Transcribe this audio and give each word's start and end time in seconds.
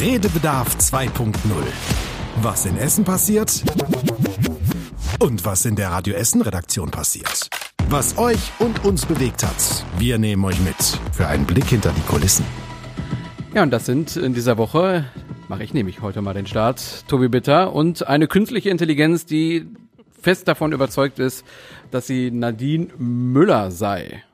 Redebedarf 0.00 0.76
2.0. 0.76 1.34
Was 2.42 2.66
in 2.66 2.76
Essen 2.76 3.04
passiert 3.04 3.62
und 5.20 5.44
was 5.44 5.64
in 5.66 5.76
der 5.76 5.90
Radio 5.90 6.14
Essen 6.14 6.42
Redaktion 6.42 6.90
passiert. 6.90 7.48
Was 7.90 8.18
euch 8.18 8.50
und 8.58 8.84
uns 8.84 9.06
bewegt 9.06 9.44
hat, 9.44 9.84
wir 9.98 10.18
nehmen 10.18 10.44
euch 10.44 10.58
mit 10.60 10.76
für 11.12 11.28
einen 11.28 11.46
Blick 11.46 11.66
hinter 11.66 11.92
die 11.92 12.00
Kulissen. 12.02 12.44
Ja, 13.54 13.62
und 13.62 13.70
das 13.70 13.86
sind 13.86 14.16
in 14.16 14.34
dieser 14.34 14.58
Woche, 14.58 15.04
mache 15.48 15.62
ich 15.62 15.74
nämlich 15.74 16.02
heute 16.02 16.22
mal 16.22 16.34
den 16.34 16.46
Start, 16.46 17.04
Tobi 17.06 17.28
Bitter 17.28 17.72
und 17.72 18.06
eine 18.08 18.26
künstliche 18.26 18.70
Intelligenz, 18.70 19.26
die 19.26 19.68
fest 20.20 20.48
davon 20.48 20.72
überzeugt 20.72 21.20
ist, 21.20 21.44
dass 21.92 22.08
sie 22.08 22.32
Nadine 22.32 22.88
Müller 22.98 23.70
sei. 23.70 24.24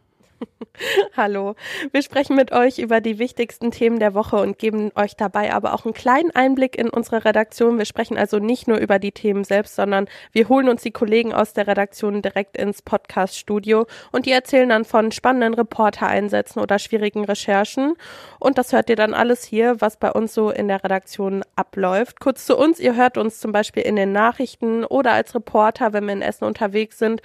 Hallo, 1.17 1.55
wir 1.93 2.03
sprechen 2.03 2.37
mit 2.37 2.53
euch 2.53 2.79
über 2.79 3.01
die 3.01 3.19
wichtigsten 3.19 3.71
Themen 3.71 3.99
der 3.99 4.15
Woche 4.15 4.37
und 4.37 4.59
geben 4.59 4.91
euch 4.95 5.17
dabei 5.17 5.53
aber 5.53 5.75
auch 5.75 5.85
einen 5.85 5.95
kleinen 5.95 6.31
Einblick 6.31 6.77
in 6.77 6.89
unsere 6.89 7.25
Redaktion. 7.25 7.79
Wir 7.79 7.85
sprechen 7.85 8.17
also 8.17 8.39
nicht 8.39 8.69
nur 8.69 8.79
über 8.79 8.99
die 8.99 9.13
Themen 9.13 9.45
selbst, 9.45 9.77
sondern 9.77 10.07
wir 10.33 10.49
holen 10.49 10.69
uns 10.69 10.83
die 10.83 10.91
Kollegen 10.91 11.33
aus 11.33 11.53
der 11.53 11.67
Redaktion 11.67 12.23
direkt 12.23 12.57
ins 12.57 12.83
Podcast-Studio 12.83 13.87
und 14.13 14.27
die 14.27 14.33
erzählen 14.33 14.69
dann 14.69 14.85
von 14.85 15.13
spannenden 15.13 15.55
Reportereinsätzen 15.55 16.63
oder 16.63 16.79
schwierigen 16.79 17.25
Recherchen. 17.25 17.95
Und 18.39 18.59
das 18.59 18.73
hört 18.73 18.89
ihr 18.91 18.97
dann 18.97 19.15
alles 19.15 19.45
hier, 19.45 19.81
was 19.81 19.97
bei 19.97 20.11
uns 20.11 20.35
so 20.35 20.51
in 20.51 20.69
der 20.69 20.83
Redaktion 20.83 21.43
abläuft. 21.57 22.21
Kurz 22.21 22.47
zu 22.47 22.57
uns, 22.57 22.81
ihr 22.81 22.97
hört 22.97 23.19
uns 23.19 23.41
zum 23.41 23.53
Beispiel 23.53 23.83
in 23.83 23.97
den 23.97 24.13
Nachrichten 24.13 24.85
oder 24.85 25.13
als 25.13 25.35
Reporter, 25.35 25.93
wenn 25.93 26.07
wir 26.07 26.13
in 26.13 26.23
Essen 26.23 26.45
unterwegs 26.45 26.99
sind. 26.99 27.21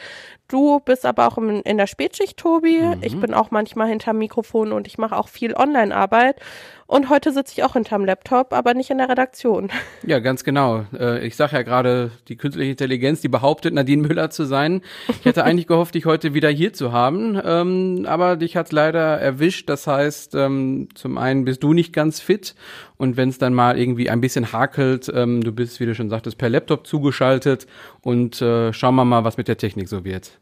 Du 0.47 0.79
bist 0.79 1.05
aber 1.05 1.27
auch 1.27 1.37
in, 1.37 1.61
in 1.61 1.77
der 1.77 1.87
Spätschicht, 1.87 2.37
Tobi. 2.37 2.81
Mhm. 2.81 3.01
Ich 3.01 3.19
bin 3.19 3.33
auch 3.33 3.51
manchmal 3.51 3.87
hinterm 3.87 4.17
Mikrofon 4.19 4.71
und 4.71 4.87
ich 4.87 4.97
mache 4.97 5.17
auch 5.17 5.27
viel 5.27 5.55
Online-Arbeit. 5.55 6.39
Und 6.87 7.09
heute 7.09 7.31
sitze 7.31 7.53
ich 7.53 7.63
auch 7.63 7.73
hinterm 7.73 8.05
Laptop, 8.05 8.53
aber 8.53 8.75
nicht 8.75 8.91
in 8.91 8.99
der 8.99 9.09
Redaktion. 9.09 9.69
Ja, 10.07 10.19
ganz 10.19 10.43
genau. 10.43 10.85
Äh, 10.93 11.25
ich 11.25 11.35
sage 11.35 11.55
ja 11.55 11.63
gerade, 11.63 12.11
die 12.27 12.35
künstliche 12.35 12.69
Intelligenz, 12.69 13.21
die 13.21 13.27
behauptet, 13.27 13.73
Nadine 13.73 14.07
Müller 14.07 14.29
zu 14.29 14.45
sein. 14.45 14.81
Ich 15.07 15.25
hätte 15.25 15.43
eigentlich 15.43 15.65
gehofft, 15.65 15.95
dich 15.95 16.05
heute 16.05 16.35
wieder 16.35 16.49
hier 16.49 16.73
zu 16.73 16.91
haben, 16.91 17.41
ähm, 17.43 18.05
aber 18.07 18.35
dich 18.35 18.55
hat's 18.55 18.71
leider 18.71 19.19
erwischt. 19.19 19.67
Das 19.67 19.87
heißt, 19.87 20.35
ähm, 20.35 20.89
zum 20.93 21.17
einen 21.17 21.43
bist 21.45 21.63
du 21.63 21.73
nicht 21.73 21.91
ganz 21.91 22.19
fit 22.19 22.53
und 22.97 23.17
wenn 23.17 23.29
es 23.29 23.39
dann 23.39 23.55
mal 23.55 23.79
irgendwie 23.79 24.11
ein 24.11 24.21
bisschen 24.21 24.51
hakelt, 24.51 25.11
ähm, 25.13 25.41
du 25.41 25.51
bist, 25.51 25.79
wie 25.79 25.87
du 25.87 25.95
schon 25.95 26.09
sagtest, 26.09 26.37
per 26.37 26.49
Laptop 26.49 26.85
zugeschaltet 26.85 27.65
und 28.01 28.41
äh, 28.43 28.73
schauen 28.73 28.95
wir 28.95 29.05
mal, 29.05 29.23
was 29.23 29.37
mit 29.37 29.47
der 29.47 29.57
Technik 29.57 29.89
so 29.89 30.05
wird. 30.05 30.39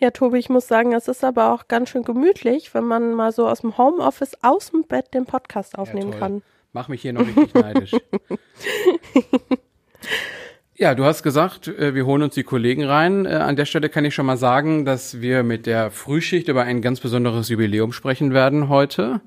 Ja, 0.00 0.10
Tobi, 0.10 0.38
ich 0.38 0.48
muss 0.48 0.68
sagen, 0.68 0.92
es 0.94 1.08
ist 1.08 1.24
aber 1.24 1.52
auch 1.52 1.66
ganz 1.66 1.90
schön 1.90 2.04
gemütlich, 2.04 2.72
wenn 2.72 2.84
man 2.84 3.14
mal 3.14 3.32
so 3.32 3.48
aus 3.48 3.62
dem 3.62 3.76
Homeoffice 3.76 4.36
aus 4.42 4.70
dem 4.70 4.84
Bett 4.84 5.12
den 5.12 5.26
Podcast 5.26 5.76
aufnehmen 5.76 6.12
ja, 6.12 6.18
kann. 6.18 6.42
Mach 6.72 6.88
mich 6.88 7.02
hier 7.02 7.12
noch 7.12 7.26
richtig 7.26 7.54
neidisch. 7.54 7.92
Ja, 10.80 10.94
du 10.94 11.04
hast 11.04 11.24
gesagt, 11.24 11.66
äh, 11.66 11.96
wir 11.96 12.06
holen 12.06 12.22
uns 12.22 12.34
die 12.34 12.44
Kollegen 12.44 12.84
rein. 12.84 13.26
Äh, 13.26 13.30
an 13.30 13.56
der 13.56 13.64
Stelle 13.64 13.88
kann 13.88 14.04
ich 14.04 14.14
schon 14.14 14.26
mal 14.26 14.36
sagen, 14.36 14.84
dass 14.84 15.20
wir 15.20 15.42
mit 15.42 15.66
der 15.66 15.90
Frühschicht 15.90 16.46
über 16.46 16.62
ein 16.62 16.82
ganz 16.82 17.00
besonderes 17.00 17.48
Jubiläum 17.48 17.92
sprechen 17.92 18.32
werden 18.32 18.68
heute. 18.68 19.20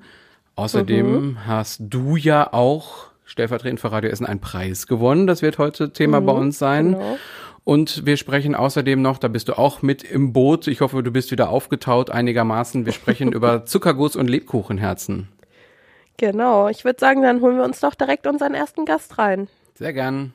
Außerdem 0.54 1.12
mhm. 1.12 1.46
hast 1.46 1.82
du 1.82 2.16
ja 2.16 2.50
auch 2.54 3.08
stellvertretend 3.26 3.80
für 3.80 3.92
Radio 3.92 4.08
Essen 4.08 4.24
einen 4.24 4.40
Preis 4.40 4.86
gewonnen. 4.86 5.26
Das 5.26 5.42
wird 5.42 5.58
heute 5.58 5.92
Thema 5.92 6.22
mhm, 6.22 6.26
bei 6.26 6.32
uns 6.32 6.58
sein. 6.58 6.92
Genau. 6.92 7.18
Und 7.64 8.04
wir 8.06 8.16
sprechen 8.16 8.56
außerdem 8.56 9.00
noch, 9.00 9.18
da 9.18 9.28
bist 9.28 9.48
du 9.48 9.56
auch 9.56 9.82
mit 9.82 10.02
im 10.02 10.32
Boot. 10.32 10.66
Ich 10.66 10.80
hoffe, 10.80 11.02
du 11.02 11.12
bist 11.12 11.30
wieder 11.30 11.48
aufgetaut 11.48 12.10
einigermaßen. 12.10 12.86
Wir 12.86 12.92
sprechen 12.92 13.32
über 13.32 13.64
Zuckerguss 13.66 14.16
und 14.16 14.28
Lebkuchenherzen. 14.28 15.28
Genau. 16.16 16.68
Ich 16.68 16.84
würde 16.84 16.98
sagen, 16.98 17.22
dann 17.22 17.40
holen 17.40 17.56
wir 17.56 17.64
uns 17.64 17.80
doch 17.80 17.94
direkt 17.94 18.26
unseren 18.26 18.54
ersten 18.54 18.84
Gast 18.84 19.18
rein. 19.18 19.48
Sehr 19.74 19.92
gern. 19.92 20.34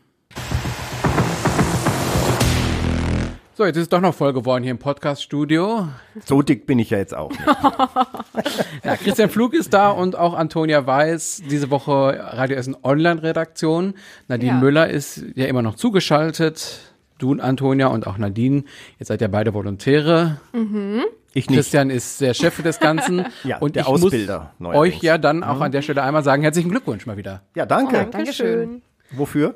So, 3.56 3.66
jetzt 3.66 3.76
ist 3.76 3.84
es 3.84 3.90
doch 3.90 4.02
noch 4.02 4.14
voll 4.14 4.34
geworden 4.34 4.64
hier 4.64 4.72
im 4.72 4.78
Podcast-Studio. 4.78 5.88
So 6.24 6.44
dick 6.44 6.68
bin 6.68 6.78
ich 6.78 6.92
ja 6.92 7.00
jetzt 7.00 7.16
auch. 7.16 7.32
ja, 8.84 8.96
Christian 8.96 9.32
Flug 9.32 9.56
ist 9.56 9.74
da 9.74 9.90
und 9.90 10.16
auch 10.16 10.36
Antonia 10.36 10.86
Weiß, 10.86 11.42
diese 11.50 11.72
Woche 11.72 12.20
Radio 12.20 12.56
Essen 12.56 12.78
Online-Redaktion. 12.84 13.96
Nadine 14.28 14.52
ja. 14.52 14.60
Müller 14.60 14.90
ist 14.90 15.24
ja 15.34 15.48
immer 15.48 15.64
noch 15.64 15.76
zugeschaltet 15.76 16.87
du 17.18 17.32
und 17.32 17.40
Antonia 17.40 17.88
und 17.88 18.08
auch 18.08 18.18
Nadine, 18.18 18.64
ihr 19.00 19.06
seid 19.06 19.22
ja 19.22 19.28
beide 19.28 19.54
Volontäre. 19.54 20.40
Mhm. 20.54 21.04
Ich 21.34 21.50
nicht. 21.50 21.58
Christian 21.58 21.90
ist 21.90 22.20
der 22.22 22.34
Chef 22.34 22.62
des 22.64 22.80
Ganzen. 22.80 23.26
ja, 23.44 23.58
und 23.60 23.76
der 23.76 23.84
ich 23.84 23.88
Ausbilder. 23.88 24.54
Muss 24.58 24.76
euch 24.76 25.04
ja 25.04 25.18
dann 25.18 25.44
auch 25.44 25.58
mhm. 25.58 25.62
an 25.64 25.72
der 25.72 25.82
Stelle 25.82 26.02
einmal 26.02 26.24
sagen, 26.24 26.42
herzlichen 26.42 26.70
Glückwunsch 26.72 27.06
mal 27.06 27.18
wieder. 27.18 27.44
Ja, 27.56 27.66
danke. 27.66 28.06
Oh, 28.08 28.12
Dankeschön. 28.12 28.82
Wofür? 29.12 29.56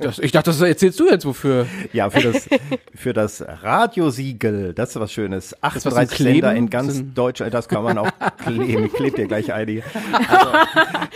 Das, 0.00 0.18
ich 0.18 0.32
dachte, 0.32 0.50
das 0.50 0.60
erzählst 0.60 0.98
du 0.98 1.08
jetzt 1.08 1.26
wofür. 1.26 1.66
Ja, 1.92 2.08
für 2.10 2.32
das, 2.32 2.48
für 2.94 3.12
das 3.12 3.44
Radiosiegel. 3.46 4.72
Das 4.72 4.90
ist 4.90 5.00
was 5.00 5.12
Schönes. 5.12 5.54
38 5.62 6.18
Länder 6.20 6.54
in 6.54 6.70
ganz 6.70 7.02
Deutschland. 7.14 7.52
Das 7.52 7.68
kann 7.68 7.82
man 7.84 7.98
auch 7.98 8.10
kleben. 8.44 8.90
Klebt 8.92 9.18
dir 9.18 9.26
gleich 9.26 9.52
einige. 9.52 9.82
Also, 10.28 10.48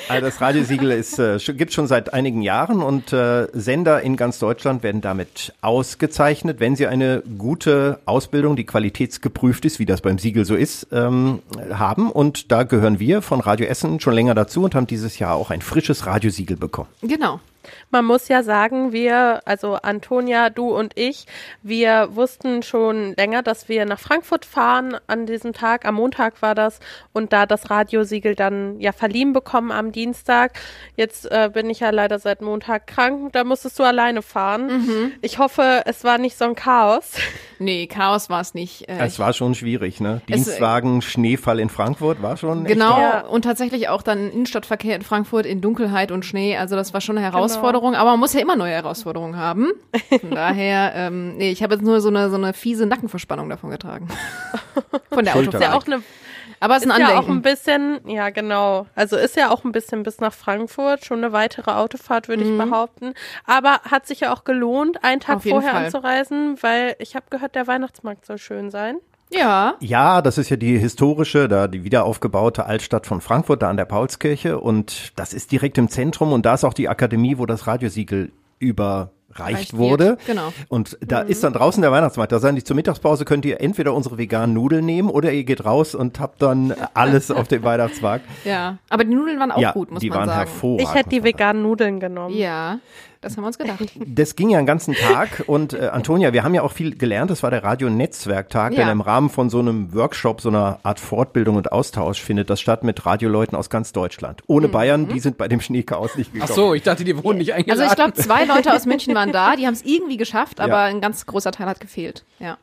also 0.09 0.27
das 0.27 0.41
Radiosiegel 0.41 0.91
ist, 0.91 1.19
äh, 1.19 1.39
gibt 1.55 1.73
schon 1.73 1.87
seit 1.87 2.13
einigen 2.13 2.43
Jahren 2.43 2.83
und 2.83 3.13
äh, 3.13 3.49
Sender 3.53 4.03
in 4.03 4.17
ganz 4.17 4.39
Deutschland 4.39 4.83
werden 4.83 5.01
damit 5.01 5.55
ausgezeichnet, 5.63 6.61
wenn 6.61 6.77
sie 6.77 6.87
eine 6.87 7.23
gute 7.39 8.01
Ausbildung, 8.05 8.57
die 8.57 8.65
qualitätsgeprüft 8.65 9.65
ist, 9.65 9.79
wie 9.79 9.87
das 9.87 10.03
beim 10.03 10.19
Siegel 10.19 10.45
so 10.45 10.55
ist, 10.55 10.89
ähm, 10.93 11.41
haben. 11.73 12.11
Und 12.11 12.53
da 12.53 12.65
gehören 12.65 13.01
wir 13.01 13.23
von 13.23 13.41
Radio 13.41 13.67
Essen 13.67 14.01
schon 14.01 14.15
länger 14.15 14.35
dazu 14.35 14.65
und 14.65 14.75
haben 14.75 14.87
dieses 14.87 15.19
Jahr 15.19 15.35
auch 15.35 15.51
ein 15.51 15.63
frisches 15.63 16.07
Radiosiegel 16.07 16.57
bekommen. 16.57 16.89
Genau. 17.03 17.41
Man 17.95 18.07
muss 18.07 18.27
ja 18.27 18.43
sagen, 18.43 18.93
wir, 18.93 19.43
also 19.45 19.75
Antonia, 19.75 20.51
du 20.51 20.77
und 20.77 20.99
ich, 20.99 21.27
wir 21.63 22.09
wussten 22.11 22.65
schon 22.65 23.15
länger, 23.15 23.45
dass 23.45 23.69
wir 23.69 23.87
nach 23.87 24.01
Frankfurt 24.01 24.45
fahren 24.45 24.97
an 25.07 25.27
diesem 25.27 25.53
Tag. 25.53 25.85
Am 25.85 25.95
Montag 25.95 26.43
war 26.43 26.57
das 26.57 26.81
und 27.13 27.33
da 27.33 27.47
das 27.47 27.71
Radiosiegel 27.71 28.35
dann 28.35 28.81
ja 28.81 28.91
verliehen 28.91 29.33
bekommen 29.33 29.71
am 29.71 29.93
Dienstag. 29.93 30.59
Jetzt 30.97 31.31
äh, 31.31 31.49
bin 31.55 31.71
ich 31.71 31.79
ja 31.79 31.91
leider 31.91 32.19
seit 32.19 32.43
Montag 32.43 32.89
krank. 32.89 33.33
Da 33.33 33.45
musstest 33.45 33.79
du 33.79 33.85
alleine 33.85 34.23
fahren. 34.23 34.67
Mhm. 34.67 35.13
Ich 35.23 35.39
hoffe, 35.39 35.83
es 35.87 36.03
war 36.03 36.19
nicht 36.19 36.37
so 36.37 36.47
ein 36.47 36.57
Chaos. 36.57 37.13
Nee, 37.61 37.87
Chaos 37.87 38.29
war 38.29 38.41
es 38.41 38.53
nicht. 38.53 38.89
Äh, 38.89 38.99
es 39.07 39.21
war 39.21 39.33
schon 39.33 39.55
schwierig, 39.55 40.01
ne? 40.01 40.21
Dienstwagen, 40.29 40.99
es, 40.99 41.05
Schneefall 41.05 41.61
in 41.61 41.69
Frankfurt 41.69 42.21
war 42.21 42.37
schon. 42.37 42.65
Genau, 42.65 42.99
ja. 42.99 43.21
und 43.21 43.43
tatsächlich 43.43 43.89
auch 43.89 44.03
dann 44.03 44.29
Innenstadtverkehr 44.29 44.97
in 44.97 45.03
Frankfurt 45.03 45.47
in 45.47 45.61
Dunkelheit 45.61 46.11
und 46.11 46.25
Schnee. 46.25 46.57
Also 46.57 46.75
das 46.75 46.93
war 46.93 47.01
schon 47.01 47.17
eine 47.17 47.25
Herausforderung. 47.25 47.83
Genau. 47.83 47.84
Herausforderungen, 47.85 47.95
aber 47.95 48.11
man 48.13 48.21
muss 48.21 48.33
ja 48.33 48.41
immer 48.41 48.57
neue 48.57 48.73
Herausforderungen 48.73 49.37
haben. 49.37 49.73
Von 50.21 50.31
daher, 50.35 50.93
ähm, 50.95 51.37
nee, 51.37 51.51
ich 51.51 51.63
habe 51.63 51.75
jetzt 51.75 51.85
nur 51.85 52.01
so 52.01 52.09
eine, 52.09 52.31
so 52.31 52.37
eine 52.37 52.53
fiese 52.53 52.87
Nackenverspannung 52.87 53.49
davon 53.49 53.71
getragen. 53.71 54.09
Von 55.11 55.25
der 55.25 55.37
Autofahrt. 55.37 55.55
Ist 55.55 55.69
ja 55.69 55.75
auch 55.75 55.87
eine 55.87 56.03
aber 56.61 56.77
es 56.77 56.83
ist, 56.83 56.89
ist 56.89 56.95
ein 56.95 57.01
ja 57.01 57.19
auch 57.19 57.29
ein 57.29 57.43
bisschen, 57.43 58.01
ja 58.09 58.31
genau. 58.31 58.87
Also 58.95 59.17
ist 59.17 59.37
ja 59.37 59.51
auch 59.51 59.65
ein 59.65 59.73
bisschen 59.73 60.03
bis 60.03 60.21
nach 60.21 60.33
Frankfurt, 60.33 61.05
schon 61.05 61.19
eine 61.19 61.33
weitere 61.33 61.73
Autofahrt, 61.73 62.29
würde 62.29 62.45
mhm. 62.45 62.53
ich 62.53 62.71
behaupten. 62.71 63.13
Aber 63.45 63.81
hat 63.83 64.07
sich 64.07 64.21
ja 64.21 64.33
auch 64.33 64.45
gelohnt, 64.45 65.05
einen 65.05 65.21
Tag 65.21 65.43
vorher 65.43 65.73
Fall. 65.73 65.85
anzureisen, 65.87 66.57
weil 66.63 66.97
ich 67.01 67.17
habe 67.17 67.27
gehört, 67.29 67.55
der 67.55 67.67
Weihnachtsmarkt 67.67 68.25
soll 68.25 68.39
schön 68.39 68.71
sein. 68.71 68.97
Ja. 69.35 69.75
Ja, 69.81 70.23
das 70.23 70.39
ist 70.39 70.51
ja 70.51 70.57
die 70.57 70.79
historische, 70.79 71.49
da 71.49 71.69
die 71.69 71.85
wiederaufgebaute 71.85 72.67
Altstadt 72.67 73.07
von 73.07 73.21
Frankfurt, 73.21 73.63
da 73.63 73.71
an 73.71 73.77
der 73.77 73.85
Paulskirche. 73.85 74.59
Und 74.59 75.13
das 75.17 75.35
ist 75.35 75.53
direkt 75.53 75.79
im 75.79 75.89
Zentrum 75.89 76.33
und 76.33 76.47
da 76.47 76.55
ist 76.55 76.65
auch 76.65 76.75
die 76.75 76.89
Akademie, 76.89 77.39
wo 77.39 77.47
das 77.47 77.67
Radiosiegel 77.67 78.33
über 78.59 79.11
reicht 79.39 79.77
wurde. 79.77 80.17
Genau. 80.27 80.53
Und 80.69 80.97
da 81.01 81.25
mhm. 81.25 81.31
ist 81.31 81.45
dann 81.45 81.53
draußen 81.53 81.83
der 81.83 81.93
Weihnachtsmarkt. 81.93 82.33
Da 82.33 82.39
sagen 82.39 82.57
die 82.57 82.65
zur 82.65 82.77
Mittagspause 82.77 83.25
könnt 83.25 83.45
ihr 83.45 83.61
entweder 83.61 83.95
unsere 83.95 84.19
veganen 84.19 84.55
Nudeln 84.55 84.85
nehmen 84.85 85.11
oder 85.11 85.33
ihr 85.33 85.45
geht 85.45 85.65
raus 85.65 85.95
und 85.95 86.21
habt 86.21 86.43
dann 86.43 86.75
alles 86.95 87.31
auf 87.31 87.49
dem 87.49 87.63
Weihnachtsmarkt. 87.63 88.25
Ja, 88.45 88.79
aber 88.89 89.05
die 89.05 89.15
Nudeln 89.15 89.39
waren 89.39 89.53
auch 89.53 89.59
ja, 89.59 89.73
gut, 89.73 89.91
muss 89.91 90.01
die 90.01 90.11
man 90.11 90.21
waren 90.21 90.29
sagen. 90.29 90.51
Hervorragend, 90.51 90.89
ich 90.89 90.95
hätte 90.95 91.09
die 91.11 91.25
veganen 91.25 91.63
Nudeln 91.63 92.01
genommen. 92.01 92.35
Ja. 92.37 92.79
Das 93.25 93.39
haben 93.39 93.45
wir 93.45 93.47
uns 93.49 93.59
gedacht. 93.59 93.81
Das 94.07 94.37
ging 94.37 94.51
ja 94.51 94.59
einen 94.59 94.67
ganzen 94.67 94.95
Tag 94.95 95.45
und 95.47 95.73
äh, 95.73 95.89
Antonia, 95.89 96.33
wir 96.33 96.45
haben 96.45 96.55
ja 96.55 96.63
auch 96.63 96.73
viel 96.73 96.97
gelernt. 96.97 97.31
Das 97.31 97.43
war 97.43 97.51
der 97.51 97.65
Radio-Netzwerktag, 97.65 98.73
ja. 98.73 98.81
denn 98.81 98.89
im 98.89 99.01
Rahmen 99.01 99.31
von 99.31 99.49
so 99.49 99.59
einem 99.61 99.95
Workshop, 99.95 100.41
so 100.41 100.51
einer 100.51 100.79
Art 100.83 101.01
Fortbildung 101.01 101.57
und 101.57 101.73
Austausch 101.73 102.21
findet 102.21 102.51
das 102.51 102.61
statt 102.61 102.85
mit 102.85 103.07
Radioleuten 103.07 103.57
aus 103.57 103.71
ganz 103.71 103.93
Deutschland. 103.93 104.43
Ohne 104.47 104.69
mhm. 104.69 104.73
Bayern, 104.73 105.09
die 105.09 105.21
sind 105.21 105.39
bei 105.39 105.49
dem 105.49 105.61
Schneechaos 105.61 106.17
nicht 106.17 106.33
gekommen. 106.33 106.51
Ach 106.53 106.55
so, 106.55 106.75
ich 106.75 106.83
dachte, 106.83 107.05
die 107.05 107.23
wurden 107.23 107.39
nicht 107.39 107.55
eingeladen. 107.55 107.81
Also 107.81 107.93
ich 107.93 107.97
glaube, 107.97 108.13
zwei 108.13 108.45
Leute 108.45 108.75
aus 108.75 108.85
München 108.85 109.15
waren 109.15 109.33
da, 109.33 109.57
die 109.57 109.67
haben 109.67 109.75
es 109.75 109.83
irgendwie 109.83 110.19
geschafft, 110.19 110.61
aber 110.61 110.73
ja. 110.73 110.85
ein 110.85 111.01
ganz 111.01 111.25
großer 111.25 111.51
Teil 111.51 111.67
hat 111.67 111.81
gefehlt. 111.81 112.25
Ja. 112.39 112.59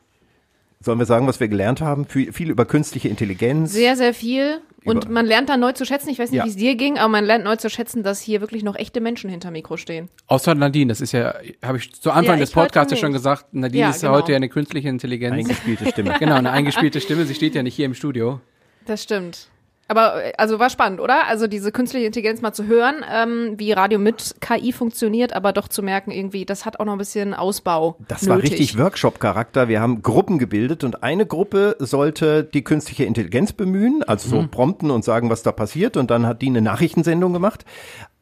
Sollen 0.82 0.98
wir 0.98 1.06
sagen, 1.06 1.26
was 1.26 1.40
wir 1.40 1.48
gelernt 1.48 1.80
haben? 1.80 2.06
Viel 2.06 2.50
über 2.50 2.64
künstliche 2.64 3.08
Intelligenz. 3.08 3.72
Sehr, 3.72 3.96
sehr 3.96 4.14
viel. 4.14 4.60
Und 4.84 5.08
man 5.08 5.26
lernt 5.26 5.48
da 5.48 5.56
neu 5.56 5.72
zu 5.72 5.84
schätzen, 5.84 6.08
ich 6.08 6.18
weiß 6.18 6.30
nicht, 6.30 6.38
ja. 6.38 6.44
wie 6.44 6.48
es 6.48 6.56
dir 6.56 6.74
ging, 6.74 6.98
aber 6.98 7.08
man 7.08 7.24
lernt 7.24 7.44
neu 7.44 7.54
zu 7.54 7.70
schätzen, 7.70 8.02
dass 8.02 8.20
hier 8.20 8.40
wirklich 8.40 8.64
noch 8.64 8.74
echte 8.74 9.00
Menschen 9.00 9.30
hinter 9.30 9.52
Mikro 9.52 9.76
stehen. 9.76 10.08
Außer 10.26 10.56
Nadine, 10.56 10.88
das 10.88 11.00
ist 11.00 11.12
ja, 11.12 11.34
habe 11.62 11.78
ich 11.78 11.92
zu 11.92 12.10
Anfang 12.10 12.34
ja, 12.34 12.40
des 12.40 12.50
Podcasts 12.50 12.92
ja 12.92 12.98
schon 12.98 13.12
gesagt, 13.12 13.54
Nadine 13.54 13.82
ja, 13.82 13.90
ist 13.90 14.00
genau. 14.00 14.14
heute 14.14 14.32
ja 14.32 14.36
eine 14.36 14.48
künstliche 14.48 14.88
Intelligenz. 14.88 15.34
Eingespielte 15.34 15.88
Stimme. 15.88 16.16
genau, 16.18 16.34
eine 16.34 16.50
eingespielte 16.50 17.00
Stimme, 17.00 17.26
sie 17.26 17.34
steht 17.34 17.54
ja 17.54 17.62
nicht 17.62 17.76
hier 17.76 17.86
im 17.86 17.94
Studio. 17.94 18.40
Das 18.84 19.04
stimmt. 19.04 19.51
Aber 19.88 20.24
äh, 20.24 20.32
also 20.38 20.58
war 20.58 20.70
spannend, 20.70 21.00
oder? 21.00 21.26
Also 21.26 21.46
diese 21.46 21.72
künstliche 21.72 22.06
Intelligenz 22.06 22.40
mal 22.40 22.52
zu 22.52 22.66
hören, 22.66 23.04
ähm, 23.10 23.54
wie 23.58 23.72
Radio 23.72 23.98
mit 23.98 24.36
KI 24.40 24.72
funktioniert, 24.72 25.34
aber 25.34 25.52
doch 25.52 25.68
zu 25.68 25.82
merken, 25.82 26.10
irgendwie, 26.10 26.44
das 26.44 26.64
hat 26.64 26.80
auch 26.80 26.84
noch 26.84 26.92
ein 26.92 26.98
bisschen 26.98 27.34
Ausbau. 27.34 27.96
Das 28.08 28.28
war 28.28 28.42
richtig 28.42 28.78
Workshop-Charakter. 28.78 29.68
Wir 29.68 29.80
haben 29.80 30.02
Gruppen 30.02 30.38
gebildet 30.38 30.84
und 30.84 31.02
eine 31.02 31.26
Gruppe 31.26 31.76
sollte 31.78 32.44
die 32.44 32.64
künstliche 32.64 33.04
Intelligenz 33.04 33.52
bemühen, 33.52 34.02
also 34.02 34.28
so 34.28 34.42
mhm. 34.42 34.50
prompten 34.50 34.90
und 34.90 35.04
sagen, 35.04 35.30
was 35.30 35.42
da 35.42 35.52
passiert. 35.52 35.96
Und 35.96 36.10
dann 36.10 36.26
hat 36.26 36.42
die 36.42 36.46
eine 36.46 36.62
Nachrichtensendung 36.62 37.32
gemacht. 37.32 37.64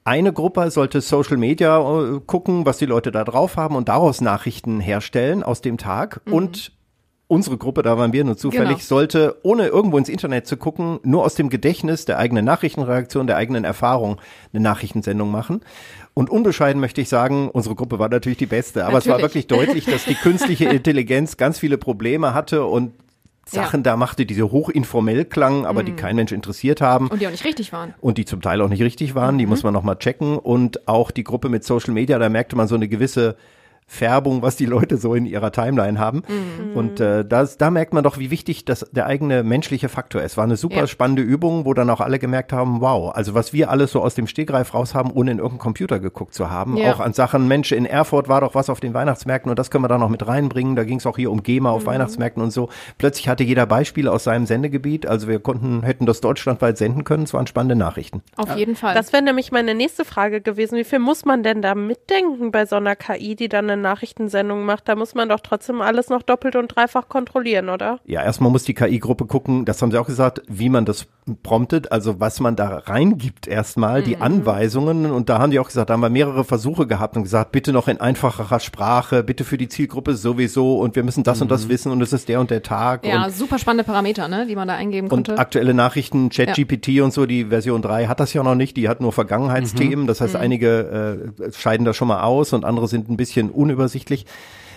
Eine 0.02 0.32
Gruppe 0.32 0.70
sollte 0.70 1.02
Social 1.02 1.36
Media 1.36 1.78
äh, 1.78 2.20
gucken, 2.26 2.64
was 2.64 2.78
die 2.78 2.86
Leute 2.86 3.12
da 3.12 3.22
drauf 3.22 3.56
haben 3.56 3.76
und 3.76 3.88
daraus 3.88 4.20
Nachrichten 4.20 4.80
herstellen 4.80 5.42
aus 5.42 5.60
dem 5.60 5.76
Tag. 5.76 6.22
Mhm. 6.24 6.32
Und 6.32 6.72
unsere 7.30 7.56
Gruppe, 7.56 7.82
da 7.82 7.96
waren 7.96 8.12
wir 8.12 8.24
nur 8.24 8.36
zufällig, 8.36 8.68
genau. 8.68 8.80
sollte, 8.80 9.36
ohne 9.44 9.68
irgendwo 9.68 9.96
ins 9.98 10.08
Internet 10.08 10.48
zu 10.48 10.56
gucken, 10.56 10.98
nur 11.04 11.24
aus 11.24 11.36
dem 11.36 11.48
Gedächtnis 11.48 12.04
der 12.04 12.18
eigenen 12.18 12.44
Nachrichtenreaktion, 12.44 13.28
der 13.28 13.36
eigenen 13.36 13.62
Erfahrung 13.62 14.20
eine 14.52 14.62
Nachrichtensendung 14.62 15.30
machen. 15.30 15.60
Und 16.12 16.28
unbescheiden 16.28 16.80
möchte 16.80 17.00
ich 17.00 17.08
sagen, 17.08 17.48
unsere 17.48 17.76
Gruppe 17.76 18.00
war 18.00 18.08
natürlich 18.08 18.38
die 18.38 18.46
beste, 18.46 18.84
aber 18.84 18.94
natürlich. 18.94 19.06
es 19.06 19.12
war 19.12 19.22
wirklich 19.22 19.46
deutlich, 19.46 19.84
dass 19.84 20.04
die 20.06 20.16
künstliche 20.16 20.64
Intelligenz 20.68 21.36
ganz 21.36 21.60
viele 21.60 21.78
Probleme 21.78 22.34
hatte 22.34 22.64
und 22.64 22.94
Sachen 23.46 23.80
ja. 23.80 23.92
da 23.92 23.96
machte, 23.96 24.26
die 24.26 24.34
so 24.34 24.50
hochinformell 24.50 25.24
klangen, 25.24 25.66
aber 25.66 25.82
mhm. 25.82 25.86
die 25.86 25.92
kein 25.92 26.16
Mensch 26.16 26.32
interessiert 26.32 26.80
haben. 26.80 27.08
Und 27.08 27.22
die 27.22 27.28
auch 27.28 27.32
nicht 27.32 27.44
richtig 27.44 27.72
waren. 27.72 27.94
Und 28.00 28.18
die 28.18 28.24
zum 28.24 28.42
Teil 28.42 28.60
auch 28.60 28.68
nicht 28.68 28.82
richtig 28.82 29.14
waren, 29.14 29.36
mhm. 29.36 29.38
die 29.38 29.46
muss 29.46 29.62
man 29.62 29.72
nochmal 29.72 29.98
checken. 29.98 30.36
Und 30.36 30.88
auch 30.88 31.12
die 31.12 31.24
Gruppe 31.24 31.48
mit 31.48 31.62
Social 31.62 31.94
Media, 31.94 32.18
da 32.18 32.28
merkte 32.28 32.56
man 32.56 32.66
so 32.66 32.74
eine 32.74 32.88
gewisse 32.88 33.36
Färbung, 33.90 34.40
was 34.40 34.54
die 34.54 34.66
Leute 34.66 34.98
so 34.98 35.16
in 35.16 35.26
ihrer 35.26 35.50
Timeline 35.50 35.98
haben. 35.98 36.22
Mhm. 36.28 36.76
Und 36.76 37.00
äh, 37.00 37.24
das, 37.24 37.58
da 37.58 37.70
merkt 37.70 37.92
man 37.92 38.04
doch, 38.04 38.18
wie 38.18 38.30
wichtig 38.30 38.64
das 38.64 38.86
der 38.92 39.06
eigene 39.06 39.42
menschliche 39.42 39.88
Faktor 39.88 40.22
ist. 40.22 40.36
War 40.36 40.44
eine 40.44 40.56
super 40.56 40.76
ja. 40.76 40.86
spannende 40.86 41.22
Übung, 41.22 41.64
wo 41.64 41.74
dann 41.74 41.90
auch 41.90 42.00
alle 42.00 42.20
gemerkt 42.20 42.52
haben, 42.52 42.80
wow, 42.80 43.12
also 43.12 43.34
was 43.34 43.52
wir 43.52 43.68
alles 43.68 43.90
so 43.90 44.00
aus 44.00 44.14
dem 44.14 44.28
Stegreif 44.28 44.74
raus 44.74 44.94
haben, 44.94 45.10
ohne 45.10 45.32
in 45.32 45.38
irgendeinen 45.38 45.58
Computer 45.58 45.98
geguckt 45.98 46.34
zu 46.34 46.50
haben. 46.50 46.76
Ja. 46.76 46.92
Auch 46.92 47.00
an 47.00 47.14
Sachen, 47.14 47.48
Mensch, 47.48 47.72
in 47.72 47.84
Erfurt 47.84 48.28
war 48.28 48.42
doch 48.42 48.54
was 48.54 48.70
auf 48.70 48.78
den 48.78 48.94
Weihnachtsmärkten 48.94 49.50
und 49.50 49.58
das 49.58 49.72
können 49.72 49.82
wir 49.82 49.88
da 49.88 49.98
noch 49.98 50.08
mit 50.08 50.24
reinbringen. 50.24 50.76
Da 50.76 50.84
ging 50.84 50.98
es 50.98 51.06
auch 51.06 51.16
hier 51.16 51.32
um 51.32 51.42
GEMA 51.42 51.70
auf 51.70 51.82
mhm. 51.82 51.86
Weihnachtsmärkten 51.86 52.42
und 52.44 52.52
so. 52.52 52.68
Plötzlich 52.96 53.28
hatte 53.28 53.42
jeder 53.42 53.66
Beispiele 53.66 54.12
aus 54.12 54.22
seinem 54.22 54.46
Sendegebiet. 54.46 55.04
Also 55.04 55.26
wir 55.26 55.40
konnten, 55.40 55.82
hätten 55.82 56.06
das 56.06 56.20
deutschlandweit 56.20 56.78
senden 56.78 57.02
können. 57.02 57.24
Es 57.24 57.34
waren 57.34 57.48
spannende 57.48 57.74
Nachrichten. 57.74 58.22
Auf 58.36 58.54
jeden 58.56 58.76
Fall. 58.76 58.94
Das 58.94 59.12
wäre 59.12 59.22
nämlich 59.22 59.50
meine 59.50 59.74
nächste 59.74 60.04
Frage 60.04 60.40
gewesen. 60.40 60.78
Wie 60.78 60.84
viel 60.84 61.00
muss 61.00 61.24
man 61.24 61.42
denn 61.42 61.60
da 61.60 61.74
mitdenken 61.74 62.52
bei 62.52 62.66
so 62.66 62.76
einer 62.76 62.94
KI, 62.94 63.34
die 63.34 63.48
dann 63.48 63.79
eine 63.80 63.88
Nachrichtensendung 63.88 64.64
macht, 64.64 64.88
da 64.88 64.96
muss 64.96 65.14
man 65.14 65.28
doch 65.28 65.40
trotzdem 65.40 65.80
alles 65.80 66.08
noch 66.08 66.22
doppelt 66.22 66.56
und 66.56 66.68
dreifach 66.68 67.08
kontrollieren, 67.08 67.68
oder? 67.68 67.98
Ja, 68.04 68.22
erstmal 68.22 68.50
muss 68.50 68.64
die 68.64 68.74
KI-Gruppe 68.74 69.26
gucken, 69.26 69.64
das 69.64 69.80
haben 69.82 69.90
sie 69.90 69.98
auch 69.98 70.06
gesagt, 70.06 70.42
wie 70.48 70.68
man 70.68 70.84
das 70.84 71.06
promptet, 71.42 71.92
also 71.92 72.20
was 72.20 72.40
man 72.40 72.56
da 72.56 72.78
reingibt 72.78 73.46
erstmal, 73.46 74.00
mhm. 74.00 74.04
die 74.04 74.16
Anweisungen. 74.18 75.06
Und 75.06 75.28
da 75.28 75.38
haben 75.38 75.50
die 75.50 75.58
auch 75.58 75.66
gesagt, 75.66 75.90
da 75.90 75.94
haben 75.94 76.00
wir 76.00 76.10
mehrere 76.10 76.44
Versuche 76.44 76.86
gehabt 76.86 77.16
und 77.16 77.22
gesagt, 77.22 77.52
bitte 77.52 77.72
noch 77.72 77.88
in 77.88 78.00
einfacherer 78.00 78.60
Sprache, 78.60 79.22
bitte 79.22 79.44
für 79.44 79.58
die 79.58 79.68
Zielgruppe 79.68 80.14
sowieso 80.14 80.78
und 80.78 80.96
wir 80.96 81.02
müssen 81.02 81.22
das 81.22 81.38
mhm. 81.38 81.42
und 81.42 81.50
das 81.50 81.66
mhm. 81.66 81.70
wissen 81.70 81.92
und 81.92 82.00
es 82.00 82.12
ist 82.12 82.28
der 82.28 82.40
und 82.40 82.50
der 82.50 82.62
Tag. 82.62 83.06
Ja, 83.06 83.24
und, 83.24 83.34
super 83.34 83.58
spannende 83.58 83.84
Parameter, 83.84 84.28
ne, 84.28 84.46
die 84.46 84.56
man 84.56 84.68
da 84.68 84.74
eingeben 84.74 85.08
konnte. 85.08 85.32
Und 85.32 85.38
aktuelle 85.38 85.74
Nachrichten, 85.74 86.30
ChatGPT 86.30 86.88
ja. 86.88 87.04
und 87.04 87.12
so, 87.12 87.26
die 87.26 87.46
Version 87.46 87.82
3 87.82 88.06
hat 88.06 88.20
das 88.20 88.32
ja 88.32 88.42
noch 88.42 88.54
nicht, 88.54 88.76
die 88.76 88.88
hat 88.88 89.00
nur 89.00 89.12
Vergangenheitsthemen. 89.12 90.04
Mhm. 90.04 90.06
Das 90.06 90.20
heißt, 90.20 90.34
mhm. 90.34 90.40
einige 90.40 91.32
äh, 91.38 91.52
scheiden 91.52 91.84
da 91.84 91.94
schon 91.94 92.08
mal 92.08 92.22
aus 92.22 92.52
und 92.52 92.64
andere 92.64 92.88
sind 92.88 93.08
ein 93.08 93.16
bisschen 93.16 93.50
unübersichtlich. 93.70 94.26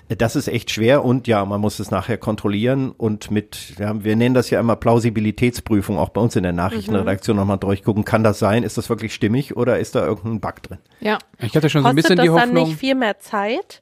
Das 0.10 0.36
ist 0.36 0.50
echt 0.50 0.70
schwer 0.70 1.06
und 1.06 1.28
ja, 1.28 1.46
man 1.46 1.62
muss 1.62 1.80
es 1.80 1.90
nachher 1.90 2.18
kontrollieren 2.18 2.92
und 2.92 3.32
mit, 3.32 3.76
ja, 3.80 4.04
wir 4.04 4.18
nennen 4.18 4.36
das 4.36 4.50
ja 4.50 4.60
immer 4.60 4.76
Plausibilitätsprüfung, 4.76 5.98
auch 5.98 6.10
bei 6.10 6.20
uns 6.20 6.36
in 6.36 6.44
der 6.44 6.52
Nachrichtenredaktion 6.52 7.38
mhm. 7.38 7.42
nochmal 7.42 7.58
durchgucken, 7.58 8.04
kann 8.04 8.22
das 8.22 8.38
sein, 8.38 8.64
ist 8.64 8.78
das 8.78 8.90
wirklich 8.90 9.14
stimmig 9.14 9.56
oder 9.56 9.80
ist 9.80 9.96
da 9.96 10.06
irgendein 10.06 10.42
Bug 10.42 10.62
drin? 10.62 10.80
Ja. 11.00 11.20
Ich 11.40 11.56
hatte 11.56 11.70
schon 11.70 11.84
so 11.84 11.90
ein 11.90 11.96
bisschen 11.96 12.18
die 12.18 12.30
Hoffnung. 12.30 12.36
Kostet 12.36 12.56
das 12.56 12.62
dann 12.64 12.70
nicht 12.70 12.80
viel 12.80 12.96
mehr 12.96 13.20
Zeit? 13.20 13.82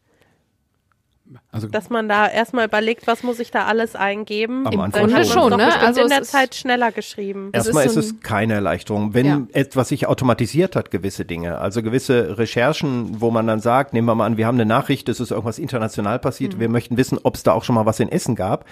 Also 1.54 1.68
dass 1.68 1.90
man 1.90 2.08
da 2.08 2.30
erstmal 2.30 2.66
überlegt, 2.66 3.08
was 3.08 3.24
muss 3.24 3.40
ich 3.40 3.52
da 3.52 3.66
alles 3.66 3.96
eingeben. 3.96 4.66
Am 4.68 4.80
Anfang 4.80 5.08
Grunde 5.08 5.26
schon, 5.26 5.58
ne? 5.58 5.80
Also 5.82 6.02
in 6.02 6.08
der 6.08 6.24
Zeit 6.24 6.56
schneller 6.56 6.94
geschrieben. 6.94 7.50
Erstmal 7.52 7.86
ist, 7.86 7.98
es 7.98 8.22
keine 8.22 8.54
Erleichterung. 8.54 9.14
Wenn 9.14 9.26
ja. 9.26 9.42
etwas 9.52 9.90
sich 9.90 10.08
automatisiert 10.08 10.78
hat, 10.78 10.92
gewisse 10.92 11.26
Dinge, 11.26 11.58
also 11.58 11.84
gewisse 11.84 12.38
Recherchen, 12.38 13.20
wo 13.20 13.32
man 13.32 13.48
dann 13.48 13.60
sagt, 13.60 13.92
nehmen 13.92 14.08
wir 14.08 14.16
mal 14.16 14.28
an, 14.28 14.38
wir 14.38 14.48
haben 14.48 14.56
eine 14.56 14.66
Nachricht, 14.66 15.10
es 15.10 15.20
ist 15.20 15.32
irgendwas 15.32 15.60
international 15.60 16.20
passiert, 16.20 16.56
mhm. 16.56 16.60
wir 16.62 16.70
möchten 16.70 16.96
wissen, 16.96 17.20
ob 17.22 17.36
es 17.36 17.44
da 17.44 17.52
auch 17.52 17.66
schon 17.66 17.76
mal 17.76 17.86
was 17.86 18.00
in 18.00 18.10
Essen 18.10 18.36
gab 18.36 18.66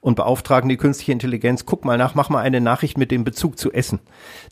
und 0.00 0.14
beauftragen 0.14 0.68
die 0.68 0.76
künstliche 0.76 1.12
Intelligenz, 1.12 1.66
guck 1.66 1.84
mal 1.84 1.98
nach, 1.98 2.14
mach 2.14 2.28
mal 2.28 2.40
eine 2.40 2.60
Nachricht 2.60 2.96
mit 2.96 3.10
dem 3.10 3.24
Bezug 3.24 3.58
zu 3.58 3.72
Essen. 3.72 3.98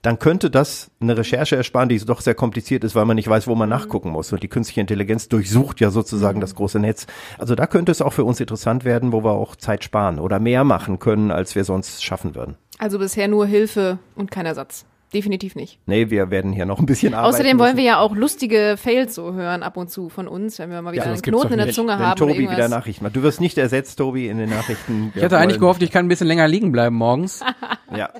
Dann 0.02 0.18
könnte 0.18 0.50
das 0.50 0.90
eine 1.00 1.16
Recherche 1.16 1.54
ersparen, 1.54 1.88
die 1.88 1.98
doch 1.98 2.20
sehr 2.20 2.34
kompliziert 2.34 2.82
ist, 2.82 2.94
weil 2.94 3.04
man 3.04 3.14
nicht 3.14 3.28
weiß, 3.28 3.46
wo 3.46 3.54
man 3.54 3.68
nachgucken 3.68 4.10
muss. 4.10 4.32
Und 4.32 4.42
die 4.42 4.48
künstliche 4.48 4.80
Intelligenz 4.80 5.28
durchsucht 5.28 5.80
ja 5.80 5.90
sozusagen 5.90 6.40
das 6.40 6.54
große 6.54 6.80
Netz. 6.80 7.06
Also 7.38 7.54
da 7.54 7.66
könnte 7.74 7.90
es 7.90 8.00
auch 8.00 8.12
für 8.12 8.22
uns 8.22 8.38
interessant 8.38 8.84
werden, 8.84 9.10
wo 9.10 9.24
wir 9.24 9.32
auch 9.32 9.56
Zeit 9.56 9.82
sparen 9.82 10.20
oder 10.20 10.38
mehr 10.38 10.62
machen 10.62 11.00
können, 11.00 11.32
als 11.32 11.56
wir 11.56 11.64
sonst 11.64 12.04
schaffen 12.04 12.36
würden. 12.36 12.54
Also 12.78 13.00
bisher 13.00 13.26
nur 13.26 13.46
Hilfe 13.46 13.98
und 14.14 14.30
kein 14.30 14.46
Ersatz 14.46 14.86
definitiv 15.12 15.56
nicht. 15.56 15.80
Nee, 15.86 16.10
wir 16.10 16.30
werden 16.30 16.52
hier 16.52 16.66
noch 16.66 16.78
ein 16.78 16.86
bisschen 16.86 17.14
arbeiten. 17.14 17.34
Außerdem 17.34 17.58
wollen 17.58 17.76
wir 17.76 17.84
ja 17.84 17.98
auch 17.98 18.14
lustige 18.14 18.76
Fails 18.76 19.16
so 19.16 19.32
hören 19.32 19.64
ab 19.64 19.76
und 19.76 19.90
zu 19.90 20.08
von 20.08 20.28
uns, 20.28 20.60
wenn 20.60 20.70
wir 20.70 20.82
mal 20.82 20.92
wieder 20.92 21.04
ja, 21.04 21.12
einen 21.12 21.22
Knoten 21.22 21.52
in 21.52 21.58
der 21.58 21.72
Zunge 21.72 21.94
wenn 21.94 21.98
haben. 22.00 22.18
Tobi 22.18 22.48
wieder 22.50 22.68
Nachrichten 22.68 23.04
macht. 23.04 23.16
Du 23.16 23.22
wirst 23.22 23.40
nicht 23.40 23.56
ersetzt, 23.58 23.98
Tobi, 23.98 24.28
in 24.28 24.38
den 24.38 24.50
Nachrichten. 24.50 25.12
Ich 25.14 25.22
hatte 25.22 25.38
eigentlich 25.38 25.60
gehofft, 25.60 25.82
ich 25.82 25.90
kann 25.90 26.06
ein 26.06 26.08
bisschen 26.08 26.26
länger 26.26 26.48
liegen 26.48 26.72
bleiben 26.72 26.96
morgens. 26.96 27.40
ja. 27.96 28.10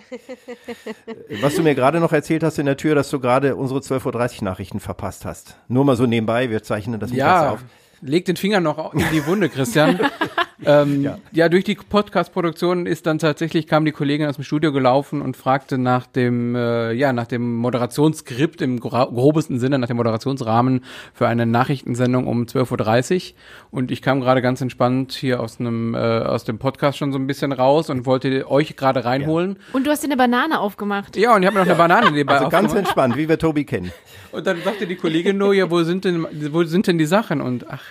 Was 1.42 1.54
du 1.54 1.62
mir 1.62 1.74
gerade 1.76 2.00
noch 2.00 2.12
erzählt 2.12 2.42
hast 2.42 2.58
in 2.58 2.66
der 2.66 2.76
Tür, 2.76 2.94
dass 2.94 3.10
du 3.10 3.20
gerade 3.20 3.56
unsere 3.56 3.80
12.30 3.80 4.38
Uhr 4.38 4.44
Nachrichten 4.44 4.80
verpasst 4.80 5.24
hast. 5.24 5.58
Nur 5.68 5.84
mal 5.84 5.96
so 5.96 6.06
nebenbei, 6.06 6.50
wir 6.50 6.62
zeichnen 6.62 7.00
das 7.00 7.12
ja. 7.12 7.52
auf. 7.52 7.64
Leg 8.06 8.26
den 8.26 8.36
Finger 8.36 8.60
noch 8.60 8.92
in 8.92 9.02
die 9.12 9.26
Wunde, 9.26 9.48
Christian. 9.48 9.98
ähm, 10.66 11.02
ja. 11.02 11.18
ja. 11.32 11.48
durch 11.48 11.64
die 11.64 11.74
Podcast-Produktion 11.74 12.86
ist 12.86 13.06
dann 13.06 13.18
tatsächlich, 13.18 13.66
kam 13.66 13.84
die 13.84 13.92
Kollegin 13.92 14.26
aus 14.26 14.36
dem 14.36 14.44
Studio 14.44 14.72
gelaufen 14.72 15.22
und 15.22 15.36
fragte 15.36 15.78
nach 15.78 16.06
dem, 16.06 16.54
äh, 16.54 16.92
ja, 16.92 17.12
nach 17.12 17.26
dem 17.26 17.56
Moderationsskript 17.56 18.62
im 18.62 18.80
grobesten 18.80 19.58
Sinne, 19.58 19.78
nach 19.78 19.88
dem 19.88 19.96
Moderationsrahmen 19.96 20.84
für 21.12 21.28
eine 21.28 21.46
Nachrichtensendung 21.46 22.26
um 22.26 22.44
12.30 22.44 23.32
Uhr. 23.32 23.36
Und 23.70 23.90
ich 23.90 24.02
kam 24.02 24.20
gerade 24.20 24.42
ganz 24.42 24.60
entspannt 24.60 25.12
hier 25.12 25.40
aus 25.40 25.60
einem, 25.60 25.94
äh, 25.94 25.98
aus 25.98 26.44
dem 26.44 26.58
Podcast 26.58 26.98
schon 26.98 27.12
so 27.12 27.18
ein 27.18 27.26
bisschen 27.26 27.52
raus 27.52 27.90
und 27.90 28.06
wollte 28.06 28.50
euch 28.50 28.76
gerade 28.76 29.04
reinholen. 29.04 29.56
Ja. 29.58 29.74
Und 29.74 29.86
du 29.86 29.90
hast 29.90 30.02
dir 30.02 30.08
eine 30.08 30.16
Banane 30.16 30.60
aufgemacht. 30.60 31.16
Ja, 31.16 31.34
und 31.34 31.42
ich 31.42 31.46
habe 31.46 31.58
mir 31.58 31.64
noch 31.64 31.70
eine 31.70 31.78
Banane 31.78 32.10
nebenbei 32.10 32.36
Also 32.36 32.48
ganz 32.48 32.74
entspannt, 32.74 33.16
wie 33.16 33.28
wir 33.28 33.38
Tobi 33.38 33.64
kennen. 33.64 33.92
Und 34.32 34.46
dann 34.46 34.60
sagte 34.62 34.86
die 34.86 34.96
Kollegin 34.96 35.38
nur, 35.38 35.54
ja, 35.54 35.70
wo 35.70 35.82
sind 35.82 36.04
denn, 36.04 36.26
wo 36.50 36.64
sind 36.64 36.86
denn 36.86 36.98
die 36.98 37.06
Sachen? 37.06 37.40
Und 37.40 37.70
ach, 37.70 37.82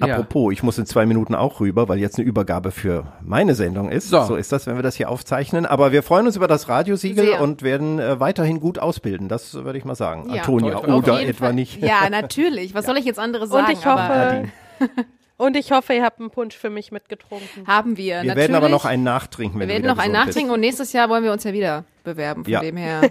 Apropos, 0.00 0.52
ich 0.52 0.62
muss 0.62 0.78
in 0.78 0.86
zwei 0.86 1.06
Minuten 1.06 1.34
auch 1.34 1.60
rüber, 1.60 1.88
weil 1.88 1.98
jetzt 1.98 2.18
eine 2.18 2.26
Übergabe 2.26 2.70
für 2.70 3.12
meine 3.22 3.54
Sendung 3.54 3.90
ist. 3.90 4.08
So, 4.08 4.22
so 4.24 4.36
ist 4.36 4.52
das, 4.52 4.66
wenn 4.66 4.76
wir 4.76 4.82
das 4.82 4.96
hier 4.96 5.08
aufzeichnen. 5.08 5.66
Aber 5.66 5.92
wir 5.92 6.02
freuen 6.02 6.26
uns 6.26 6.36
über 6.36 6.48
das 6.48 6.68
Radiosiegel 6.68 7.26
Sehr. 7.26 7.40
und 7.40 7.62
werden 7.62 7.98
äh, 7.98 8.20
weiterhin 8.20 8.60
gut 8.60 8.78
ausbilden. 8.78 9.28
Das 9.28 9.54
würde 9.54 9.78
ich 9.78 9.84
mal 9.84 9.94
sagen. 9.94 10.30
Ja, 10.30 10.42
Antonia, 10.42 10.80
toll, 10.80 10.94
oder 10.94 11.22
etwa 11.22 11.46
Fall. 11.46 11.54
nicht. 11.54 11.82
Ja, 11.82 12.08
natürlich. 12.10 12.74
Was 12.74 12.84
ja. 12.84 12.88
soll 12.88 12.98
ich 12.98 13.04
jetzt 13.04 13.18
anderes 13.18 13.50
sagen? 13.50 13.66
Und 13.66 13.72
ich 13.72 13.86
hoffe, 13.86 14.44
und 15.36 15.56
ich 15.56 15.72
hoffe, 15.72 15.94
ihr 15.94 16.02
habt 16.02 16.20
einen 16.20 16.30
Punsch 16.30 16.56
für 16.56 16.70
mich 16.70 16.92
mitgetrunken. 16.92 17.66
Haben 17.66 17.96
wir. 17.96 18.04
Wir 18.04 18.16
natürlich. 18.16 18.36
werden 18.36 18.54
aber 18.56 18.68
noch 18.68 18.84
einen 18.84 19.04
nachtrinken. 19.04 19.60
Wenn 19.60 19.68
wir 19.68 19.74
werden 19.74 19.86
noch 19.86 19.98
einen 19.98 20.12
nachtrinken 20.12 20.52
und 20.52 20.60
nächstes 20.60 20.92
Jahr 20.92 21.08
wollen 21.08 21.24
wir 21.24 21.32
uns 21.32 21.44
ja 21.44 21.52
wieder 21.52 21.84
bewerben. 22.02 22.44
Von 22.44 22.52
ja. 22.52 22.60
dem 22.60 22.76
her. 22.76 23.02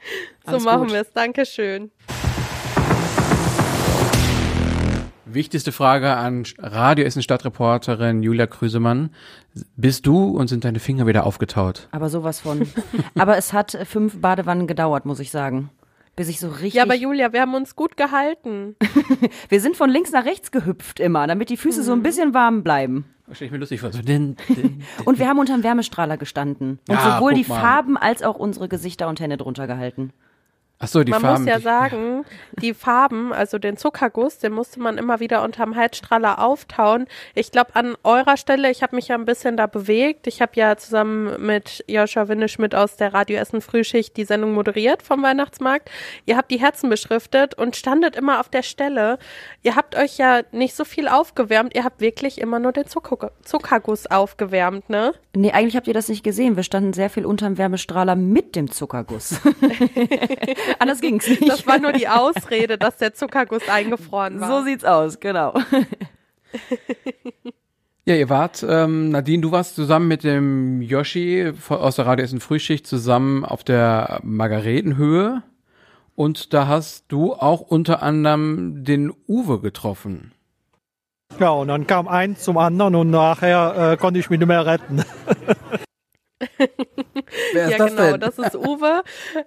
so 0.50 0.58
machen 0.60 0.90
wir 0.90 1.00
es. 1.00 1.12
Dankeschön. 1.12 1.90
Wichtigste 5.36 5.70
Frage 5.70 6.16
an 6.16 6.44
Radio 6.56 7.04
Essen 7.04 7.20
Stadtreporterin 7.20 8.22
Julia 8.22 8.46
Krüsemann. 8.46 9.10
Bist 9.76 10.06
du 10.06 10.28
und 10.28 10.48
sind 10.48 10.64
deine 10.64 10.78
Finger 10.78 11.06
wieder 11.06 11.26
aufgetaut? 11.26 11.88
Aber 11.90 12.08
sowas 12.08 12.40
von. 12.40 12.66
aber 13.18 13.36
es 13.36 13.52
hat 13.52 13.76
fünf 13.84 14.22
Badewannen 14.22 14.66
gedauert, 14.66 15.04
muss 15.04 15.20
ich 15.20 15.30
sagen. 15.30 15.68
Bis 16.16 16.30
ich 16.30 16.40
so 16.40 16.48
richtig. 16.48 16.72
Ja, 16.72 16.84
aber 16.84 16.94
Julia, 16.94 17.34
wir 17.34 17.42
haben 17.42 17.54
uns 17.54 17.76
gut 17.76 17.98
gehalten. 17.98 18.76
wir 19.50 19.60
sind 19.60 19.76
von 19.76 19.90
links 19.90 20.10
nach 20.10 20.24
rechts 20.24 20.52
gehüpft 20.52 21.00
immer, 21.00 21.26
damit 21.26 21.50
die 21.50 21.58
Füße 21.58 21.80
mhm. 21.80 21.84
so 21.84 21.92
ein 21.92 21.98
mhm. 21.98 22.04
bisschen 22.04 22.32
warm 22.32 22.62
bleiben. 22.62 23.04
Stell 23.30 23.44
ich 23.44 23.52
mir 23.52 23.58
lustig 23.58 23.82
vor. 23.82 23.92
So 23.92 24.00
din, 24.00 24.36
din, 24.48 24.56
din. 24.56 24.82
Und 25.04 25.18
wir 25.18 25.28
haben 25.28 25.38
unter 25.38 25.52
dem 25.54 25.62
Wärmestrahler 25.62 26.16
gestanden. 26.16 26.78
Und 26.88 26.94
ja, 26.94 27.18
sowohl 27.18 27.34
die 27.34 27.44
mal. 27.44 27.60
Farben 27.60 27.98
als 27.98 28.22
auch 28.22 28.36
unsere 28.36 28.68
Gesichter 28.68 29.06
und 29.06 29.20
Hände 29.20 29.36
drunter 29.36 29.66
gehalten. 29.66 30.14
Ach 30.78 30.88
so, 30.88 31.02
die 31.02 31.10
man 31.10 31.22
Farben. 31.22 31.44
muss 31.44 31.50
ja 31.50 31.58
sagen, 31.58 32.26
die 32.60 32.74
Farben, 32.74 33.32
also 33.32 33.58
den 33.58 33.78
Zuckerguss, 33.78 34.36
den 34.38 34.52
musste 34.52 34.78
man 34.78 34.98
immer 34.98 35.20
wieder 35.20 35.42
unterm 35.42 35.74
Heizstrahler 35.74 36.38
auftauen. 36.38 37.06
Ich 37.34 37.50
glaube, 37.50 37.74
an 37.74 37.96
eurer 38.04 38.36
Stelle, 38.36 38.70
ich 38.70 38.82
habe 38.82 38.94
mich 38.94 39.08
ja 39.08 39.16
ein 39.16 39.24
bisschen 39.24 39.56
da 39.56 39.66
bewegt. 39.66 40.26
Ich 40.26 40.42
habe 40.42 40.52
ja 40.54 40.76
zusammen 40.76 41.44
mit 41.44 41.82
Joscha 41.88 42.28
Winneschmidt 42.28 42.74
aus 42.74 42.96
der 42.96 43.14
Radio 43.14 43.38
Essen 43.38 43.62
Frühschicht 43.62 44.18
die 44.18 44.24
Sendung 44.24 44.52
moderiert 44.52 45.02
vom 45.02 45.22
Weihnachtsmarkt. 45.22 45.90
Ihr 46.26 46.36
habt 46.36 46.50
die 46.50 46.60
Herzen 46.60 46.90
beschriftet 46.90 47.54
und 47.54 47.74
standet 47.74 48.14
immer 48.14 48.38
auf 48.38 48.50
der 48.50 48.62
Stelle. 48.62 49.18
Ihr 49.62 49.76
habt 49.76 49.96
euch 49.96 50.18
ja 50.18 50.42
nicht 50.52 50.76
so 50.76 50.84
viel 50.84 51.08
aufgewärmt. 51.08 51.74
Ihr 51.74 51.84
habt 51.84 52.02
wirklich 52.02 52.38
immer 52.38 52.58
nur 52.58 52.72
den 52.72 52.86
Zucker 52.86 53.32
Zuckerguss 53.42 54.06
aufgewärmt, 54.08 54.90
ne? 54.90 55.14
Nee, 55.34 55.52
eigentlich 55.52 55.76
habt 55.76 55.88
ihr 55.88 55.94
das 55.94 56.08
nicht 56.08 56.22
gesehen. 56.22 56.56
Wir 56.56 56.64
standen 56.64 56.92
sehr 56.92 57.08
viel 57.08 57.24
unterm 57.24 57.56
Wärmestrahler 57.56 58.14
mit 58.14 58.56
dem 58.56 58.70
Zuckerguss. 58.70 59.40
Anders 60.78 61.00
ging's 61.00 61.28
nicht. 61.28 61.48
Das 61.48 61.66
war 61.66 61.78
nur 61.78 61.92
die 61.92 62.08
Ausrede, 62.08 62.78
dass 62.78 62.96
der 62.96 63.14
Zuckerguss 63.14 63.68
eingefroren 63.68 64.40
war. 64.40 64.48
So 64.48 64.64
sieht's 64.64 64.84
aus, 64.84 65.20
genau. 65.20 65.54
Ja, 68.08 68.14
ihr 68.14 68.28
wart, 68.28 68.64
ähm, 68.68 69.08
Nadine, 69.10 69.42
du 69.42 69.50
warst 69.50 69.74
zusammen 69.74 70.06
mit 70.06 70.22
dem 70.22 70.80
Yoshi 70.80 71.52
aus 71.68 71.96
der 71.96 72.06
Radio 72.06 72.24
Essen 72.24 72.38
Frühschicht 72.38 72.86
zusammen 72.86 73.44
auf 73.44 73.64
der 73.64 74.20
Margaretenhöhe. 74.22 75.42
Und 76.14 76.54
da 76.54 76.68
hast 76.68 77.06
du 77.08 77.34
auch 77.34 77.60
unter 77.60 78.04
anderem 78.04 78.84
den 78.84 79.12
Uwe 79.26 79.60
getroffen. 79.60 80.32
Ja, 81.40 81.50
und 81.50 81.66
dann 81.66 81.88
kam 81.88 82.06
eins 82.06 82.44
zum 82.44 82.58
anderen 82.58 82.94
und 82.94 83.10
nachher 83.10 83.92
äh, 83.92 83.96
konnte 83.96 84.20
ich 84.20 84.30
mich 84.30 84.38
nicht 84.38 84.48
mehr 84.48 84.64
retten. 84.64 85.04
Wer 87.56 87.66
ist 87.66 87.72
ja, 87.72 87.78
das 87.78 87.90
genau, 87.90 88.10
denn? 88.12 88.20
das 88.20 88.38
ist 88.38 88.54
Uwe 88.54 89.02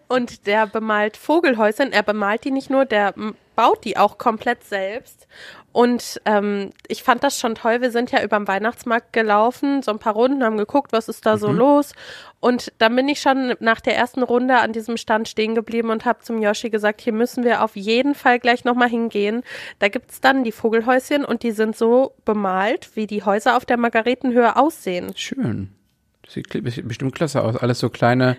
und 0.08 0.48
der 0.48 0.68
bemalt 0.68 1.18
Vogelhäuschen. 1.18 1.92
Er 1.92 2.04
bemalt 2.04 2.44
die 2.44 2.51
nicht 2.51 2.70
nur, 2.70 2.86
der 2.86 3.13
baut 3.56 3.84
die 3.84 3.98
auch 3.98 4.18
komplett 4.18 4.63
selbst. 4.63 5.28
Und 5.72 6.22
ähm, 6.25 6.72
ich 6.88 7.04
fand 7.04 7.24
das 7.24 7.38
schon 7.38 7.56
toll. 7.56 7.82
Wir 7.82 7.92
sind 7.92 8.10
ja 8.12 8.24
über 8.24 8.38
den 8.38 8.48
Weihnachtsmarkt 8.48 9.12
gelaufen, 9.13 9.82
so 9.84 9.92
ein 9.92 10.00
paar 10.00 10.13
Runden, 10.13 10.44
haben 10.44 10.58
geguckt, 10.58 10.94
was 10.94 11.10
ist 11.10 11.25
da 11.25 11.38
so 11.38 11.51
los. 11.51 11.92
Und 12.39 12.72
dann 12.78 12.96
bin 12.96 13.10
ich 13.10 13.20
schon 13.20 13.54
nach 13.60 13.82
der 13.82 13.98
ersten 13.98 14.24
Runde 14.24 14.58
an 14.58 14.72
diesem 14.72 14.96
Stand 14.96 15.28
stehen 15.28 15.56
geblieben 15.56 15.89
und 15.89 16.06
habe 16.06 16.20
zum 16.20 16.42
Yoshi 16.42 16.70
gesagt, 16.70 17.01
hier 17.01 17.13
müssen 17.13 17.44
wir 17.44 17.62
auf 17.63 17.75
jeden 17.75 18.16
Fall 18.16 18.39
gleich 18.39 18.63
nochmal 18.63 18.89
hingehen. 18.89 19.44
Da 19.80 19.89
gibt's 19.89 20.22
dann 20.22 20.44
die 20.44 20.54
Vogelhäuschen 20.54 21.25
und 21.25 21.44
die 21.44 21.51
sind 21.51 21.75
so 21.75 22.13
bemalt, 22.25 22.96
wie 22.96 23.08
die 23.08 23.24
Häuser 23.24 23.58
auf 23.58 23.66
der 23.66 23.78
Margaretenhöhe 23.78 24.56
aussehen. 24.56 25.12
Schön. 25.16 25.75
Sieht 26.29 26.48
bestimmt 26.88 27.15
klasse 27.15 27.43
aus. 27.43 27.55
Alles 27.57 27.79
so 27.79 27.89
kleine, 27.89 28.38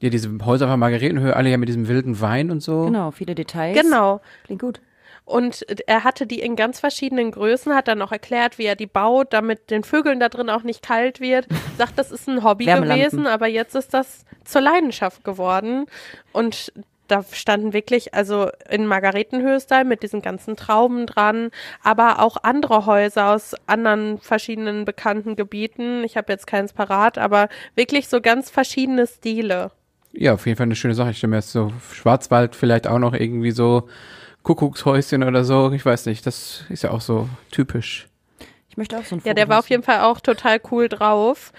ja, 0.00 0.10
diese 0.10 0.30
Häuser 0.44 0.68
von 0.68 0.78
Margaretenhöhe, 0.78 1.34
alle 1.34 1.50
ja 1.50 1.56
mit 1.56 1.68
diesem 1.68 1.88
wilden 1.88 2.20
Wein 2.20 2.50
und 2.50 2.60
so. 2.60 2.84
Genau, 2.84 3.10
viele 3.10 3.34
Details. 3.34 3.80
Genau. 3.80 4.20
Klingt 4.44 4.60
gut. 4.60 4.80
Und 5.24 5.64
er 5.86 6.04
hatte 6.04 6.26
die 6.26 6.40
in 6.40 6.56
ganz 6.56 6.80
verschiedenen 6.80 7.30
Größen, 7.30 7.74
hat 7.74 7.88
dann 7.88 8.02
auch 8.02 8.12
erklärt, 8.12 8.58
wie 8.58 8.64
er 8.64 8.76
die 8.76 8.86
baut, 8.86 9.32
damit 9.32 9.70
den 9.70 9.84
Vögeln 9.84 10.18
da 10.18 10.28
drin 10.28 10.50
auch 10.50 10.64
nicht 10.64 10.82
kalt 10.82 11.20
wird. 11.20 11.46
Sagt, 11.78 11.98
das 11.98 12.10
ist 12.10 12.28
ein 12.28 12.42
Hobby 12.42 12.66
gewesen, 12.66 13.26
aber 13.26 13.46
jetzt 13.46 13.74
ist 13.74 13.94
das 13.94 14.24
zur 14.44 14.60
Leidenschaft 14.60 15.24
geworden. 15.24 15.86
Und 16.32 16.72
da 17.12 17.22
standen 17.30 17.74
wirklich, 17.74 18.14
also 18.14 18.48
in 18.70 18.86
Margaretenhöhe-Style 18.86 19.84
mit 19.84 20.02
diesen 20.02 20.22
ganzen 20.22 20.56
Trauben 20.56 21.06
dran, 21.06 21.50
aber 21.82 22.20
auch 22.20 22.38
andere 22.42 22.86
Häuser 22.86 23.30
aus 23.34 23.54
anderen 23.66 24.18
verschiedenen 24.18 24.84
bekannten 24.86 25.36
Gebieten. 25.36 26.04
Ich 26.04 26.16
habe 26.16 26.32
jetzt 26.32 26.46
keins 26.46 26.72
parat, 26.72 27.18
aber 27.18 27.48
wirklich 27.74 28.08
so 28.08 28.20
ganz 28.22 28.48
verschiedene 28.48 29.06
Stile. 29.06 29.72
Ja, 30.12 30.34
auf 30.34 30.46
jeden 30.46 30.56
Fall 30.56 30.64
eine 30.64 30.74
schöne 30.74 30.94
Sache. 30.94 31.10
Ich 31.10 31.18
stelle 31.18 31.32
mir 31.32 31.36
jetzt 31.36 31.52
so 31.52 31.70
Schwarzwald 31.92 32.56
vielleicht 32.56 32.86
auch 32.86 32.98
noch 32.98 33.12
irgendwie 33.12 33.50
so 33.50 33.88
Kuckuckshäuschen 34.42 35.22
oder 35.22 35.44
so. 35.44 35.70
Ich 35.72 35.84
weiß 35.84 36.06
nicht. 36.06 36.26
Das 36.26 36.64
ist 36.70 36.82
ja 36.82 36.90
auch 36.90 37.00
so 37.00 37.28
typisch. 37.50 38.08
Ich 38.68 38.76
möchte 38.78 38.98
auch 38.98 39.04
so 39.04 39.16
ein 39.16 39.22
Ja, 39.24 39.34
der 39.34 39.48
war 39.48 39.58
auf 39.58 39.68
jeden 39.68 39.82
Fall 39.82 40.00
auch 40.00 40.20
total 40.20 40.60
cool 40.70 40.88
drauf. 40.88 41.52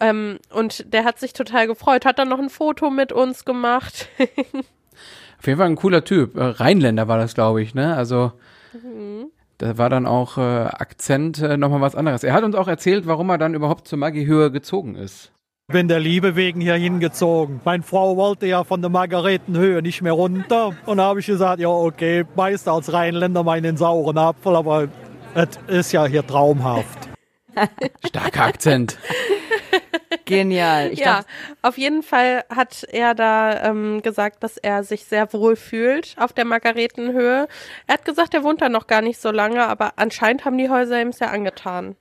Ähm, 0.00 0.38
und 0.50 0.92
der 0.92 1.04
hat 1.04 1.18
sich 1.18 1.32
total 1.32 1.66
gefreut, 1.66 2.04
hat 2.04 2.18
dann 2.18 2.28
noch 2.28 2.40
ein 2.40 2.50
Foto 2.50 2.90
mit 2.90 3.12
uns 3.12 3.44
gemacht. 3.44 4.08
Auf 5.42 5.48
jeden 5.48 5.58
Fall 5.58 5.66
ein 5.66 5.74
cooler 5.74 6.04
Typ. 6.04 6.36
Äh, 6.36 6.44
Rheinländer 6.44 7.08
war 7.08 7.18
das, 7.18 7.34
glaube 7.34 7.62
ich, 7.62 7.74
ne? 7.74 7.96
Also 7.96 8.30
da 9.58 9.76
war 9.76 9.90
dann 9.90 10.06
auch 10.06 10.38
äh, 10.38 10.40
Akzent 10.40 11.42
äh, 11.42 11.56
nochmal 11.56 11.80
was 11.80 11.96
anderes. 11.96 12.22
Er 12.22 12.32
hat 12.32 12.44
uns 12.44 12.54
auch 12.54 12.68
erzählt, 12.68 13.08
warum 13.08 13.28
er 13.28 13.38
dann 13.38 13.54
überhaupt 13.54 13.88
zur 13.88 13.98
Maggi-Höhe 13.98 14.52
gezogen 14.52 14.94
ist. 14.94 15.32
Bin 15.66 15.88
der 15.88 15.98
Liebe 15.98 16.36
wegen 16.36 16.60
hier 16.60 16.74
hingezogen. 16.74 17.60
Meine 17.64 17.82
Frau 17.82 18.16
wollte 18.16 18.46
ja 18.46 18.62
von 18.62 18.82
der 18.82 18.90
Margaretenhöhe 18.90 19.82
nicht 19.82 20.00
mehr 20.00 20.12
runter. 20.12 20.76
Und 20.86 20.98
da 20.98 21.06
habe 21.06 21.18
ich 21.18 21.26
gesagt, 21.26 21.58
ja 21.58 21.68
okay, 21.68 22.24
meist 22.36 22.68
als 22.68 22.92
Rheinländer 22.92 23.42
meinen 23.42 23.76
sauren 23.76 24.18
Apfel, 24.18 24.54
aber 24.54 24.86
es 25.34 25.58
ist 25.66 25.90
ja 25.90 26.06
hier 26.06 26.24
traumhaft. 26.24 27.08
Starker 28.06 28.44
Akzent. 28.44 28.96
Genial. 30.36 30.92
Ich 30.92 31.00
ja, 31.00 31.16
dachte, 31.16 31.26
auf 31.62 31.78
jeden 31.78 32.02
Fall 32.02 32.44
hat 32.48 32.84
er 32.84 33.14
da 33.14 33.64
ähm, 33.64 34.02
gesagt, 34.02 34.42
dass 34.42 34.56
er 34.56 34.84
sich 34.84 35.04
sehr 35.04 35.32
wohl 35.32 35.56
fühlt 35.56 36.14
auf 36.18 36.32
der 36.32 36.44
Margaretenhöhe. 36.44 37.48
Er 37.86 37.94
hat 37.94 38.04
gesagt, 38.04 38.34
er 38.34 38.42
wohnt 38.42 38.62
da 38.62 38.68
noch 38.68 38.86
gar 38.86 39.02
nicht 39.02 39.20
so 39.20 39.30
lange, 39.30 39.66
aber 39.66 39.94
anscheinend 39.96 40.44
haben 40.44 40.58
die 40.58 40.68
Häuser 40.68 41.00
ihm 41.00 41.12
sehr 41.12 41.30
angetan. 41.30 41.96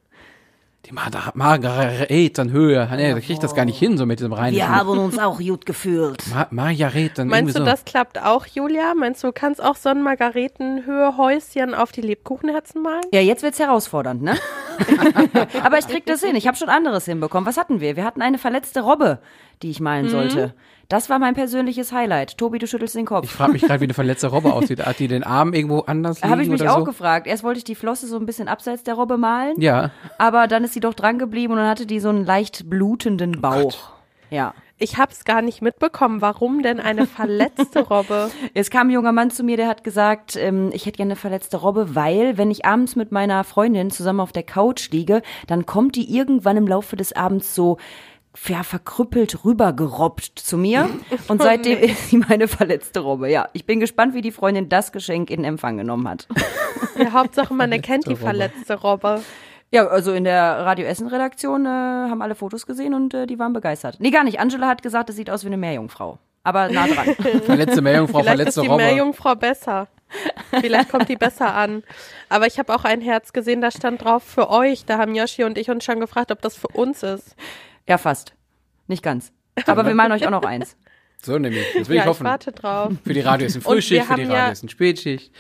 Die 0.88 0.94
Mar 0.94 1.12
Margaretenhöhe. 1.36 2.90
Nee, 2.96 3.14
da 3.14 3.20
krieg 3.20 3.30
ich 3.30 3.40
das 3.40 3.54
gar 3.54 3.66
nicht 3.66 3.78
hin, 3.78 3.98
so 3.98 4.08
mit 4.08 4.20
diesem 4.20 4.34
reinen. 4.34 4.56
wir 4.56 4.68
haben 4.68 4.98
uns 4.98 5.20
auch 5.20 5.38
gut 5.38 5.68
gefühlt. 5.68 6.24
Ma 6.34 6.48
Margareten. 6.50 7.28
Meinst 7.28 7.56
du, 7.56 7.60
so. 7.60 7.66
das 7.66 7.86
klappt 7.86 8.20
auch, 8.20 8.48
Julia? 8.48 8.96
Meinst 8.96 9.24
du, 9.24 9.28
du 9.28 9.34
kannst 9.34 9.64
auch 9.64 9.76
so 9.76 9.90
ein 9.90 10.02
Margaretenhöhe-Häuschen 10.02 11.76
auf 11.76 11.92
die 11.92 12.02
Lebkuchenherzen 12.02 12.82
malen? 12.82 13.04
Ja, 13.14 13.22
jetzt 13.22 13.44
wird's 13.44 13.60
herausfordernd, 13.60 14.24
ne? 14.24 14.36
Aber 15.64 15.78
ich 15.78 15.88
krieg 15.88 16.06
das 16.08 16.24
hin. 16.24 16.36
Ich 16.36 16.48
habe 16.48 16.58
schon 16.58 16.70
anderes 16.70 17.06
hinbekommen. 17.06 17.46
Was 17.46 17.58
hatten 17.58 17.80
wir? 17.80 17.96
Wir 17.96 18.04
hatten 18.04 18.24
eine 18.24 18.40
verletzte 18.40 18.82
Robbe, 18.82 19.20
die 19.62 19.70
ich 19.70 19.82
malen 19.82 20.10
sollte. 20.10 20.56
Das 20.92 21.10
war 21.10 21.20
mein 21.20 21.36
persönliches 21.36 21.94
Highlight. 21.94 22.38
Tobi, 22.38 22.60
du 22.60 22.68
schüttelst 22.68 22.96
den 22.96 23.04
Ich 23.04 23.08
Kopf. 23.08 23.30
frage 23.32 23.54
mich 23.54 23.62
gerade, 23.62 23.80
wie 23.80 23.86
eine 23.86 23.94
verletzte 23.94 24.28
Robbe 24.28 24.52
aussieht. 24.54 24.86
Hat 24.86 25.00
die 25.00 25.08
den 25.08 25.24
Arm 25.24 25.54
irgendwo 25.54 25.80
anders 25.80 26.18
liegen 26.20 26.30
Habe 26.32 26.44
ich 26.44 26.50
mich 26.50 26.60
oder 26.62 26.74
auch 26.74 26.80
so? 26.80 26.84
gefragt. 26.84 27.28
Erst 27.28 27.44
wollte 27.46 27.60
ich 27.60 27.64
die 27.64 27.76
Flosse 27.76 28.08
so 28.08 28.18
ein 28.18 28.26
bisschen 28.26 28.50
abseits 28.50 28.84
der 28.84 28.96
Robbe 28.96 29.16
malen, 29.18 29.54
Ja. 29.62 29.92
aber 30.18 30.48
dann 30.48 30.66
ist 30.66 30.74
sie 30.74 30.82
doch 30.82 30.94
dran 30.94 31.18
geblieben 31.18 31.54
und 31.54 31.60
dann 31.60 31.70
hatte 31.70 31.86
die 31.86 32.02
so 32.02 32.10
einen 32.10 32.26
leicht 32.26 32.70
blutenden 32.70 33.40
Bauch. 33.40 33.78
Ja. 34.30 34.54
Ich 34.84 34.98
hab's 34.98 35.26
gar 35.26 35.44
nicht 35.44 35.62
mitbekommen. 35.62 36.22
Warum 36.22 36.64
denn 36.64 36.80
eine 36.80 37.06
verletzte 37.06 37.82
Robbe? 37.90 38.32
Es 38.56 38.72
kam 38.72 38.88
ein 38.88 38.92
junger 38.92 39.12
Mann 39.12 39.30
zu 39.30 39.44
mir, 39.44 39.56
der 39.56 39.68
hat 39.68 39.84
gesagt, 39.84 40.36
ähm, 40.36 40.72
ich 40.74 40.88
hätte 40.88 40.98
gerne 40.98 41.12
eine 41.12 41.16
verletzte 41.16 41.58
Robbe, 41.58 41.94
weil 41.96 42.38
wenn 42.40 42.50
ich 42.50 42.66
abends 42.66 42.96
mit 42.96 43.12
meiner 43.12 43.44
Freundin 43.44 43.92
zusammen 43.92 44.20
auf 44.20 44.32
der 44.32 44.42
Couch 44.44 44.90
liege, 44.90 45.22
dann 45.46 45.68
kommt 45.68 45.96
die 45.96 46.14
irgendwann 46.14 46.58
im 46.58 46.68
Laufe 46.68 46.96
des 46.96 47.14
Abends 47.14 47.54
so 47.54 47.78
ja, 48.48 48.64
verkrüppelt 48.64 49.44
rübergerobbt 49.44 50.40
zu 50.40 50.58
mir 50.58 50.90
und 51.28 51.42
seitdem 51.42 51.80
ist 51.80 52.10
sie 52.10 52.18
meine 52.18 52.48
verletzte 52.48 53.02
Robbe. 53.02 53.30
Ja, 53.30 53.50
ich 53.54 53.66
bin 53.66 53.80
gespannt, 53.80 54.14
wie 54.14 54.22
die 54.22 54.32
Freundin 54.32 54.70
das 54.70 54.92
Geschenk 54.92 55.30
in 55.30 55.44
Empfang 55.44 55.78
genommen 55.78 56.08
hat. 56.08 56.28
Ja, 56.98 57.14
Hauptsache, 57.14 57.54
man 57.54 57.72
erkennt 57.72 58.08
die 58.08 58.16
verletzte 58.16 58.76
Robbe. 58.76 59.22
Ja, 59.74 59.88
also 59.88 60.12
in 60.12 60.26
der 60.26 60.44
Radio 60.66 60.86
Essen 60.86 61.08
Redaktion 61.08 61.66
äh, 61.66 61.70
haben 61.70 62.22
alle 62.22 62.36
Fotos 62.36 62.66
gesehen 62.66 62.94
und 62.94 63.14
äh, 63.14 63.26
die 63.26 63.40
waren 63.40 63.54
begeistert. 63.54 63.96
Nee, 64.00 64.12
gar 64.12 64.26
nicht. 64.26 64.40
Angela 64.40 64.68
hat 64.68 64.84
gesagt, 64.84 65.10
es 65.10 65.16
sieht 65.16 65.30
aus 65.30 65.44
wie 65.44 65.48
eine 65.48 65.58
Meerjungfrau. 65.58 66.18
Aber 66.44 66.70
nah 66.70 66.88
dran. 66.88 67.16
Verletzte 67.46 67.82
Meerjungfrau, 67.82 68.20
Vielleicht 68.20 68.38
verletzte 68.38 68.60
ist 68.62 68.66
die 68.66 68.70
Robbe. 68.70 68.84
Meerjungfrau 68.84 69.36
besser. 69.36 69.88
Vielleicht 70.60 70.90
kommt 70.90 71.08
die 71.08 71.16
besser 71.16 71.54
an. 71.54 71.84
Aber 72.28 72.48
ich 72.48 72.60
habe 72.60 72.76
auch 72.76 72.84
ein 72.84 73.00
Herz 73.00 73.32
gesehen, 73.32 73.62
da 73.62 73.72
stand 73.72 74.04
drauf 74.04 74.24
für 74.24 74.50
euch. 74.50 74.84
Da 74.86 74.98
haben 74.98 75.16
Yoshi 75.16 75.46
und 75.46 75.58
ich 75.58 75.70
uns 75.70 75.86
schon 75.86 76.02
gefragt, 76.02 76.32
ob 76.32 76.42
das 76.42 76.56
für 76.56 76.68
uns 76.68 77.04
ist. 77.04 77.36
Ja, 77.92 77.98
fast. 77.98 78.34
Nicht 78.88 79.04
ganz. 79.04 79.32
Aber 79.66 79.86
wir 79.86 79.94
malen 79.94 80.12
euch 80.14 80.26
auch 80.26 80.32
noch 80.32 80.44
eins. 80.44 80.76
So 81.24 81.38
nämlich. 81.38 81.64
Das 81.78 81.88
will 81.88 81.98
ja, 81.98 82.02
ich 82.02 82.08
hoffen. 82.08 82.24
warte 82.24 82.52
drauf. 82.52 82.94
Für 83.06 83.14
die 83.14 83.20
Radio 83.20 83.46
ist 83.46 83.56
ein 83.56 83.62
Frühschicht, 83.62 84.06
für 84.06 84.16
die 84.16 84.24
Radio 84.24 84.34
ja- 84.36 84.50
ist 84.50 84.64
ein 84.64 84.70
Spätschicht. 84.70 85.32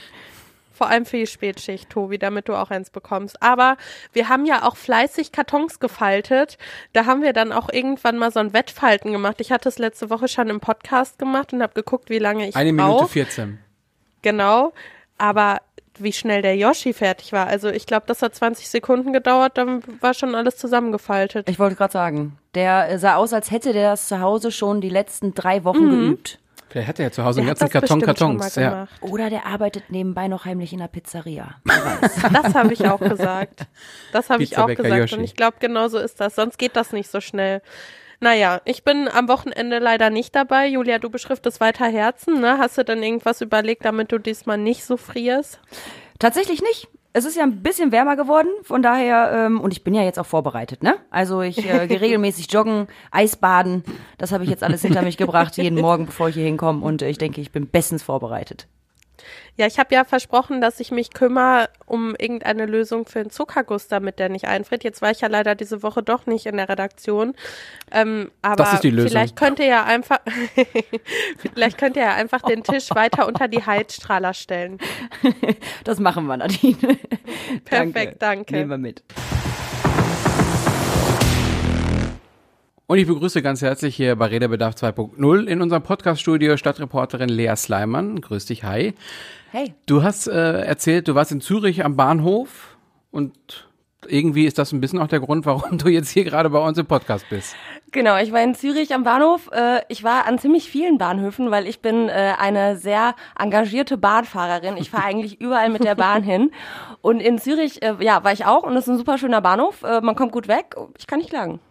Vor 0.71 0.87
allem 0.89 1.07
für 1.07 1.17
die 1.17 1.25
Spätschicht, 1.25 1.89
Tobi, 1.89 2.19
damit 2.19 2.49
du 2.49 2.53
auch 2.55 2.69
eins 2.69 2.91
bekommst. 2.91 3.41
Aber 3.41 3.77
wir 4.13 4.29
haben 4.29 4.45
ja 4.45 4.61
auch 4.61 4.75
fleißig 4.75 5.31
Kartons 5.31 5.79
gefaltet. 5.79 6.59
Da 6.93 7.07
haben 7.07 7.23
wir 7.23 7.33
dann 7.33 7.51
auch 7.51 7.67
irgendwann 7.73 8.19
mal 8.19 8.31
so 8.31 8.39
ein 8.39 8.53
Wettfalten 8.53 9.11
gemacht. 9.11 9.37
Ich 9.41 9.51
hatte 9.51 9.69
es 9.69 9.79
letzte 9.79 10.11
Woche 10.11 10.27
schon 10.27 10.49
im 10.49 10.59
Podcast 10.59 11.17
gemacht 11.17 11.51
und 11.51 11.63
habe 11.63 11.73
geguckt, 11.73 12.11
wie 12.11 12.19
lange 12.19 12.47
ich 12.47 12.55
Eine 12.55 12.73
Minute 12.73 12.97
brauche. 12.99 13.07
14. 13.07 13.57
Genau. 14.21 14.73
Aber 15.17 15.61
wie 15.99 16.13
schnell 16.13 16.41
der 16.41 16.55
Yoshi 16.55 16.93
fertig 16.93 17.33
war. 17.33 17.47
Also 17.47 17.69
ich 17.69 17.85
glaube, 17.85 18.03
das 18.07 18.21
hat 18.21 18.35
20 18.35 18.69
Sekunden 18.69 19.13
gedauert, 19.13 19.57
dann 19.57 19.81
war 19.99 20.13
schon 20.13 20.35
alles 20.35 20.57
zusammengefaltet. 20.57 21.49
Ich 21.49 21.59
wollte 21.59 21.75
gerade 21.75 21.93
sagen, 21.93 22.37
der 22.55 22.89
äh, 22.89 22.97
sah 22.99 23.15
aus, 23.15 23.33
als 23.33 23.51
hätte 23.51 23.73
der 23.73 23.91
das 23.91 24.07
zu 24.07 24.19
Hause 24.19 24.51
schon 24.51 24.81
die 24.81 24.89
letzten 24.89 25.33
drei 25.33 25.63
Wochen 25.63 25.89
geübt. 25.89 26.39
Vielleicht 26.71 26.87
hat 26.87 26.99
er 26.99 27.05
ja 27.07 27.11
zu 27.11 27.25
Hause 27.25 27.41
einen 27.41 27.47
Der 27.47 27.51
hat 27.51 27.59
ganzen 27.59 28.01
Karton 28.01 28.01
Kartons. 28.01 28.55
Ja. 28.55 28.69
gemacht. 28.69 29.01
Oder 29.01 29.29
der 29.29 29.45
arbeitet 29.45 29.89
nebenbei 29.89 30.29
noch 30.29 30.45
heimlich 30.45 30.71
in 30.71 30.79
der 30.79 30.87
Pizzeria. 30.87 31.55
Das 32.31 32.55
habe 32.55 32.71
ich 32.71 32.87
auch 32.87 32.99
gesagt. 32.99 33.67
Das 34.13 34.29
habe 34.29 34.41
ich 34.43 34.57
auch 34.57 34.67
gesagt. 34.67 34.87
Yoshi. 34.95 35.15
Und 35.15 35.23
ich 35.23 35.35
glaube, 35.35 35.57
genau 35.59 35.89
so 35.89 35.97
ist 35.97 36.21
das. 36.21 36.35
Sonst 36.35 36.57
geht 36.57 36.77
das 36.77 36.93
nicht 36.93 37.11
so 37.11 37.19
schnell. 37.19 37.61
Naja, 38.23 38.61
ich 38.65 38.83
bin 38.83 39.07
am 39.07 39.27
Wochenende 39.27 39.79
leider 39.79 40.11
nicht 40.11 40.35
dabei. 40.35 40.67
Julia, 40.67 40.99
du 40.99 41.09
beschriftest 41.09 41.59
weiter 41.59 41.87
Herzen, 41.87 42.39
ne? 42.39 42.59
Hast 42.59 42.77
du 42.77 42.85
denn 42.85 43.01
irgendwas 43.01 43.41
überlegt, 43.41 43.83
damit 43.83 44.11
du 44.11 44.19
diesmal 44.19 44.59
nicht 44.59 44.85
so 44.85 44.95
frierst? 44.95 45.59
Tatsächlich 46.19 46.61
nicht. 46.61 46.87
Es 47.13 47.25
ist 47.25 47.35
ja 47.35 47.41
ein 47.43 47.63
bisschen 47.63 47.91
wärmer 47.91 48.15
geworden, 48.15 48.47
von 48.61 48.83
daher, 48.83 49.31
ähm, 49.33 49.59
und 49.59 49.73
ich 49.73 49.83
bin 49.83 49.95
ja 49.95 50.03
jetzt 50.03 50.19
auch 50.19 50.25
vorbereitet, 50.25 50.83
ne? 50.83 50.95
Also 51.09 51.41
ich 51.41 51.67
äh, 51.67 51.87
gehe 51.89 51.99
regelmäßig 51.99 52.53
joggen, 52.53 52.87
Eisbaden, 53.09 53.83
das 54.19 54.31
habe 54.31 54.43
ich 54.45 54.49
jetzt 54.49 54.63
alles 54.63 54.83
hinter 54.83 55.01
mich 55.01 55.17
gebracht, 55.17 55.57
jeden 55.57 55.81
Morgen, 55.81 56.05
bevor 56.05 56.29
ich 56.29 56.35
hier 56.35 56.45
hinkomme 56.45 56.85
und 56.85 57.01
äh, 57.01 57.09
ich 57.09 57.17
denke, 57.17 57.41
ich 57.41 57.51
bin 57.51 57.67
bestens 57.67 58.03
vorbereitet. 58.03 58.67
Ja, 59.57 59.67
ich 59.67 59.79
habe 59.79 59.93
ja 59.93 60.03
versprochen, 60.03 60.61
dass 60.61 60.79
ich 60.79 60.91
mich 60.91 61.11
kümmere 61.11 61.69
um 61.85 62.15
irgendeine 62.15 62.65
Lösung 62.65 63.05
für 63.05 63.21
den 63.21 63.29
Zuckerguss, 63.29 63.87
damit 63.87 64.19
der 64.19 64.29
nicht 64.29 64.47
einfriert. 64.47 64.83
Jetzt 64.83 65.01
war 65.01 65.11
ich 65.11 65.21
ja 65.21 65.27
leider 65.27 65.55
diese 65.55 65.83
Woche 65.83 66.01
doch 66.01 66.25
nicht 66.25 66.45
in 66.45 66.57
der 66.57 66.69
Redaktion. 66.69 67.35
Ähm, 67.91 68.31
aber 68.41 68.65
vielleicht 68.65 69.35
könnt 69.35 69.59
ihr 69.59 69.67
ja 69.67 69.83
einfach, 69.83 70.19
vielleicht 71.53 71.77
könnt 71.77 71.95
ihr 71.95 72.03
ja 72.03 72.15
einfach 72.15 72.41
den 72.41 72.63
Tisch 72.63 72.89
weiter 72.95 73.27
unter 73.27 73.47
die 73.47 73.65
Heizstrahler 73.65 74.33
stellen. 74.33 74.79
Das 75.83 75.99
machen 75.99 76.25
wir, 76.25 76.37
Nadine. 76.37 76.77
Perfekt, 77.65 77.65
danke. 77.65 78.15
danke. 78.19 78.53
Nehmen 78.55 78.69
wir 78.69 78.77
mit. 78.77 79.03
Und 82.91 82.97
ich 82.97 83.07
begrüße 83.07 83.41
ganz 83.41 83.61
herzlich 83.61 83.95
hier 83.95 84.17
bei 84.17 84.25
Redebedarf 84.25 84.75
2.0 84.75 85.45
in 85.45 85.61
unserem 85.61 85.81
Podcaststudio 85.81 86.57
Stadtreporterin 86.57 87.29
Lea 87.29 87.55
Sleiman. 87.55 88.19
Grüß 88.19 88.47
dich, 88.47 88.65
hi. 88.65 88.95
Hey. 89.49 89.73
Du 89.85 90.03
hast 90.03 90.27
äh, 90.27 90.63
erzählt, 90.63 91.07
du 91.07 91.15
warst 91.15 91.31
in 91.31 91.39
Zürich 91.39 91.85
am 91.85 91.95
Bahnhof 91.95 92.75
und 93.09 93.69
irgendwie 94.07 94.45
ist 94.45 94.57
das 94.57 94.73
ein 94.73 94.81
bisschen 94.81 94.99
auch 94.99 95.07
der 95.07 95.21
Grund, 95.21 95.45
warum 95.45 95.77
du 95.77 95.87
jetzt 95.87 96.09
hier 96.09 96.25
gerade 96.25 96.49
bei 96.49 96.59
uns 96.59 96.77
im 96.77 96.85
Podcast 96.85 97.25
bist. 97.29 97.55
Genau, 97.93 98.17
ich 98.17 98.33
war 98.33 98.43
in 98.43 98.55
Zürich 98.55 98.93
am 98.93 99.05
Bahnhof. 99.05 99.49
Äh, 99.53 99.83
ich 99.87 100.03
war 100.03 100.27
an 100.27 100.37
ziemlich 100.37 100.69
vielen 100.69 100.97
Bahnhöfen, 100.97 101.49
weil 101.49 101.67
ich 101.67 101.79
bin 101.79 102.09
äh, 102.09 102.33
eine 102.37 102.75
sehr 102.75 103.15
engagierte 103.39 103.97
Bahnfahrerin. 103.97 104.75
Ich 104.75 104.89
fahre 104.89 105.05
eigentlich 105.05 105.39
überall 105.39 105.69
mit 105.69 105.85
der 105.85 105.95
Bahn 105.95 106.23
hin. 106.23 106.51
Und 106.99 107.21
in 107.21 107.37
Zürich, 107.37 107.81
äh, 107.83 107.95
ja, 108.01 108.25
war 108.25 108.33
ich 108.33 108.45
auch 108.45 108.63
und 108.63 108.75
es 108.75 108.83
ist 108.83 108.89
ein 108.89 108.97
super 108.97 109.17
schöner 109.17 109.39
Bahnhof. 109.39 109.81
Man 109.81 110.15
kommt 110.15 110.33
gut 110.33 110.49
weg. 110.49 110.75
Ich 110.97 111.07
kann 111.07 111.19
nicht 111.19 111.29
klagen. 111.29 111.61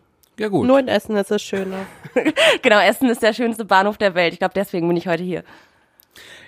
Ja, 0.41 0.49
gut. 0.49 0.67
Nur 0.67 0.79
in 0.79 0.89
Essen 0.89 1.17
ist 1.17 1.31
es 1.31 1.43
schöner. 1.43 1.85
genau, 2.63 2.81
Essen 2.81 3.11
ist 3.11 3.23
der 3.23 3.35
schönste 3.35 3.67
Bahnhof 3.67 3.99
der 3.99 4.15
Welt. 4.15 4.33
Ich 4.33 4.39
glaube, 4.39 4.55
deswegen 4.57 4.89
bin 4.89 4.97
ich 4.97 5.07
heute 5.07 5.23
hier. 5.23 5.45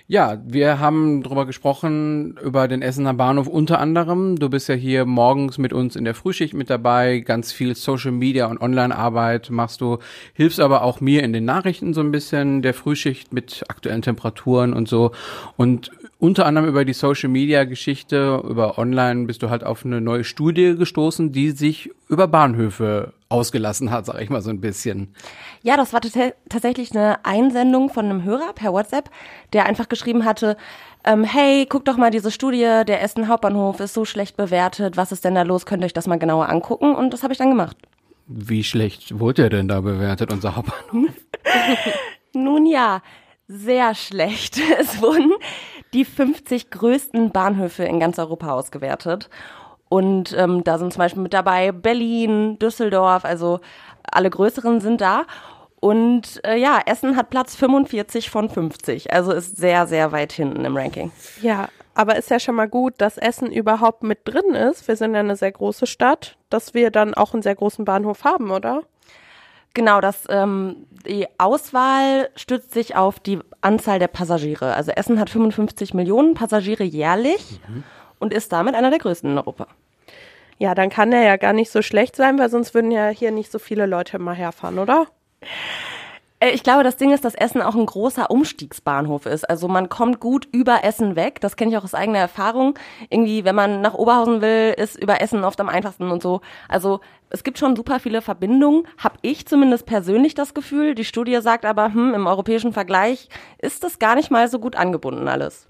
Ja, 0.06 0.40
wir 0.46 0.78
haben 0.78 1.22
darüber 1.22 1.44
gesprochen, 1.44 2.38
über 2.42 2.68
den 2.68 2.80
Essener 2.80 3.12
Bahnhof 3.12 3.48
unter 3.48 3.80
anderem. 3.80 4.38
Du 4.38 4.48
bist 4.48 4.70
ja 4.70 4.74
hier 4.74 5.04
morgens 5.04 5.58
mit 5.58 5.74
uns 5.74 5.94
in 5.94 6.06
der 6.06 6.14
Frühschicht 6.14 6.54
mit 6.54 6.70
dabei, 6.70 7.18
ganz 7.18 7.52
viel 7.52 7.74
Social 7.74 8.12
Media 8.12 8.46
und 8.46 8.62
Online-Arbeit 8.62 9.50
machst 9.50 9.82
du, 9.82 9.98
hilfst 10.32 10.58
aber 10.58 10.84
auch 10.84 11.02
mir 11.02 11.22
in 11.22 11.34
den 11.34 11.44
Nachrichten 11.44 11.92
so 11.92 12.00
ein 12.00 12.12
bisschen 12.12 12.62
der 12.62 12.72
Frühschicht 12.72 13.34
mit 13.34 13.62
aktuellen 13.68 14.00
Temperaturen 14.00 14.72
und 14.72 14.88
so. 14.88 15.12
Und 15.58 15.90
unter 16.18 16.46
anderem 16.46 16.66
über 16.66 16.86
die 16.86 16.94
Social 16.94 17.28
Media 17.28 17.64
Geschichte, 17.64 18.42
über 18.48 18.78
Online 18.78 19.26
bist 19.26 19.42
du 19.42 19.50
halt 19.50 19.64
auf 19.64 19.84
eine 19.84 20.00
neue 20.00 20.24
Studie 20.24 20.76
gestoßen, 20.78 21.30
die 21.32 21.50
sich 21.50 21.90
über 22.08 22.26
Bahnhöfe 22.26 23.12
ausgelassen 23.32 23.90
hat, 23.90 24.06
sag 24.06 24.20
ich 24.20 24.30
mal 24.30 24.42
so 24.42 24.50
ein 24.50 24.60
bisschen. 24.60 25.14
Ja, 25.62 25.76
das 25.76 25.92
war 25.92 26.00
tatsächlich 26.48 26.92
eine 26.92 27.24
Einsendung 27.24 27.90
von 27.90 28.04
einem 28.04 28.24
Hörer 28.24 28.52
per 28.52 28.72
WhatsApp, 28.72 29.10
der 29.52 29.66
einfach 29.66 29.88
geschrieben 29.88 30.24
hatte, 30.24 30.56
ähm, 31.04 31.24
hey, 31.24 31.66
guck 31.68 31.84
doch 31.84 31.96
mal 31.96 32.10
diese 32.10 32.30
Studie, 32.30 32.82
der 32.86 33.02
Essen 33.02 33.28
Hauptbahnhof 33.28 33.80
ist 33.80 33.94
so 33.94 34.04
schlecht 34.04 34.36
bewertet, 34.36 34.96
was 34.96 35.10
ist 35.10 35.24
denn 35.24 35.34
da 35.34 35.42
los, 35.42 35.66
könnt 35.66 35.82
ihr 35.82 35.86
euch 35.86 35.92
das 35.92 36.06
mal 36.06 36.18
genauer 36.18 36.48
angucken 36.48 36.94
und 36.94 37.12
das 37.12 37.22
habe 37.22 37.32
ich 37.32 37.38
dann 37.38 37.50
gemacht. 37.50 37.76
Wie 38.26 38.62
schlecht 38.62 39.18
wurde 39.18 39.42
er 39.42 39.50
denn 39.50 39.68
da 39.68 39.80
bewertet, 39.80 40.32
unser 40.32 40.54
Hauptbahnhof? 40.54 41.10
Nun 42.34 42.66
ja, 42.66 43.02
sehr 43.48 43.94
schlecht. 43.94 44.60
Es 44.78 45.02
wurden 45.02 45.32
die 45.92 46.04
50 46.04 46.70
größten 46.70 47.32
Bahnhöfe 47.32 47.84
in 47.84 48.00
ganz 48.00 48.18
Europa 48.18 48.52
ausgewertet. 48.52 49.28
Und 49.92 50.34
ähm, 50.38 50.64
da 50.64 50.78
sind 50.78 50.90
zum 50.90 51.00
Beispiel 51.00 51.22
mit 51.22 51.34
dabei 51.34 51.70
Berlin, 51.70 52.58
Düsseldorf, 52.58 53.26
also 53.26 53.60
alle 54.10 54.30
größeren 54.30 54.80
sind 54.80 55.02
da. 55.02 55.24
Und 55.80 56.40
äh, 56.46 56.56
ja, 56.56 56.80
Essen 56.86 57.14
hat 57.14 57.28
Platz 57.28 57.54
45 57.56 58.30
von 58.30 58.48
50, 58.48 59.12
also 59.12 59.32
ist 59.32 59.58
sehr, 59.58 59.86
sehr 59.86 60.10
weit 60.10 60.32
hinten 60.32 60.64
im 60.64 60.78
Ranking. 60.78 61.12
Ja, 61.42 61.68
aber 61.94 62.16
ist 62.16 62.30
ja 62.30 62.40
schon 62.40 62.54
mal 62.54 62.70
gut, 62.70 62.94
dass 62.96 63.18
Essen 63.18 63.52
überhaupt 63.52 64.02
mit 64.02 64.20
drin 64.24 64.54
ist. 64.54 64.88
Wir 64.88 64.96
sind 64.96 65.12
ja 65.12 65.20
eine 65.20 65.36
sehr 65.36 65.52
große 65.52 65.86
Stadt, 65.86 66.38
dass 66.48 66.72
wir 66.72 66.90
dann 66.90 67.12
auch 67.12 67.34
einen 67.34 67.42
sehr 67.42 67.54
großen 67.54 67.84
Bahnhof 67.84 68.24
haben, 68.24 68.50
oder? 68.50 68.84
Genau, 69.74 70.00
das 70.00 70.24
ähm, 70.30 70.86
die 71.06 71.26
Auswahl 71.36 72.30
stützt 72.34 72.72
sich 72.72 72.96
auf 72.96 73.20
die 73.20 73.40
Anzahl 73.60 73.98
der 73.98 74.08
Passagiere. 74.08 74.72
Also 74.72 74.90
Essen 74.92 75.20
hat 75.20 75.28
55 75.28 75.92
Millionen 75.92 76.32
Passagiere 76.32 76.82
jährlich 76.82 77.60
mhm. 77.68 77.84
Und 78.22 78.32
ist 78.32 78.52
damit 78.52 78.76
einer 78.76 78.90
der 78.90 79.00
größten 79.00 79.32
in 79.32 79.38
Europa. 79.38 79.66
Ja, 80.58 80.76
dann 80.76 80.90
kann 80.90 81.12
er 81.12 81.24
ja 81.24 81.36
gar 81.36 81.52
nicht 81.52 81.72
so 81.72 81.82
schlecht 81.82 82.14
sein, 82.14 82.38
weil 82.38 82.48
sonst 82.48 82.72
würden 82.72 82.92
ja 82.92 83.08
hier 83.08 83.32
nicht 83.32 83.50
so 83.50 83.58
viele 83.58 83.84
Leute 83.86 84.20
mal 84.20 84.34
herfahren, 84.34 84.78
oder? 84.78 85.08
Äh, 86.38 86.50
ich 86.50 86.62
glaube, 86.62 86.84
das 86.84 86.96
Ding 86.96 87.10
ist, 87.10 87.24
dass 87.24 87.34
Essen 87.34 87.60
auch 87.60 87.74
ein 87.74 87.84
großer 87.84 88.30
Umstiegsbahnhof 88.30 89.26
ist. 89.26 89.50
Also 89.50 89.66
man 89.66 89.88
kommt 89.88 90.20
gut 90.20 90.46
über 90.52 90.84
Essen 90.84 91.16
weg. 91.16 91.40
Das 91.40 91.56
kenne 91.56 91.72
ich 91.72 91.76
auch 91.76 91.82
aus 91.82 91.94
eigener 91.94 92.20
Erfahrung. 92.20 92.78
Irgendwie, 93.10 93.44
wenn 93.44 93.56
man 93.56 93.80
nach 93.80 93.94
Oberhausen 93.94 94.40
will, 94.40 94.72
ist 94.76 94.96
über 94.96 95.20
Essen 95.20 95.42
oft 95.42 95.60
am 95.60 95.68
einfachsten 95.68 96.08
und 96.12 96.22
so. 96.22 96.42
Also 96.68 97.00
es 97.30 97.42
gibt 97.42 97.58
schon 97.58 97.74
super 97.74 97.98
viele 97.98 98.22
Verbindungen, 98.22 98.86
habe 98.98 99.16
ich 99.22 99.46
zumindest 99.46 99.86
persönlich 99.86 100.34
das 100.34 100.54
Gefühl. 100.54 100.94
Die 100.94 101.04
Studie 101.04 101.40
sagt 101.40 101.64
aber, 101.64 101.92
hm, 101.92 102.14
im 102.14 102.28
europäischen 102.28 102.72
Vergleich 102.72 103.28
ist 103.58 103.82
das 103.82 103.98
gar 103.98 104.14
nicht 104.14 104.30
mal 104.30 104.46
so 104.46 104.60
gut 104.60 104.76
angebunden 104.76 105.26
alles. 105.26 105.66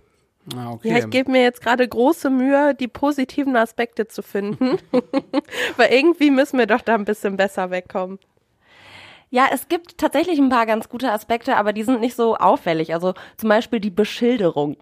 Ah, 0.57 0.73
okay. 0.73 0.91
Ja, 0.91 0.99
ich 0.99 1.11
gebe 1.11 1.31
mir 1.31 1.43
jetzt 1.43 1.63
gerade 1.63 1.87
große 1.87 2.29
Mühe, 2.29 2.75
die 2.75 2.89
positiven 2.89 3.57
Aspekte 3.57 4.09
zu 4.09 4.23
finden. 4.23 4.79
Weil 5.77 5.93
irgendwie 5.93 6.31
müssen 6.31 6.59
wir 6.59 6.67
doch 6.67 6.81
da 6.81 6.95
ein 6.95 7.05
bisschen 7.05 7.37
besser 7.37 7.71
wegkommen. 7.71 8.19
Ja, 9.31 9.47
es 9.51 9.69
gibt 9.69 9.97
tatsächlich 9.99 10.39
ein 10.39 10.51
paar 10.51 10.67
ganz 10.67 10.89
gute 10.89 11.11
Aspekte, 11.11 11.57
aber 11.57 11.73
die 11.73 11.85
sind 11.85 12.01
nicht 12.01 12.17
so 12.17 12.37
auffällig. 12.37 12.93
Also 12.93 13.15
zum 13.37 13.49
Beispiel 13.49 13.81
die 13.81 13.91
Beschilderung. 13.91 14.77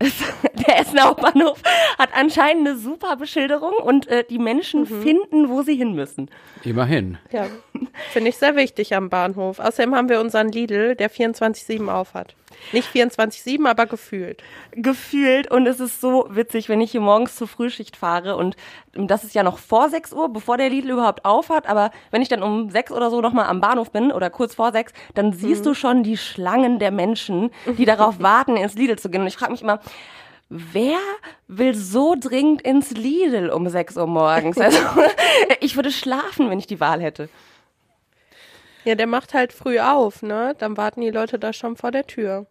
der 0.00 0.78
Essener 0.78 1.06
Hauptbahnhof 1.06 1.60
hat 1.98 2.10
anscheinend 2.14 2.68
eine 2.68 2.76
super 2.76 3.16
Beschilderung 3.16 3.72
und 3.72 4.06
äh, 4.06 4.22
die 4.28 4.38
Menschen 4.38 4.82
mhm. 4.82 5.02
finden, 5.02 5.48
wo 5.48 5.62
sie 5.62 5.74
hin 5.74 5.94
müssen. 5.94 6.30
Immerhin. 6.62 7.18
Ja, 7.32 7.46
finde 8.10 8.30
ich 8.30 8.36
sehr 8.36 8.54
wichtig 8.54 8.94
am 8.94 9.08
Bahnhof. 9.08 9.58
Außerdem 9.58 9.96
haben 9.96 10.08
wir 10.08 10.20
unseren 10.20 10.52
Lidl, 10.52 10.94
der 10.94 11.10
24-7 11.10 11.88
aufhat. 11.88 12.36
Nicht 12.72 12.88
24-7, 12.94 13.66
aber 13.66 13.86
gefühlt. 13.86 14.42
Gefühlt. 14.72 15.50
Und 15.50 15.66
es 15.66 15.80
ist 15.80 16.00
so 16.00 16.26
witzig, 16.30 16.68
wenn 16.68 16.80
ich 16.80 16.92
hier 16.92 17.00
morgens 17.00 17.36
zur 17.36 17.48
Frühschicht 17.48 17.96
fahre 17.96 18.36
und 18.36 18.56
das 18.94 19.24
ist 19.24 19.34
ja 19.34 19.42
noch 19.42 19.58
vor 19.58 19.88
6 19.88 20.12
Uhr, 20.12 20.32
bevor 20.32 20.56
der 20.56 20.70
Lidl 20.70 20.90
überhaupt 20.90 21.24
aufhat. 21.24 21.68
Aber 21.68 21.90
wenn 22.10 22.22
ich 22.22 22.28
dann 22.28 22.42
um 22.42 22.70
6 22.70 22.92
oder 22.92 23.10
so 23.10 23.20
nochmal 23.20 23.46
am 23.46 23.60
Bahnhof 23.60 23.90
bin 23.90 24.10
oder 24.10 24.30
kurz 24.30 24.54
vor 24.54 24.72
6, 24.72 24.92
dann 25.14 25.32
siehst 25.32 25.60
mhm. 25.62 25.68
du 25.68 25.74
schon 25.74 26.02
die 26.02 26.16
Schlangen 26.16 26.78
der 26.78 26.90
Menschen, 26.90 27.50
die 27.66 27.84
darauf 27.84 28.18
warten, 28.20 28.56
ins 28.56 28.74
Lidl 28.74 28.98
zu 28.98 29.10
gehen. 29.10 29.20
Und 29.20 29.28
ich 29.28 29.36
frage 29.36 29.52
mich 29.52 29.62
immer, 29.62 29.80
Wer 30.50 30.96
will 31.46 31.74
so 31.74 32.14
dringend 32.18 32.62
ins 32.62 32.92
Lidl 32.92 33.50
um 33.50 33.68
6 33.68 33.96
Uhr 33.96 34.06
morgens? 34.06 34.56
Also, 34.68 34.78
ich 35.60 35.76
würde 35.76 35.90
schlafen, 35.90 36.50
wenn 36.50 36.58
ich 36.58 36.66
die 36.66 36.80
Wahl 36.80 37.02
hätte. 37.02 37.28
Ja, 38.88 38.94
der 38.94 39.06
macht 39.06 39.34
halt 39.34 39.52
früh 39.52 39.80
auf, 39.80 40.22
ne? 40.22 40.54
Dann 40.56 40.78
warten 40.78 41.02
die 41.02 41.10
Leute 41.10 41.38
da 41.38 41.52
schon 41.52 41.76
vor 41.76 41.90
der 41.90 42.06
Tür. 42.06 42.46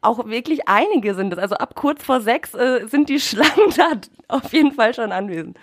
Auch 0.00 0.24
wirklich 0.26 0.66
einige 0.66 1.14
sind 1.14 1.34
es. 1.34 1.38
Also 1.38 1.56
ab 1.56 1.74
kurz 1.74 2.02
vor 2.02 2.22
sechs 2.22 2.54
äh, 2.54 2.86
sind 2.86 3.10
die 3.10 3.20
Schlangen 3.20 3.70
da 3.76 3.90
auf 4.28 4.50
jeden 4.54 4.72
Fall 4.72 4.94
schon 4.94 5.12
anwesend. 5.12 5.58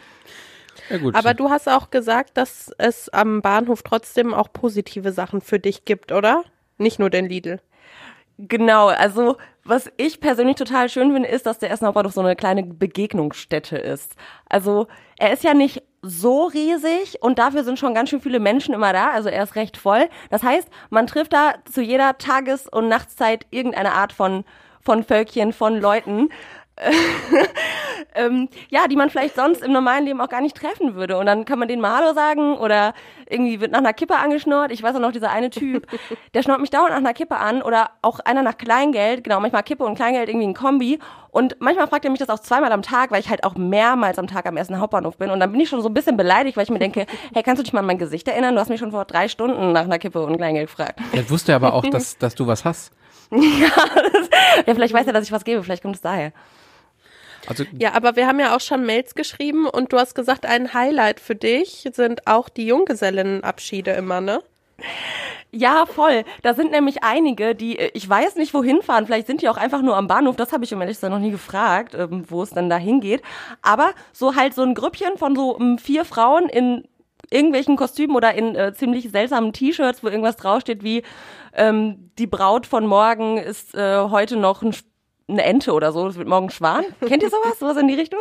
Ja, 0.92 1.00
gut. 1.00 1.16
Aber 1.16 1.34
du 1.34 1.50
hast 1.50 1.68
auch 1.68 1.90
gesagt, 1.90 2.38
dass 2.38 2.72
es 2.78 3.10
am 3.10 3.42
Bahnhof 3.42 3.82
trotzdem 3.82 4.32
auch 4.32 4.54
positive 4.54 5.12
Sachen 5.12 5.42
für 5.42 5.58
dich 5.58 5.86
gibt, 5.86 6.12
oder? 6.12 6.44
Nicht 6.78 7.00
nur 7.00 7.10
den 7.10 7.26
Lidl. 7.26 7.60
Genau, 8.38 8.90
also 8.90 9.38
was 9.64 9.92
ich 9.98 10.20
persönlich 10.20 10.58
total 10.58 10.90
schön 10.90 11.12
finde, 11.14 11.30
ist, 11.30 11.48
dass 11.48 11.58
der 11.58 11.72
Essener 11.72 11.94
Bahnhof 11.94 12.14
so 12.14 12.22
eine 12.22 12.36
kleine 12.36 12.62
Begegnungsstätte 12.64 13.78
ist. 13.80 14.16
Also 14.48 14.88
er 15.18 15.34
ist 15.34 15.44
ja 15.44 15.56
nicht 15.56 15.82
so 16.02 16.46
riesig 16.46 17.22
und 17.22 17.40
dafür 17.40 17.64
sind 17.64 17.80
schon 17.80 17.94
ganz 17.94 18.10
schön 18.10 18.22
viele 18.22 18.40
Menschen 18.40 18.74
immer 18.74 18.94
da, 18.94 19.12
also 19.12 19.30
er 19.30 19.44
ist 19.44 19.56
recht 19.56 19.78
voll. 19.78 20.10
Das 20.30 20.44
heißt, 20.44 20.70
man 20.90 21.08
trifft 21.08 21.34
da 21.34 21.56
zu 21.72 21.82
jeder 21.82 22.18
Tages- 22.18 22.68
und 22.68 22.88
Nachtszeit 22.88 23.46
irgendeine 23.50 23.94
Art 23.94 24.14
von, 24.14 24.46
von 24.82 25.04
Völkchen, 25.04 25.54
von 25.54 25.80
Leuten. 25.80 26.30
ähm, 28.16 28.48
ja, 28.70 28.88
die 28.88 28.96
man 28.96 29.10
vielleicht 29.10 29.36
sonst 29.36 29.62
im 29.62 29.72
normalen 29.72 30.06
Leben 30.06 30.22
auch 30.22 30.30
gar 30.30 30.42
nicht 30.42 30.56
treffen 30.56 30.96
würde. 30.96 31.18
Und 31.18 31.26
dann 31.26 31.46
kann 31.46 31.60
man 31.60 31.68
denen 31.68 31.82
mal 31.82 31.98
Hallo 31.98 32.14
sagen 32.14 32.58
oder 32.58 32.94
irgendwie 33.30 33.60
wird 33.60 33.72
nach 33.72 33.80
einer 33.80 33.94
Kippe 33.94 34.16
angeschnurrt. 34.16 34.72
Ich 34.72 34.82
weiß 34.82 34.96
auch 34.96 35.00
noch, 35.00 35.12
dieser 35.12 35.30
eine 35.30 35.50
Typ, 35.50 35.88
der 36.34 36.42
schnurrt 36.42 36.62
mich 36.62 36.70
dauernd 36.70 36.92
nach 36.92 36.98
einer 36.98 37.14
Kippe 37.14 37.38
an 37.38 37.62
oder 37.62 37.92
auch 38.02 38.20
einer 38.22 38.44
nach 38.44 38.58
Kleingeld. 38.58 39.24
Genau, 39.24 39.40
manchmal 39.40 39.64
Kippe 39.64 39.84
und 39.84 39.96
Kleingeld 39.96 40.30
irgendwie 40.30 40.48
ein 40.48 40.54
Kombi. 40.54 41.00
Und 41.32 41.58
manchmal 41.60 41.88
fragt 41.88 42.06
er 42.06 42.12
mich 42.12 42.20
das 42.20 42.30
auch 42.30 42.40
zweimal 42.40 42.72
am 42.72 42.82
Tag, 42.82 43.12
weil 43.12 43.20
ich 43.20 43.30
halt 43.30 43.44
auch 43.44 43.56
mehrmals 43.56 44.18
am 44.18 44.28
Tag 44.28 44.48
am 44.48 44.58
ersten 44.58 44.80
Hauptbahnhof 44.80 45.18
bin. 45.18 45.30
Und 45.30 45.40
dann 45.40 45.52
bin 45.52 45.62
ich 45.62 45.70
schon 45.70 45.82
so 45.82 45.90
ein 45.90 45.94
bisschen 45.94 46.18
beleidigt, 46.18 46.58
weil 46.58 46.64
ich 46.64 46.72
mir 46.72 46.80
denke, 46.80 47.06
hey, 47.34 47.44
kannst 47.44 47.60
du 47.60 47.64
dich 47.64 47.74
mal 47.74 47.82
an 47.82 47.86
mein 47.86 47.98
Gesicht 48.00 48.28
erinnern? 48.28 48.56
Du 48.56 48.62
hast 48.62 48.70
mich 48.70 48.80
schon 48.80 48.92
vor 48.92 49.06
drei 49.06 49.28
Stunden 49.28 49.74
nach 49.74 49.84
einer 49.84 50.00
Kippe 50.00 50.22
und 50.22 50.38
Kleingeld 50.38 50.68
gefragt. 50.68 51.00
Er 51.12 51.30
wusste 51.30 51.54
aber 51.54 51.74
auch, 51.74 51.86
dass, 51.86 52.18
dass 52.18 52.36
du 52.36 52.48
was 52.48 52.66
hast. 52.66 52.94
ja, 53.32 53.70
das, 54.12 54.30
ja, 54.66 54.74
vielleicht 54.74 54.94
weiß 54.94 55.06
er, 55.06 55.14
dass 55.14 55.26
ich 55.26 55.32
was 55.32 55.44
gebe. 55.44 55.62
Vielleicht 55.62 55.84
kommt 55.84 55.96
es 55.96 56.02
daher. 56.02 56.32
Also, 57.48 57.64
ja, 57.78 57.94
aber 57.94 58.16
wir 58.16 58.28
haben 58.28 58.40
ja 58.40 58.56
auch 58.56 58.62
schon 58.62 58.86
Mails 58.86 59.16
geschrieben 59.16 59.68
und 59.68 59.94
du 59.94 59.98
hast 59.98 60.16
gesagt, 60.16 60.46
ein 60.46 60.74
Highlight 60.74 61.20
für 61.20 61.36
dich 61.36 61.88
sind 61.94 62.28
auch 62.28 62.50
die 62.50 62.68
Junggesellenabschiede 62.68 63.92
immer, 63.92 64.22
ne? 64.22 64.42
Ja, 65.52 65.86
voll. 65.88 66.24
Da 66.44 66.54
sind 66.54 66.72
nämlich 66.72 67.04
einige, 67.04 67.56
die, 67.56 67.78
ich 67.78 68.08
weiß 68.08 68.36
nicht, 68.36 68.54
wohin 68.54 68.84
fahren. 68.84 69.08
Vielleicht 69.08 69.28
sind 69.28 69.42
die 69.42 69.50
auch 69.50 69.58
einfach 69.58 69.82
nur 69.82 69.98
am 69.98 70.08
Bahnhof. 70.08 70.36
Das 70.36 70.54
habe 70.54 70.64
ich 70.64 70.72
ehrlich 70.72 70.90
gesagt 70.90 71.12
noch 71.12 71.20
nie 71.20 71.32
gefragt, 71.32 71.96
ähm, 71.96 72.26
wo 72.28 72.44
es 72.44 72.52
dann 72.52 72.70
da 72.70 72.78
hingeht. 72.78 73.24
Aber 73.62 73.92
so 74.14 74.36
halt 74.36 74.54
so 74.54 74.62
ein 74.62 74.76
Grüppchen 74.76 75.18
von 75.18 75.36
so 75.36 75.56
um, 75.56 75.80
vier 75.80 76.06
Frauen 76.06 76.50
in 76.50 76.88
irgendwelchen 77.32 77.78
Kostümen 77.78 78.16
oder 78.16 78.34
in 78.36 78.56
äh, 78.56 78.74
ziemlich 78.74 79.10
seltsamen 79.10 79.54
T-Shirts, 79.54 80.04
wo 80.04 80.08
irgendwas 80.08 80.36
draufsteht 80.36 80.84
wie 80.84 81.04
ähm, 81.54 82.12
die 82.18 82.28
Braut 82.28 82.68
von 82.68 82.86
morgen 82.86 83.38
ist 83.38 83.76
äh, 83.76 84.02
heute 84.10 84.38
noch 84.38 84.62
ein 84.62 84.74
eine 85.30 85.44
Ente 85.44 85.74
oder 85.74 85.92
so, 85.92 86.06
das 86.08 86.18
wird 86.18 86.28
morgen 86.28 86.50
Schwan. 86.50 86.86
Kennt 87.06 87.24
ihr 87.24 87.30
sowas? 87.30 87.60
Sowas 87.60 87.78
in 87.78 87.88
die 87.88 87.96
Richtung? 87.96 88.20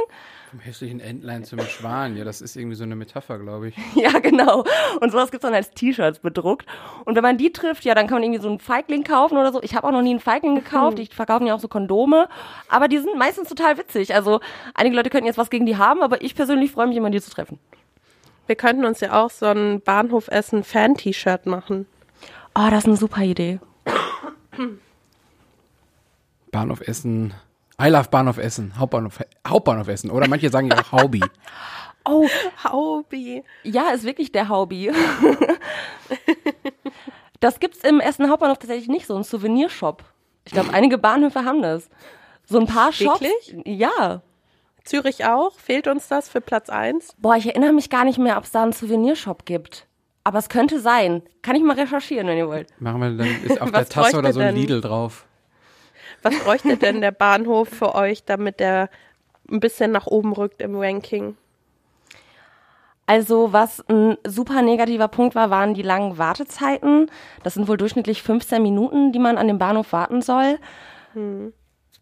Vom 0.50 0.60
hässlichen 0.60 1.00
Entlein 1.00 1.44
zum 1.44 1.60
Schwan, 1.60 2.16
ja, 2.16 2.24
das 2.24 2.40
ist 2.40 2.56
irgendwie 2.56 2.76
so 2.76 2.84
eine 2.84 2.96
Metapher, 2.96 3.38
glaube 3.38 3.68
ich. 3.68 3.76
ja, 3.94 4.18
genau. 4.18 4.64
Und 5.00 5.10
sowas 5.10 5.30
gibt's 5.30 5.42
dann 5.42 5.54
als 5.54 5.70
T-Shirts 5.72 6.20
bedruckt. 6.20 6.66
Und 7.04 7.16
wenn 7.16 7.22
man 7.22 7.36
die 7.36 7.52
trifft, 7.52 7.84
ja, 7.84 7.94
dann 7.94 8.06
kann 8.06 8.16
man 8.16 8.22
irgendwie 8.22 8.40
so 8.40 8.48
einen 8.48 8.58
Feigling 8.58 9.04
kaufen 9.04 9.36
oder 9.36 9.52
so. 9.52 9.62
Ich 9.62 9.74
habe 9.74 9.86
auch 9.86 9.92
noch 9.92 10.02
nie 10.02 10.10
einen 10.10 10.20
Feigling 10.20 10.54
gekauft. 10.54 10.98
Ich 10.98 11.14
verkaufe 11.14 11.44
ja 11.44 11.54
auch 11.54 11.60
so 11.60 11.68
Kondome. 11.68 12.28
Aber 12.68 12.88
die 12.88 12.98
sind 12.98 13.18
meistens 13.18 13.48
total 13.48 13.76
witzig. 13.76 14.14
Also 14.14 14.40
einige 14.74 14.96
Leute 14.96 15.10
könnten 15.10 15.26
jetzt 15.26 15.38
was 15.38 15.50
gegen 15.50 15.66
die 15.66 15.76
haben, 15.76 16.02
aber 16.02 16.22
ich 16.22 16.34
persönlich 16.34 16.72
freue 16.72 16.86
mich 16.86 16.96
immer, 16.96 17.10
die 17.10 17.20
zu 17.20 17.30
treffen. 17.30 17.58
Wir 18.46 18.56
könnten 18.56 18.86
uns 18.86 19.00
ja 19.00 19.22
auch 19.22 19.28
so 19.28 19.46
ein 19.46 19.82
Bahnhof-Essen-Fan-T-Shirt 19.82 21.44
machen. 21.44 21.86
Oh, 22.54 22.68
das 22.70 22.80
ist 22.80 22.86
eine 22.86 22.96
super 22.96 23.22
Idee. 23.22 23.60
Bahnhof 26.58 26.80
Essen. 26.80 27.34
I 27.80 27.88
love 27.88 28.08
Bahnhof 28.10 28.36
Essen. 28.36 28.72
Hauptbahnhof, 28.76 29.20
Hauptbahnhof 29.46 29.86
Essen. 29.86 30.10
Oder 30.10 30.26
manche 30.26 30.50
sagen 30.50 30.68
ja 30.68 30.80
auch 30.80 30.92
Haubi. 30.92 31.22
Oh, 32.10 32.26
Haubi. 32.64 33.44
Ja, 33.64 33.90
ist 33.90 34.04
wirklich 34.04 34.32
der 34.32 34.48
Haubi. 34.48 34.90
das 37.40 37.60
gibt's 37.60 37.84
im 37.84 38.00
Essen 38.00 38.30
Hauptbahnhof 38.30 38.56
tatsächlich 38.56 38.88
nicht, 38.88 39.06
so 39.06 39.14
ein 39.14 39.24
Souvenirshop. 39.24 40.04
Ich 40.46 40.52
glaube, 40.52 40.72
einige 40.72 40.96
Bahnhöfe 40.96 41.44
haben 41.44 41.60
das. 41.60 41.90
So 42.46 42.60
ein 42.60 42.66
paar 42.66 42.92
Shops. 42.92 43.20
Wirklich? 43.20 43.56
Ja. 43.66 44.22
Zürich 44.84 45.26
auch? 45.26 45.58
Fehlt 45.58 45.86
uns 45.86 46.08
das 46.08 46.30
für 46.30 46.40
Platz 46.40 46.70
1? 46.70 47.16
Boah, 47.18 47.36
ich 47.36 47.44
erinnere 47.44 47.74
mich 47.74 47.90
gar 47.90 48.04
nicht 48.04 48.18
mehr, 48.18 48.38
ob 48.38 48.44
es 48.44 48.52
da 48.52 48.62
einen 48.62 48.72
Souvenirshop 48.72 49.44
gibt. 49.44 49.86
Aber 50.24 50.38
es 50.38 50.48
könnte 50.48 50.80
sein. 50.80 51.20
Kann 51.42 51.56
ich 51.56 51.62
mal 51.62 51.78
recherchieren, 51.78 52.26
wenn 52.26 52.38
ihr 52.38 52.48
wollt. 52.48 52.68
Machen 52.80 53.02
wir 53.02 53.10
dann, 53.10 53.44
ist 53.44 53.60
auf 53.60 53.70
der 53.70 53.86
Tasse 53.86 54.16
oder 54.16 54.32
so 54.32 54.40
ein 54.40 54.54
Lidl 54.54 54.80
drauf. 54.80 55.27
Was 56.22 56.38
bräuchte 56.40 56.76
denn 56.76 57.00
der 57.00 57.12
Bahnhof 57.12 57.68
für 57.68 57.94
euch, 57.94 58.24
damit 58.24 58.60
der 58.60 58.90
ein 59.50 59.60
bisschen 59.60 59.92
nach 59.92 60.06
oben 60.06 60.32
rückt 60.32 60.60
im 60.60 60.76
Ranking? 60.76 61.36
Also 63.06 63.54
was 63.54 63.82
ein 63.88 64.18
super 64.26 64.60
negativer 64.60 65.08
Punkt 65.08 65.34
war, 65.34 65.48
waren 65.48 65.72
die 65.72 65.82
langen 65.82 66.18
Wartezeiten. 66.18 67.10
Das 67.42 67.54
sind 67.54 67.66
wohl 67.66 67.78
durchschnittlich 67.78 68.22
15 68.22 68.62
Minuten, 68.62 69.12
die 69.12 69.18
man 69.18 69.38
an 69.38 69.48
dem 69.48 69.58
Bahnhof 69.58 69.92
warten 69.92 70.20
soll. 70.20 70.58
Hm. 71.14 71.54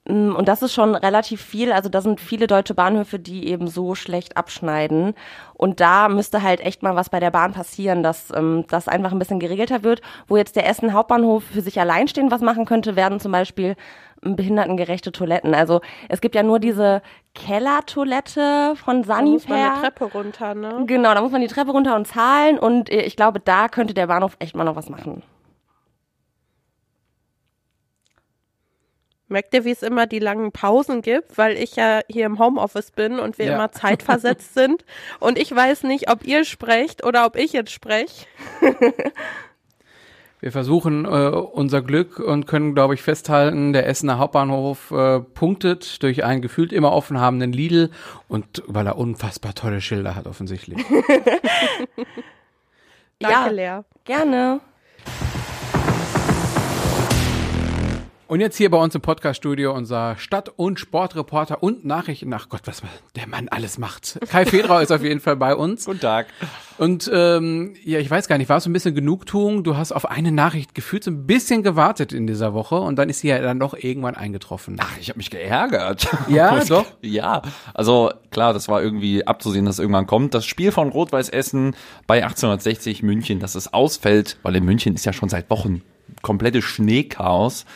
Und 0.09 0.47
das 0.47 0.63
ist 0.63 0.73
schon 0.73 0.95
relativ 0.95 1.41
viel. 1.41 1.73
Also 1.73 1.89
da 1.89 2.01
sind 2.01 2.21
viele 2.21 2.47
deutsche 2.47 2.75
Bahnhöfe, 2.75 3.19
die 3.19 3.49
eben 3.49 3.67
so 3.67 3.97
schlecht 3.97 4.37
abschneiden. 4.37 5.15
Und 5.55 5.81
da 5.81 6.09
müsste 6.09 6.43
halt 6.43 6.61
echt 6.61 6.83
mal 6.85 6.95
was 6.95 7.11
bei 7.11 7.19
der 7.19 7.33
Bahn 7.33 7.53
passieren, 7.53 8.05
dass 8.05 8.33
ähm, 8.33 8.65
das 8.69 8.87
einfach 8.87 9.11
ein 9.11 9.19
bisschen 9.19 9.41
geregelter 9.41 9.83
wird. 9.83 10.03
Wo 10.29 10.37
jetzt 10.37 10.55
der 10.55 10.69
Essen 10.69 10.93
Hauptbahnhof 10.93 11.43
für 11.43 11.61
sich 11.61 11.81
allein 11.81 12.07
stehen 12.07 12.31
was 12.31 12.41
machen 12.41 12.67
könnte, 12.67 12.95
werden 12.95 13.19
zum 13.19 13.33
Beispiel 13.33 13.75
behindertengerechte 14.35 15.13
Toiletten. 15.13 15.55
Also 15.55 15.81
es 16.09 16.21
gibt 16.21 16.35
ja 16.35 16.43
nur 16.43 16.59
diese 16.59 17.03
Kellertoilette 17.35 18.75
von 18.77 19.05
Sanitär. 19.05 19.15
Da 19.17 19.33
muss 19.33 19.49
man 19.49 19.75
die 19.75 19.81
Treppe 19.81 20.05
runter, 20.07 20.55
ne? 20.55 20.85
Genau, 20.87 21.15
da 21.15 21.21
muss 21.21 21.33
man 21.33 21.41
die 21.43 21.47
Treppe 21.47 21.71
runter 21.71 21.95
und 21.95 22.07
zahlen. 22.07 22.59
Und 22.59 22.91
äh, 22.91 23.03
ich 23.03 23.15
glaube, 23.15 23.39
da 23.39 23.69
könnte 23.69 23.95
der 23.95 24.09
Bahnhof 24.09 24.37
echt 24.41 24.57
mal 24.57 24.65
noch 24.65 24.77
was 24.77 24.89
machen. 24.89 25.23
Merkt 29.29 29.53
ihr, 29.55 29.65
wie 29.65 29.73
es 29.73 29.83
immer 29.83 30.07
die 30.07 30.21
langen 30.21 30.53
Pausen 30.53 31.03
gibt, 31.03 31.37
weil 31.37 31.57
ich 31.57 31.75
ja 31.75 32.01
hier 32.09 32.27
im 32.27 32.39
Homeoffice 32.39 32.93
bin 32.93 33.19
und 33.19 33.39
wir 33.39 33.47
ja. 33.47 33.55
immer 33.55 33.73
zeitversetzt 33.73 34.55
sind. 34.55 34.85
Und 35.19 35.37
ich 35.37 35.55
weiß 35.55 35.83
nicht, 35.83 36.11
ob 36.11 36.25
ihr 36.25 36.45
sprecht 36.45 37.05
oder 37.05 37.27
ob 37.27 37.37
ich 37.37 37.53
jetzt 37.53 37.73
spreche. 37.73 38.27
Wir 40.41 40.53
versuchen 40.53 41.07
äh, 41.07 41.09
unser 41.09 41.83
Glück 41.83 42.19
und 42.19 42.47
können, 42.47 42.75
glaube 42.75 42.95
ich, 42.95 43.03
festhalten, 43.03 43.73
der 43.73 43.89
Essener 43.89 44.19
Hauptbahnhof 44.19 44.91
äh, 44.91 45.21
punktet 45.21 46.03
durch 46.03 46.25
einen 46.25 46.43
gefühlt 46.43 46.73
immer 46.73 46.93
offen 46.93 47.19
habenden 47.19 47.53
Lidl 47.53 47.91
und 48.29 48.63
weil 48.67 48.87
er 48.87 48.99
unfassbar 48.99 49.55
tolle 49.55 49.81
Schilder 49.81 50.15
hat 50.15 50.27
offensichtlich. 50.27 50.85
Danke, 53.19 53.21
ja, 53.21 53.47
Lea. 53.49 53.81
Gerne. 54.05 54.61
Und 58.29 58.41
jetzt 58.41 58.57
hier 58.57 58.73
bei 58.73 58.79
uns 58.79 58.93
im 58.93 59.03
Podcast-Studio 59.03 59.73
unser 59.73 60.17
Stadt- 60.17 60.49
und 60.57 60.81
Sportreporter 60.81 61.63
und 61.63 61.85
Nachrichten. 61.85 62.33
Ach 62.33 62.49
Gott, 62.49 62.63
was 62.65 62.83
der 63.15 63.29
Mann 63.29 63.49
alles 63.49 63.79
macht. 63.79 64.19
Kai 64.29 64.45
Federer 64.45 64.83
ist 64.83 64.91
auf 64.91 65.05
jeden 65.05 65.21
Fall 65.21 65.37
bei 65.37 65.55
uns. 65.55 65.85
Guten 65.85 66.01
Tag. 66.01 66.27
Und 66.77 67.09
ähm, 67.15 67.77
ja, 67.85 68.01
ich 68.01 68.11
weiß 68.11 68.27
gar 68.27 68.37
nicht, 68.37 68.49
war 68.49 68.57
es 68.57 68.65
so 68.65 68.71
ein 68.71 68.73
bisschen 68.73 68.97
Genugtuung? 68.97 69.63
Du 69.63 69.77
hast 69.77 69.93
auf 69.93 70.11
eine 70.11 70.33
Nachricht 70.33 70.75
gefühlt 70.75 71.05
so 71.05 71.13
ein 71.13 71.29
bisschen 71.29 71.63
gewartet 71.63 72.13
in 72.13 72.27
dieser 72.27 72.53
Woche 72.53 72.75
und 72.75 72.97
dann 72.97 73.09
ist 73.09 73.21
sie 73.21 73.29
ja 73.29 73.39
dann 73.39 73.61
doch 73.61 73.75
irgendwann 73.75 74.17
eingetroffen. 74.17 74.77
Ach, 74.81 74.91
ich 75.01 75.09
habe 75.09 75.19
mich 75.19 75.31
geärgert. 75.31 76.09
Ja, 76.27 76.59
doch. 76.69 76.87
Ja, 77.03 77.43
also 77.75 78.11
klar, 78.33 78.53
das 78.53 78.67
war 78.67 78.83
irgendwie 78.83 79.25
abzusehen, 79.25 79.67
dass 79.67 79.79
irgendwann 79.79 80.09
kommt. 80.09 80.35
Das 80.35 80.47
Spiel 80.47 80.73
von 80.73 80.89
Rot-Weiß 80.89 81.29
Essen 81.29 81.77
bei 82.09 82.25
1860 82.25 83.05
München, 83.05 83.39
dass 83.39 83.55
es 83.55 83.73
ausfällt, 83.73 84.37
weil 84.43 84.57
in 84.57 84.65
München 84.65 84.97
ist 84.97 85.05
ja 85.05 85.13
schon 85.13 85.29
seit 85.29 85.49
Wochen 85.49 85.83
komplettes 86.23 86.65
Schneechaos. 86.65 87.67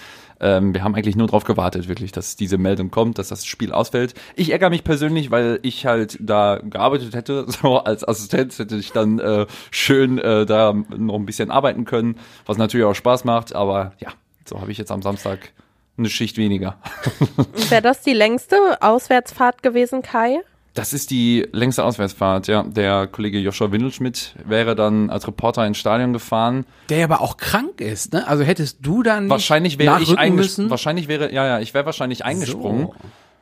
Ähm, 0.40 0.74
wir 0.74 0.82
haben 0.82 0.94
eigentlich 0.94 1.16
nur 1.16 1.26
darauf 1.26 1.44
gewartet, 1.44 1.88
wirklich, 1.88 2.12
dass 2.12 2.36
diese 2.36 2.58
Meldung 2.58 2.90
kommt, 2.90 3.18
dass 3.18 3.28
das 3.28 3.44
Spiel 3.44 3.72
ausfällt. 3.72 4.14
Ich 4.36 4.50
ärgere 4.50 4.70
mich 4.70 4.84
persönlich, 4.84 5.30
weil 5.30 5.58
ich 5.62 5.86
halt 5.86 6.16
da 6.20 6.60
gearbeitet 6.62 7.14
hätte, 7.14 7.44
so 7.48 7.78
als 7.78 8.06
Assistent 8.06 8.58
hätte 8.58 8.76
ich 8.76 8.92
dann 8.92 9.18
äh, 9.18 9.46
schön 9.70 10.18
äh, 10.18 10.46
da 10.46 10.72
noch 10.72 11.16
ein 11.16 11.26
bisschen 11.26 11.50
arbeiten 11.50 11.84
können, 11.84 12.16
was 12.46 12.58
natürlich 12.58 12.86
auch 12.86 12.94
Spaß 12.94 13.24
macht, 13.24 13.54
aber 13.54 13.92
ja, 13.98 14.08
so 14.44 14.60
habe 14.60 14.72
ich 14.72 14.78
jetzt 14.78 14.90
am 14.90 15.02
Samstag 15.02 15.52
eine 15.98 16.08
Schicht 16.08 16.38
weniger. 16.38 16.78
Wäre 17.68 17.82
das 17.82 18.00
die 18.00 18.14
längste 18.14 18.56
Auswärtsfahrt 18.80 19.62
gewesen, 19.62 20.02
Kai? 20.02 20.40
Das 20.74 20.92
ist 20.92 21.10
die 21.10 21.46
längste 21.50 21.82
Auswärtsfahrt, 21.82 22.46
ja. 22.46 22.62
Der 22.62 23.08
Kollege 23.08 23.38
Joshua 23.38 23.72
Windelschmidt 23.72 24.36
wäre 24.44 24.76
dann 24.76 25.10
als 25.10 25.26
Reporter 25.26 25.66
ins 25.66 25.78
Stadion 25.78 26.12
gefahren. 26.12 26.64
Der 26.88 27.04
aber 27.04 27.20
auch 27.20 27.36
krank 27.38 27.80
ist, 27.80 28.12
ne? 28.12 28.26
Also 28.28 28.44
hättest 28.44 28.78
du 28.80 29.02
dann 29.02 29.28
wahrscheinlich 29.28 29.78
wäre 29.78 30.00
ich 30.00 30.16
eingesprungen. 30.16 30.70
Wahrscheinlich 30.70 31.08
wäre, 31.08 31.32
ja, 31.32 31.44
ja, 31.44 31.60
ich 31.60 31.74
wäre 31.74 31.86
wahrscheinlich 31.86 32.24
eingesprungen. 32.24 32.86
So. 32.86 32.94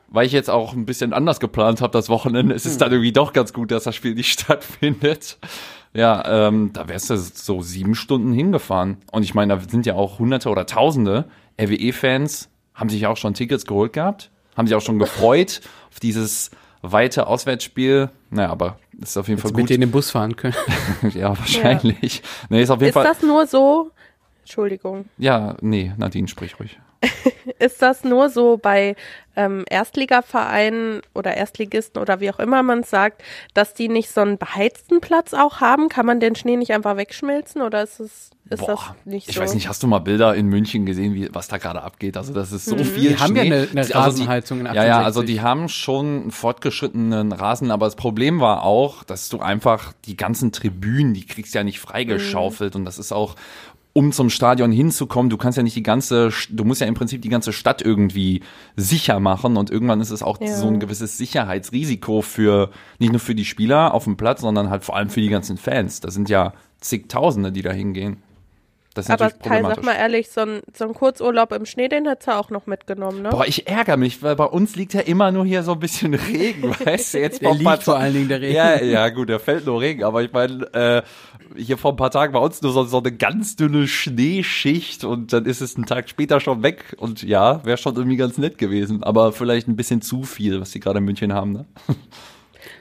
Weil 0.07 0.25
ich 0.25 0.31
jetzt 0.31 0.49
auch 0.49 0.73
ein 0.73 0.87
bisschen 0.87 1.13
anders 1.13 1.39
geplant 1.39 1.81
habe 1.81 1.93
das 1.93 2.09
Wochenende. 2.09 2.55
Es 2.55 2.65
ist 2.65 2.73
hm. 2.73 2.79
dann 2.79 2.91
irgendwie 2.93 3.11
doch 3.11 3.31
ganz 3.31 3.53
gut, 3.53 3.69
dass 3.69 3.83
das 3.83 3.95
Spiel 3.95 4.15
nicht 4.15 4.31
stattfindet. 4.39 5.37
Ja, 5.93 6.47
ähm, 6.47 6.71
da 6.73 6.87
wärst 6.87 7.11
du 7.11 7.17
so 7.17 7.61
sieben 7.61 7.93
Stunden 7.93 8.33
hingefahren. 8.33 8.97
Und 9.11 9.21
ich 9.21 9.35
meine, 9.35 9.55
da 9.55 9.61
sind 9.69 9.85
ja 9.85 9.93
auch 9.93 10.17
Hunderte 10.17 10.49
oder 10.49 10.65
Tausende 10.65 11.25
RWE-Fans, 11.61 12.49
haben 12.73 12.89
sich 12.89 13.05
auch 13.05 13.17
schon 13.17 13.35
Tickets 13.35 13.65
geholt 13.65 13.93
gehabt, 13.93 14.31
haben 14.57 14.65
sich 14.65 14.75
auch 14.75 14.81
schon 14.81 14.97
gefreut 14.97 15.61
auf 15.91 15.99
dieses 15.99 16.51
weite 16.81 17.27
Auswärtsspiel. 17.27 18.09
Naja, 18.29 18.49
aber 18.49 18.77
ist 18.99 19.17
auf 19.17 19.27
jeden 19.27 19.37
Jetzt 19.37 19.43
Fall 19.43 19.51
gut. 19.51 19.61
Mit 19.61 19.69
denen 19.69 19.83
im 19.83 19.91
Bus 19.91 20.11
fahren 20.11 20.35
können. 20.35 20.55
ja, 21.13 21.37
wahrscheinlich. 21.37 22.17
Ja. 22.17 22.23
Nee, 22.49 22.61
ist 22.61 22.69
auf 22.69 22.79
jeden 22.79 22.89
ist 22.89 22.93
Fall. 22.93 23.03
das 23.03 23.21
nur 23.21 23.47
so? 23.47 23.91
Entschuldigung. 24.41 25.05
Ja, 25.17 25.55
nee, 25.61 25.93
Nadine, 25.97 26.27
sprich 26.27 26.59
ruhig. 26.59 26.79
ist 27.59 27.81
das 27.81 28.03
nur 28.03 28.29
so 28.29 28.57
bei 28.57 28.95
ähm, 29.35 29.63
Erstligavereinen 29.69 31.01
oder 31.13 31.35
Erstligisten 31.35 32.01
oder 32.01 32.19
wie 32.19 32.31
auch 32.31 32.39
immer 32.39 32.63
man 32.63 32.83
sagt, 32.83 33.23
dass 33.53 33.73
die 33.73 33.87
nicht 33.87 34.09
so 34.09 34.21
einen 34.21 34.37
beheizten 34.37 35.01
Platz 35.01 35.33
auch 35.33 35.61
haben? 35.61 35.89
Kann 35.89 36.05
man 36.05 36.19
den 36.19 36.35
Schnee 36.35 36.57
nicht 36.57 36.71
einfach 36.71 36.97
wegschmilzen 36.97 37.61
oder 37.61 37.83
ist 37.83 37.99
es 37.99 38.31
ist 38.49 38.61
Boah, 38.61 38.67
das 38.67 39.05
nicht 39.05 39.27
so? 39.27 39.31
Ich 39.31 39.39
weiß 39.39 39.53
nicht, 39.53 39.67
hast 39.67 39.83
du 39.83 39.87
mal 39.87 39.99
Bilder 39.99 40.33
in 40.33 40.47
München 40.47 40.85
gesehen, 40.85 41.13
wie, 41.13 41.29
was 41.31 41.47
da 41.47 41.57
gerade 41.57 41.83
abgeht? 41.83 42.17
Also 42.17 42.33
das 42.33 42.51
ist 42.51 42.65
so 42.65 42.75
mhm. 42.75 42.83
viel 42.83 43.09
Die 43.09 43.19
haben 43.19 43.35
ja 43.35 43.43
eine, 43.43 43.67
eine 43.71 43.95
Rasenheizung 43.95 44.65
also 44.65 44.65
die, 44.65 44.65
in 44.65 44.67
68. 44.67 44.75
Ja, 44.75 44.85
ja, 44.85 45.01
also 45.03 45.21
die 45.21 45.41
haben 45.41 45.69
schon 45.69 46.21
einen 46.21 46.31
fortgeschrittenen 46.31 47.31
Rasen, 47.31 47.69
aber 47.69 47.85
das 47.85 47.95
Problem 47.95 48.39
war 48.39 48.63
auch, 48.63 49.03
dass 49.03 49.29
du 49.29 49.39
einfach 49.39 49.93
die 50.05 50.17
ganzen 50.17 50.51
Tribünen, 50.51 51.13
die 51.13 51.27
kriegst 51.27 51.53
ja 51.53 51.63
nicht 51.63 51.79
freigeschaufelt 51.79 52.73
mhm. 52.73 52.81
und 52.81 52.85
das 52.85 52.97
ist 52.97 53.11
auch 53.11 53.35
um 53.93 54.11
zum 54.11 54.29
Stadion 54.29 54.71
hinzukommen, 54.71 55.29
du 55.29 55.37
kannst 55.37 55.57
ja 55.57 55.63
nicht 55.63 55.75
die 55.75 55.83
ganze, 55.83 56.29
du 56.49 56.63
musst 56.63 56.81
ja 56.81 56.87
im 56.87 56.93
Prinzip 56.93 57.21
die 57.21 57.29
ganze 57.29 57.51
Stadt 57.51 57.81
irgendwie 57.81 58.41
sicher 58.75 59.19
machen 59.19 59.57
und 59.57 59.71
irgendwann 59.71 59.99
ist 59.99 60.11
es 60.11 60.21
auch 60.21 60.39
ja. 60.39 60.55
so 60.55 60.67
ein 60.67 60.79
gewisses 60.79 61.17
Sicherheitsrisiko 61.17 62.21
für, 62.21 62.69
nicht 62.99 63.11
nur 63.11 63.19
für 63.19 63.35
die 63.35 63.45
Spieler 63.45 63.93
auf 63.93 64.03
dem 64.03 64.15
Platz, 64.15 64.41
sondern 64.41 64.69
halt 64.69 64.83
vor 64.83 64.95
allem 64.95 65.09
für 65.09 65.21
die 65.21 65.29
ganzen 65.29 65.57
Fans. 65.57 66.01
Da 66.01 66.11
sind 66.11 66.29
ja 66.29 66.53
zigtausende, 66.79 67.51
die 67.51 67.61
da 67.61 67.71
hingehen. 67.71 68.17
Das 68.95 69.05
ist 69.05 69.11
Aber 69.11 69.29
Kai, 69.29 69.61
sag 69.61 69.83
mal 69.83 69.93
ehrlich, 69.93 70.29
so 70.29 70.41
ein, 70.41 70.61
so 70.75 70.85
ein 70.85 70.95
Kurzurlaub 70.95 71.51
im 71.51 71.65
Schnee, 71.65 71.89
den 71.89 72.07
hättest 72.07 72.27
du 72.27 72.35
auch 72.35 72.49
noch 72.49 72.65
mitgenommen, 72.65 73.21
ne? 73.21 73.29
Boah, 73.29 73.45
ich 73.45 73.67
ärgere 73.67 73.97
mich, 73.97 74.23
weil 74.23 74.35
bei 74.35 74.45
uns 74.45 74.75
liegt 74.75 74.95
ja 74.95 75.01
immer 75.01 75.31
nur 75.31 75.45
hier 75.45 75.61
so 75.61 75.73
ein 75.73 75.79
bisschen 75.79 76.13
Regen, 76.15 76.73
weißt 76.85 77.13
du? 77.13 77.19
Jetzt 77.19 77.41
der 77.41 77.53
liegt 77.53 77.83
vor 77.83 77.97
allen 77.97 78.13
Dingen 78.13 78.29
der 78.29 78.41
Regen. 78.41 78.55
Ja, 78.55 78.81
ja, 78.81 79.09
gut, 79.09 79.29
der 79.29 79.39
fällt 79.39 79.67
nur 79.67 79.79
Regen, 79.79 80.03
aber 80.03 80.23
ich 80.23 80.33
meine, 80.33 80.73
äh, 80.73 81.01
hier 81.55 81.77
vor 81.77 81.91
ein 81.93 81.97
paar 81.97 82.09
Tagen 82.09 82.33
bei 82.33 82.39
uns 82.39 82.63
nur 82.63 82.71
so, 82.71 82.83
so 82.83 82.97
eine 82.97 83.11
ganz 83.11 83.55
dünne 83.55 83.87
Schneeschicht 83.87 85.03
und 85.03 85.33
dann 85.33 85.45
ist 85.45 85.61
es 85.61 85.75
einen 85.75 85.85
Tag 85.85 86.09
später 86.09 86.39
schon 86.39 86.63
weg 86.63 86.95
und 86.97 87.21
ja, 87.21 87.63
wäre 87.65 87.77
schon 87.77 87.95
irgendwie 87.95 88.17
ganz 88.17 88.39
nett 88.39 88.57
gewesen, 88.57 89.03
aber 89.03 89.33
vielleicht 89.33 89.67
ein 89.67 89.75
bisschen 89.75 90.01
zu 90.01 90.23
viel, 90.23 90.61
was 90.61 90.71
die 90.71 90.79
gerade 90.79 90.97
in 90.97 91.05
München 91.05 91.33
haben, 91.33 91.51
ne? 91.51 91.65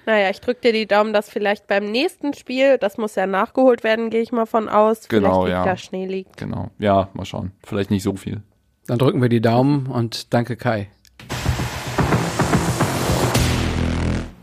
Naja, 0.09 0.31
ich 0.31 0.41
drücke 0.41 0.63
dir 0.63 0.73
die 0.73 0.87
Daumen, 0.87 1.13
dass 1.13 1.29
vielleicht 1.29 1.67
beim 1.67 1.91
nächsten 1.91 2.33
Spiel, 2.33 2.79
das 2.79 2.97
muss 2.97 3.15
ja 3.15 3.27
nachgeholt 3.27 3.85
werden, 3.85 4.09
gehe 4.09 4.23
ich 4.23 4.33
mal 4.33 4.47
von 4.47 4.71
aus, 4.71 5.07
genau, 5.07 5.43
vielleicht 5.43 5.59
ja. 5.59 5.65
da 5.67 5.77
Schnee 5.77 6.07
liegt. 6.07 6.39
Genau, 6.39 6.71
ja, 6.79 7.11
mal 7.13 7.27
schauen. 7.27 7.53
Vielleicht 7.63 7.91
nicht 7.91 8.05
so 8.05 8.17
viel. 8.17 8.41
Dann 8.87 8.97
drücken 8.97 9.21
wir 9.21 9.29
die 9.29 9.43
Daumen 9.43 9.85
und 9.85 10.33
danke 10.33 10.57
Kai. 10.57 10.89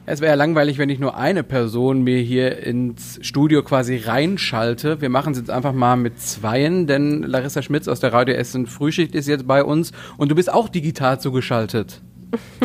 Es 0.06 0.22
wäre 0.22 0.34
ja 0.34 0.36
langweilig, 0.36 0.78
wenn 0.78 0.90
ich 0.90 1.00
nur 1.00 1.18
eine 1.18 1.42
Person 1.42 2.04
mir 2.04 2.20
hier 2.20 2.60
ins 2.60 3.18
Studio 3.24 3.64
quasi 3.64 3.98
reinschalte. 3.98 5.02
Wir 5.02 5.10
machen 5.10 5.32
es 5.32 5.40
jetzt 5.40 5.50
einfach 5.50 5.74
mal 5.74 5.96
mit 5.96 6.22
zweien, 6.22 6.86
denn 6.86 7.24
Larissa 7.24 7.64
Schmitz 7.64 7.88
aus 7.88 8.00
der 8.00 8.14
Radio 8.14 8.36
Essen 8.36 8.68
Frühschicht 8.68 9.16
ist 9.16 9.28
jetzt 9.28 9.48
bei 9.48 9.64
uns 9.64 9.94
und 10.18 10.30
du 10.30 10.36
bist 10.36 10.54
auch 10.54 10.70
digital 10.70 11.20
zugeschaltet. 11.20 12.04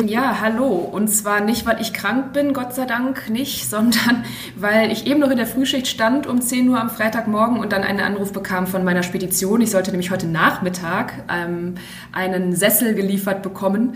Ja, 0.05 0.39
hallo. 0.41 0.67
Und 0.67 1.09
zwar 1.09 1.41
nicht, 1.41 1.65
weil 1.65 1.81
ich 1.81 1.93
krank 1.93 2.33
bin, 2.33 2.53
Gott 2.53 2.73
sei 2.73 2.85
Dank 2.85 3.29
nicht, 3.29 3.69
sondern 3.69 4.23
weil 4.55 4.91
ich 4.91 5.05
eben 5.05 5.19
noch 5.19 5.29
in 5.29 5.37
der 5.37 5.47
Frühschicht 5.47 5.87
stand 5.87 6.27
um 6.27 6.41
10 6.41 6.69
Uhr 6.69 6.79
am 6.79 6.89
Freitagmorgen 6.89 7.59
und 7.59 7.71
dann 7.71 7.83
einen 7.83 7.99
Anruf 7.99 8.33
bekam 8.33 8.67
von 8.67 8.83
meiner 8.83 9.03
Spedition. 9.03 9.61
Ich 9.61 9.71
sollte 9.71 9.91
nämlich 9.91 10.11
heute 10.11 10.27
Nachmittag 10.27 11.13
ähm, 11.29 11.75
einen 12.11 12.55
Sessel 12.55 12.95
geliefert 12.95 13.43
bekommen. 13.43 13.95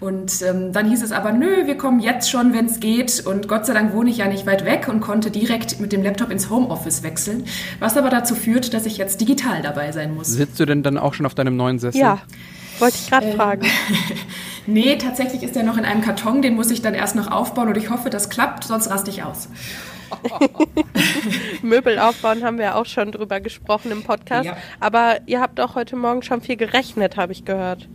Und 0.00 0.42
ähm, 0.42 0.72
dann 0.72 0.88
hieß 0.88 1.02
es 1.02 1.12
aber, 1.12 1.32
nö, 1.32 1.66
wir 1.66 1.76
kommen 1.76 2.00
jetzt 2.00 2.30
schon, 2.30 2.52
wenn 2.52 2.66
es 2.66 2.80
geht. 2.80 3.24
Und 3.26 3.48
Gott 3.48 3.66
sei 3.66 3.74
Dank 3.74 3.94
wohne 3.94 4.10
ich 4.10 4.18
ja 4.18 4.26
nicht 4.26 4.46
weit 4.46 4.64
weg 4.64 4.88
und 4.88 5.00
konnte 5.00 5.30
direkt 5.30 5.80
mit 5.80 5.92
dem 5.92 6.02
Laptop 6.02 6.30
ins 6.30 6.50
Homeoffice 6.50 7.02
wechseln. 7.02 7.44
Was 7.78 7.96
aber 7.96 8.10
dazu 8.10 8.34
führt, 8.34 8.74
dass 8.74 8.86
ich 8.86 8.96
jetzt 8.96 9.20
digital 9.20 9.62
dabei 9.62 9.92
sein 9.92 10.14
muss. 10.14 10.28
Sitzt 10.28 10.58
du 10.58 10.66
denn 10.66 10.82
dann 10.82 10.98
auch 10.98 11.14
schon 11.14 11.26
auf 11.26 11.34
deinem 11.34 11.56
neuen 11.56 11.78
Sessel? 11.78 12.00
Ja. 12.00 12.20
Wollte 12.78 12.96
ich 12.96 13.10
gerade 13.10 13.26
äh, 13.26 13.32
fragen. 13.34 13.62
nee, 14.66 14.96
tatsächlich 14.96 15.42
ist 15.42 15.56
der 15.56 15.62
noch 15.62 15.76
in 15.76 15.84
einem 15.84 16.02
Karton, 16.02 16.42
den 16.42 16.54
muss 16.54 16.70
ich 16.70 16.82
dann 16.82 16.94
erst 16.94 17.16
noch 17.16 17.30
aufbauen 17.30 17.68
und 17.68 17.76
ich 17.76 17.90
hoffe, 17.90 18.10
das 18.10 18.30
klappt, 18.30 18.64
sonst 18.64 18.90
raste 18.90 19.10
ich 19.10 19.22
aus. 19.22 19.48
Möbel 21.62 21.98
aufbauen 21.98 22.44
haben 22.44 22.58
wir 22.58 22.76
auch 22.76 22.86
schon 22.86 23.12
drüber 23.12 23.40
gesprochen 23.40 23.90
im 23.90 24.02
Podcast. 24.02 24.46
Ja. 24.46 24.56
Aber 24.80 25.18
ihr 25.26 25.40
habt 25.40 25.60
auch 25.60 25.74
heute 25.74 25.96
Morgen 25.96 26.22
schon 26.22 26.40
viel 26.40 26.56
gerechnet, 26.56 27.16
habe 27.16 27.32
ich 27.32 27.44
gehört. 27.44 27.88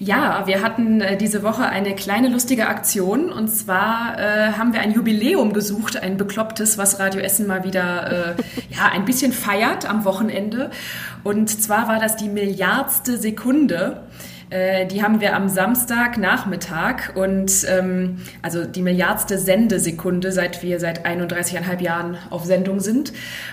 Ja, 0.00 0.46
wir 0.46 0.62
hatten 0.62 1.00
äh, 1.00 1.16
diese 1.16 1.42
Woche 1.42 1.64
eine 1.64 1.94
kleine 1.94 2.28
lustige 2.28 2.66
Aktion 2.66 3.30
und 3.30 3.48
zwar 3.48 4.18
äh, 4.18 4.52
haben 4.52 4.72
wir 4.72 4.80
ein 4.80 4.92
Jubiläum 4.92 5.52
gesucht, 5.52 6.02
ein 6.02 6.16
beklopptes, 6.16 6.76
was 6.76 6.98
Radio 6.98 7.20
Essen 7.20 7.46
mal 7.46 7.62
wieder 7.62 8.36
äh, 8.36 8.42
ja 8.74 8.86
ein 8.92 9.04
bisschen 9.04 9.32
feiert 9.32 9.88
am 9.88 10.04
Wochenende. 10.04 10.70
Und 11.22 11.48
zwar 11.50 11.86
war 11.86 12.00
das 12.00 12.16
die 12.16 12.28
Milliardste 12.28 13.16
Sekunde. 13.16 14.02
Äh, 14.50 14.86
die 14.86 15.02
haben 15.02 15.20
wir 15.20 15.34
am 15.34 15.48
Samstagnachmittag 15.48 17.14
und 17.14 17.64
ähm, 17.68 18.18
also 18.42 18.64
die 18.64 18.82
Milliardste 18.82 19.38
Sendesekunde, 19.38 20.32
seit 20.32 20.62
wir 20.62 20.80
seit 20.80 21.06
31,5 21.06 21.80
Jahren 21.80 22.18
auf 22.30 22.44
Sendung 22.44 22.80
sind. 22.80 23.12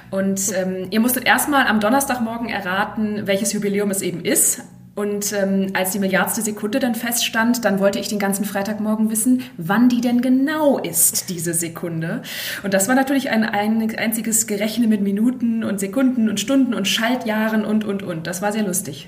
Und 0.10 0.42
ähm, 0.56 0.88
ihr 0.90 1.00
musstet 1.00 1.26
erstmal 1.26 1.68
am 1.68 1.80
Donnerstagmorgen 1.80 2.50
erraten, 2.50 3.28
welches 3.28 3.54
Jubiläum 3.54 3.92
es 3.92 4.02
eben 4.02 4.26
ist. 4.26 4.64
Und 4.96 5.32
ähm, 5.32 5.68
als 5.74 5.92
die 5.92 6.00
Milliardste 6.00 6.42
Sekunde 6.42 6.80
dann 6.80 6.96
feststand, 6.96 7.64
dann 7.64 7.80
wollte 7.80 8.00
ich 8.00 8.08
den 8.08 8.18
ganzen 8.18 8.46
Freitagmorgen 8.46 9.12
wissen, 9.12 9.44
wann 9.58 9.90
die 9.90 10.02
denn 10.02 10.22
genau 10.22 10.80
ist, 10.80 11.30
diese 11.30 11.54
Sekunde. 11.54 12.24
Und 12.64 12.74
das 12.74 12.88
war 12.88 12.96
natürlich 12.96 13.30
ein, 13.30 13.44
ein 13.44 13.96
einziges 13.96 14.48
Gerechne 14.48 14.88
mit 14.88 15.02
Minuten 15.02 15.64
und 15.64 15.80
Sekunden 15.80 16.30
und 16.30 16.40
Stunden 16.40 16.74
und 16.74 16.88
Schaltjahren 16.88 17.64
und, 17.64 17.86
und, 17.86 18.02
und. 18.02 18.26
Das 18.26 18.42
war 18.42 18.52
sehr 18.52 18.64
lustig. 18.64 19.08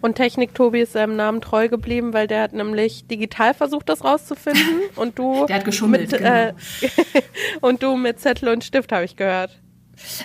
Und 0.00 0.14
Technik-Tobi 0.14 0.80
ist 0.80 0.92
seinem 0.92 1.16
Namen 1.16 1.40
treu 1.40 1.68
geblieben, 1.68 2.12
weil 2.12 2.26
der 2.26 2.42
hat 2.42 2.52
nämlich 2.52 3.06
digital 3.06 3.54
versucht, 3.54 3.88
das 3.88 4.04
rauszufinden. 4.04 4.80
Und 4.96 5.18
du. 5.18 5.46
Der 5.46 5.56
hat 5.56 5.64
geschummelt. 5.64 6.12
Mit, 6.12 6.20
genau. 6.20 6.30
äh, 6.30 6.52
und 7.60 7.82
du 7.82 7.96
mit 7.96 8.20
Zettel 8.20 8.48
und 8.48 8.64
Stift, 8.64 8.92
habe 8.92 9.04
ich 9.04 9.16
gehört. 9.16 9.58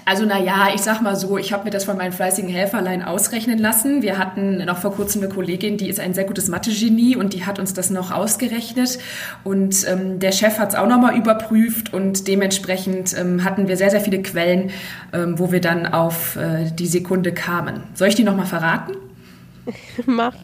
Also 0.06 0.26
na 0.28 0.40
ja, 0.40 0.68
ich 0.74 0.82
sag 0.82 1.02
mal 1.02 1.16
so, 1.16 1.38
ich 1.38 1.52
habe 1.52 1.66
mir 1.66 1.70
das 1.70 1.86
von 1.86 1.98
meinen 1.98 2.12
fleißigen 2.12 2.50
Helferlein 2.50 3.04
ausrechnen 3.04 3.58
lassen. 3.58 4.02
Wir 4.02 4.18
hatten 4.18 4.64
noch 4.66 4.78
vor 4.78 4.94
kurzem 4.94 5.24
eine 5.24 5.34
Kollegin, 5.34 5.78
die 5.78 5.90
ist 5.90 6.00
ein 6.00 6.14
sehr 6.14 6.26
gutes 6.26 6.48
Mathe-Genie 6.48 7.16
und 7.16 7.34
die 7.34 7.46
hat 7.46 7.60
uns 7.60 7.74
das 7.74 7.90
noch 7.90 8.12
ausgerechnet. 8.12 9.00
Und 9.44 9.88
ähm, 9.88 10.20
der 10.20 10.32
Chef 10.32 10.60
hat 10.60 10.70
es 10.70 10.76
auch 10.76 10.88
nochmal 10.88 11.18
überprüft 11.18 11.94
und 11.94 12.28
dementsprechend 12.28 13.18
ähm, 13.18 13.44
hatten 13.44 13.68
wir 13.68 13.78
sehr, 13.78 13.90
sehr 13.90 14.02
viele 14.02 14.22
Quellen, 14.22 14.72
ähm, 15.12 15.40
wo 15.40 15.52
wir 15.52 15.62
dann 15.62 15.88
auf 15.88 16.36
äh, 16.36 16.70
die 16.72 16.88
Sekunde 16.88 17.34
kamen. 17.34 17.84
Soll 17.96 18.10
ich 18.10 18.16
die 18.16 18.24
nochmal 18.24 18.46
verraten? 18.46 18.94
Mach. 20.06 20.36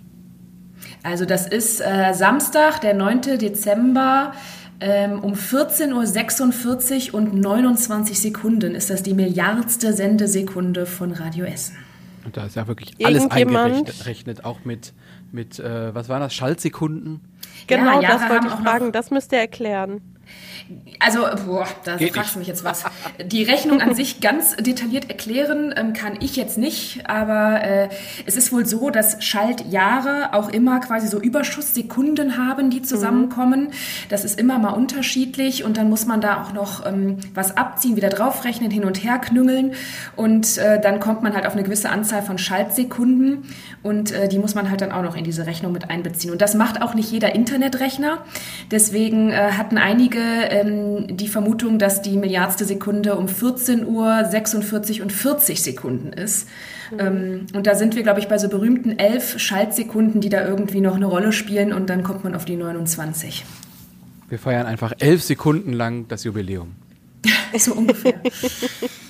Also 1.04 1.26
das 1.26 1.48
ist 1.48 1.82
äh, 1.82 2.14
Samstag, 2.14 2.82
der 2.82 2.94
9. 2.94 3.22
Dezember 3.40 4.34
ähm, 4.82 5.20
um 5.20 5.34
14.46 5.34 7.10
Uhr 7.10 7.16
und 7.16 7.34
29 7.34 8.20
Sekunden 8.20 8.76
ist 8.76 8.90
das 8.90 9.04
die 9.04 9.14
milliardste 9.14 9.94
Sendesekunde 9.94 10.86
von 10.86 11.12
Radio 11.12 11.46
Essen. 11.46 11.78
Und 12.26 12.38
da 12.38 12.46
ist 12.46 12.56
ja 12.56 12.68
wirklich 12.68 12.94
alles 13.06 13.30
eingerechnet, 13.30 14.46
auch 14.46 14.64
mit, 14.64 14.94
mit 15.32 15.60
äh, 15.60 15.94
was 15.94 16.10
waren 16.10 16.22
das, 16.22 16.34
Schaltsekunden? 16.34 17.22
Genau, 17.68 18.02
ja, 18.02 18.10
das 18.10 18.30
wollte 18.30 18.48
ich 18.48 18.54
fragen, 18.54 18.92
das 18.92 19.12
müsst 19.12 19.32
ihr 19.32 19.40
erklären. 19.40 20.02
Also, 21.00 21.22
boah, 21.46 21.66
da 21.84 21.96
Geht 21.96 22.14
fragst 22.14 22.36
du 22.36 22.40
mich 22.40 22.48
jetzt 22.48 22.64
was. 22.64 22.84
Die 23.24 23.42
Rechnung 23.44 23.82
an 23.82 23.96
sich 23.96 24.22
ganz 24.22 24.56
detailliert 24.56 25.10
erklären 25.10 25.74
ähm, 25.76 25.94
kann 25.94 26.18
ich 26.20 26.36
jetzt 26.36 26.58
nicht, 26.60 27.10
aber 27.10 27.64
äh, 27.64 27.90
es 28.28 28.36
ist 28.36 28.52
wohl 28.52 28.66
so, 28.68 28.92
dass 28.92 29.24
Schaltjahre 29.24 30.34
auch 30.34 30.50
immer 30.50 30.80
quasi 30.80 31.08
so 31.08 31.20
Überschusssekunden 31.20 32.38
haben, 32.38 32.70
die 32.70 32.84
zusammenkommen. 32.84 33.66
Mhm. 33.66 33.72
Das 34.10 34.24
ist 34.24 34.40
immer 34.40 34.60
mal 34.60 34.74
unterschiedlich 34.74 35.64
und 35.64 35.78
dann 35.78 35.90
muss 35.90 36.06
man 36.06 36.22
da 36.22 36.44
auch 36.44 36.54
noch 36.54 36.86
ähm, 36.86 37.18
was 37.34 37.58
abziehen, 37.58 37.96
wieder 37.96 38.10
draufrechnen, 38.10 38.70
hin 38.70 38.86
und 38.86 39.04
her 39.04 39.18
knüngeln 39.18 39.74
und 40.16 40.58
äh, 40.60 40.80
dann 40.80 41.00
kommt 41.00 41.24
man 41.24 41.34
halt 41.34 41.48
auf 41.48 41.54
eine 41.54 41.64
gewisse 41.64 41.90
Anzahl 41.90 42.22
von 42.22 42.38
Schaltsekunden 42.38 43.46
und 43.82 44.12
äh, 44.12 44.28
die 44.28 44.38
muss 44.38 44.54
man 44.54 44.70
halt 44.70 44.82
dann 44.82 44.92
auch 44.92 45.04
noch 45.04 45.16
in 45.16 45.24
diese 45.24 45.48
Rechnung 45.48 45.72
mit 45.72 45.90
einbeziehen. 45.90 46.32
Und 46.32 46.42
das 46.42 46.54
macht 46.54 46.82
auch 46.82 46.94
nicht 46.94 47.12
jeder 47.12 47.34
Internetrechner. 47.34 48.20
Deswegen 48.70 49.32
äh, 49.32 49.54
hatten 49.58 49.78
einige 49.78 50.19
ähm, 50.20 51.18
die 51.18 51.28
Vermutung, 51.28 51.80
dass 51.80 52.02
die 52.02 52.18
Milliardste 52.18 52.66
Sekunde 52.66 53.16
um 53.16 53.28
14 53.28 53.86
Uhr 53.86 54.26
46 54.26 55.02
und 55.02 55.12
40 55.12 55.62
Sekunden 55.62 56.14
ist. 56.14 56.48
Mhm. 56.92 57.00
Ähm, 57.00 57.46
und 57.54 57.68
da 57.68 57.76
sind 57.76 57.96
wir, 57.96 58.04
glaube 58.04 58.20
ich, 58.20 58.28
bei 58.28 58.38
so 58.38 58.50
berühmten 58.50 58.98
elf 58.98 59.40
Schaltsekunden, 59.40 60.22
die 60.22 60.30
da 60.30 60.46
irgendwie 60.46 60.82
noch 60.82 60.96
eine 60.96 61.06
Rolle 61.06 61.32
spielen 61.32 61.74
und 61.74 61.90
dann 61.90 62.04
kommt 62.04 62.24
man 62.24 62.36
auf 62.36 62.46
die 62.46 62.56
29. 62.56 63.46
Wir 64.30 64.40
feiern 64.40 64.68
einfach 64.68 64.94
elf 65.00 65.24
Sekunden 65.24 65.74
lang 65.74 66.08
das 66.08 66.24
Jubiläum. 66.24 66.76
so 67.58 67.74
ungefähr. 67.74 68.22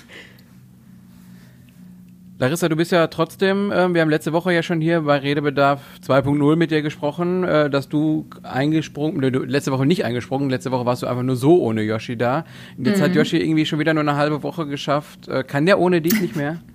Larissa, 2.40 2.70
du 2.70 2.76
bist 2.76 2.90
ja 2.90 3.06
trotzdem, 3.08 3.70
äh, 3.70 3.92
wir 3.92 4.00
haben 4.00 4.08
letzte 4.08 4.32
Woche 4.32 4.50
ja 4.54 4.62
schon 4.62 4.80
hier 4.80 5.02
bei 5.02 5.18
Redebedarf 5.18 5.82
2.0 6.08 6.56
mit 6.56 6.70
dir 6.70 6.80
gesprochen, 6.80 7.44
äh, 7.44 7.68
dass 7.68 7.90
du 7.90 8.24
eingesprungen, 8.42 9.20
du, 9.20 9.40
letzte 9.40 9.72
Woche 9.72 9.84
nicht 9.84 10.06
eingesprungen, 10.06 10.48
letzte 10.48 10.70
Woche 10.70 10.86
warst 10.86 11.02
du 11.02 11.06
einfach 11.06 11.22
nur 11.22 11.36
so 11.36 11.60
ohne 11.60 11.82
Yoshi 11.82 12.16
da. 12.16 12.46
Jetzt 12.78 13.00
mhm. 13.00 13.02
hat 13.02 13.14
Yoshi 13.14 13.36
irgendwie 13.36 13.66
schon 13.66 13.78
wieder 13.78 13.92
nur 13.92 14.04
eine 14.04 14.16
halbe 14.16 14.42
Woche 14.42 14.66
geschafft. 14.66 15.28
Äh, 15.28 15.44
kann 15.44 15.66
der 15.66 15.78
ohne 15.78 16.00
dich 16.00 16.18
nicht 16.18 16.34
mehr? 16.34 16.60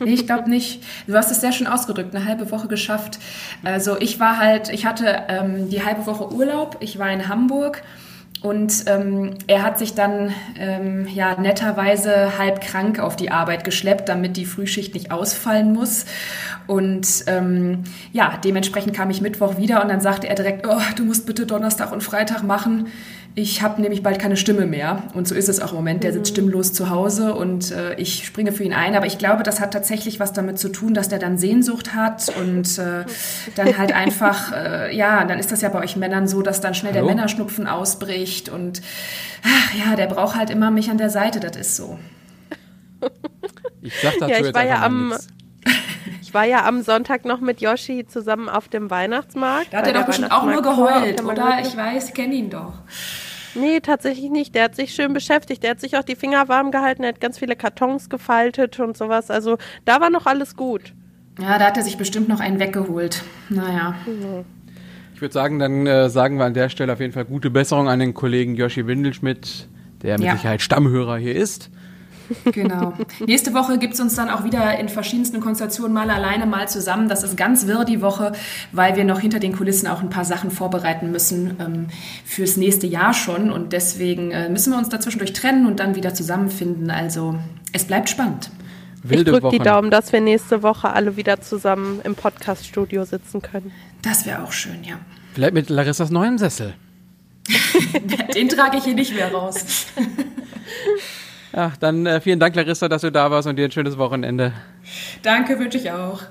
Nee, 0.00 0.14
ich 0.14 0.24
glaube 0.24 0.48
nicht. 0.48 0.82
Du 1.06 1.12
hast 1.12 1.30
es 1.30 1.42
sehr 1.42 1.52
schön 1.52 1.66
ausgedrückt, 1.66 2.14
eine 2.14 2.24
halbe 2.24 2.50
Woche 2.50 2.68
geschafft. 2.68 3.18
Also 3.64 4.00
ich 4.00 4.18
war 4.18 4.38
halt, 4.38 4.70
ich 4.70 4.86
hatte 4.86 5.24
ähm, 5.28 5.68
die 5.68 5.84
halbe 5.84 6.06
Woche 6.06 6.32
Urlaub, 6.32 6.78
ich 6.80 6.98
war 6.98 7.12
in 7.12 7.28
Hamburg 7.28 7.82
und 8.40 8.84
ähm, 8.86 9.34
er 9.48 9.62
hat 9.62 9.78
sich 9.78 9.94
dann 9.94 10.32
ähm, 10.56 11.08
ja 11.12 11.40
netterweise 11.40 12.38
halb 12.38 12.60
krank 12.60 13.00
auf 13.00 13.16
die 13.16 13.32
Arbeit 13.32 13.64
geschleppt, 13.64 14.08
damit 14.08 14.36
die 14.36 14.46
Frühschicht 14.46 14.94
nicht 14.94 15.10
ausfallen 15.10 15.72
muss. 15.72 16.06
Und 16.68 17.24
ähm, 17.26 17.84
ja, 18.12 18.38
dementsprechend 18.44 18.94
kam 18.94 19.10
ich 19.10 19.20
Mittwoch 19.20 19.56
wieder 19.56 19.82
und 19.82 19.88
dann 19.88 20.00
sagte 20.00 20.28
er 20.28 20.36
direkt, 20.36 20.66
oh, 20.68 20.80
du 20.96 21.04
musst 21.04 21.26
bitte 21.26 21.46
Donnerstag 21.46 21.90
und 21.90 22.02
Freitag 22.02 22.42
machen. 22.42 22.86
Ich 23.34 23.62
habe 23.62 23.80
nämlich 23.80 24.02
bald 24.02 24.18
keine 24.18 24.36
Stimme 24.36 24.66
mehr. 24.66 25.04
Und 25.14 25.28
so 25.28 25.34
ist 25.34 25.48
es 25.48 25.60
auch 25.60 25.70
im 25.70 25.76
Moment. 25.76 26.02
Der 26.02 26.12
sitzt 26.12 26.32
mhm. 26.32 26.34
stimmlos 26.34 26.72
zu 26.72 26.90
Hause 26.90 27.34
und 27.34 27.70
äh, 27.70 27.94
ich 27.94 28.26
springe 28.26 28.52
für 28.52 28.64
ihn 28.64 28.72
ein. 28.72 28.96
Aber 28.96 29.06
ich 29.06 29.18
glaube, 29.18 29.42
das 29.44 29.60
hat 29.60 29.72
tatsächlich 29.72 30.18
was 30.18 30.32
damit 30.32 30.58
zu 30.58 30.68
tun, 30.70 30.92
dass 30.92 31.08
der 31.08 31.18
dann 31.18 31.38
Sehnsucht 31.38 31.94
hat 31.94 32.32
und 32.36 32.78
äh, 32.78 33.04
dann 33.54 33.78
halt 33.78 33.92
einfach, 33.94 34.52
äh, 34.52 34.96
ja, 34.96 35.24
dann 35.24 35.38
ist 35.38 35.52
das 35.52 35.60
ja 35.60 35.68
bei 35.68 35.80
euch 35.80 35.96
Männern 35.96 36.26
so, 36.26 36.42
dass 36.42 36.60
dann 36.60 36.74
schnell 36.74 36.92
Hallo? 36.92 37.06
der 37.06 37.14
Männerschnupfen 37.14 37.66
ausbricht 37.66 38.48
und 38.48 38.82
ach 39.44 39.74
ja, 39.74 39.94
der 39.94 40.06
braucht 40.06 40.36
halt 40.36 40.50
immer 40.50 40.70
mich 40.70 40.90
an 40.90 40.98
der 40.98 41.10
Seite. 41.10 41.38
Das 41.38 41.56
ist 41.56 41.76
so. 41.76 41.98
Ich 43.82 43.94
sag 44.02 44.14
dazu 44.18 44.32
ja, 44.32 44.38
ich 44.38 44.46
jetzt 44.46 44.54
war 44.54 44.66
ja 44.66 44.82
am, 44.82 45.14
ich 46.28 46.34
war 46.34 46.44
ja 46.44 46.66
am 46.66 46.82
Sonntag 46.82 47.24
noch 47.24 47.40
mit 47.40 47.62
Yoshi 47.62 48.06
zusammen 48.06 48.50
auf 48.50 48.68
dem 48.68 48.90
Weihnachtsmarkt. 48.90 49.72
Da 49.72 49.78
hat 49.78 49.86
er 49.86 49.94
doch 49.94 50.04
bestimmt 50.04 50.30
auch 50.30 50.44
nur 50.44 50.60
geheult, 50.60 51.24
oder? 51.24 51.60
Ich 51.62 51.74
weiß, 51.74 52.10
ich 52.10 52.14
kenne 52.14 52.34
ihn 52.34 52.50
doch. 52.50 52.74
Nee, 53.54 53.80
tatsächlich 53.80 54.28
nicht. 54.28 54.54
Der 54.54 54.64
hat 54.64 54.76
sich 54.76 54.94
schön 54.94 55.14
beschäftigt. 55.14 55.62
Der 55.62 55.70
hat 55.70 55.80
sich 55.80 55.96
auch 55.96 56.02
die 56.02 56.16
Finger 56.16 56.46
warm 56.46 56.70
gehalten. 56.70 57.02
Er 57.02 57.14
hat 57.14 57.20
ganz 57.22 57.38
viele 57.38 57.56
Kartons 57.56 58.10
gefaltet 58.10 58.78
und 58.78 58.94
sowas. 58.94 59.30
Also 59.30 59.56
da 59.86 60.02
war 60.02 60.10
noch 60.10 60.26
alles 60.26 60.54
gut. 60.54 60.92
Ja, 61.40 61.58
da 61.58 61.64
hat 61.64 61.78
er 61.78 61.82
sich 61.82 61.96
bestimmt 61.96 62.28
noch 62.28 62.40
einen 62.40 62.60
weggeholt. 62.60 63.24
Naja. 63.48 63.94
Mhm. 64.04 64.44
Ich 65.14 65.22
würde 65.22 65.32
sagen, 65.32 65.58
dann 65.58 65.86
äh, 65.86 66.10
sagen 66.10 66.36
wir 66.36 66.44
an 66.44 66.52
der 66.52 66.68
Stelle 66.68 66.92
auf 66.92 67.00
jeden 67.00 67.14
Fall 67.14 67.24
gute 67.24 67.48
Besserung 67.48 67.88
an 67.88 68.00
den 68.00 68.12
Kollegen 68.12 68.54
Joshi 68.54 68.86
Windelschmidt, 68.86 69.66
der 70.02 70.18
mit 70.18 70.26
ja. 70.26 70.32
Sicherheit 70.36 70.60
Stammhörer 70.60 71.16
hier 71.16 71.34
ist. 71.34 71.70
Genau. 72.52 72.94
Nächste 73.26 73.54
Woche 73.54 73.78
gibt 73.78 73.94
es 73.94 74.00
uns 74.00 74.14
dann 74.14 74.28
auch 74.28 74.44
wieder 74.44 74.78
in 74.78 74.88
verschiedensten 74.88 75.40
Konstellationen 75.40 75.92
mal 75.92 76.10
alleine, 76.10 76.46
mal 76.46 76.68
zusammen. 76.68 77.08
Das 77.08 77.22
ist 77.22 77.36
ganz 77.36 77.66
wirr 77.66 77.84
die 77.84 78.02
Woche, 78.02 78.32
weil 78.72 78.96
wir 78.96 79.04
noch 79.04 79.20
hinter 79.20 79.38
den 79.38 79.56
Kulissen 79.56 79.86
auch 79.86 80.02
ein 80.02 80.10
paar 80.10 80.24
Sachen 80.24 80.50
vorbereiten 80.50 81.10
müssen 81.10 81.56
ähm, 81.60 81.86
fürs 82.24 82.56
nächste 82.56 82.86
Jahr 82.86 83.14
schon. 83.14 83.50
Und 83.50 83.72
deswegen 83.72 84.30
äh, 84.30 84.48
müssen 84.48 84.72
wir 84.72 84.78
uns 84.78 84.88
dazwischendurch 84.88 85.32
trennen 85.32 85.66
und 85.66 85.80
dann 85.80 85.94
wieder 85.94 86.14
zusammenfinden. 86.14 86.90
Also 86.90 87.36
es 87.72 87.84
bleibt 87.84 88.08
spannend. 88.08 88.50
Wilde 89.02 89.30
ich 89.30 89.38
drücke 89.38 89.56
die 89.56 89.62
Daumen, 89.62 89.90
dass 89.90 90.12
wir 90.12 90.20
nächste 90.20 90.62
Woche 90.62 90.90
alle 90.90 91.16
wieder 91.16 91.40
zusammen 91.40 92.00
im 92.04 92.14
Podcast-Studio 92.14 93.04
sitzen 93.04 93.42
können. 93.42 93.72
Das 94.02 94.26
wäre 94.26 94.42
auch 94.42 94.52
schön, 94.52 94.82
ja. 94.84 94.96
Vielleicht 95.34 95.54
mit 95.54 95.70
Larissas 95.70 96.10
neuen 96.10 96.38
Sessel. 96.38 96.74
Den 98.34 98.48
trage 98.48 98.78
ich 98.78 98.84
hier 98.84 98.94
nicht 98.94 99.14
mehr 99.14 99.32
raus. 99.32 99.86
Ach, 101.60 101.76
dann 101.76 102.06
äh, 102.06 102.20
vielen 102.20 102.38
Dank, 102.38 102.54
Larissa, 102.54 102.88
dass 102.88 103.02
du 103.02 103.10
da 103.10 103.32
warst 103.32 103.48
und 103.48 103.56
dir 103.56 103.64
ein 103.64 103.72
schönes 103.72 103.98
Wochenende. 103.98 104.52
Danke, 105.24 105.58
wünsche 105.58 105.76
ich 105.76 105.90
auch. 105.90 106.22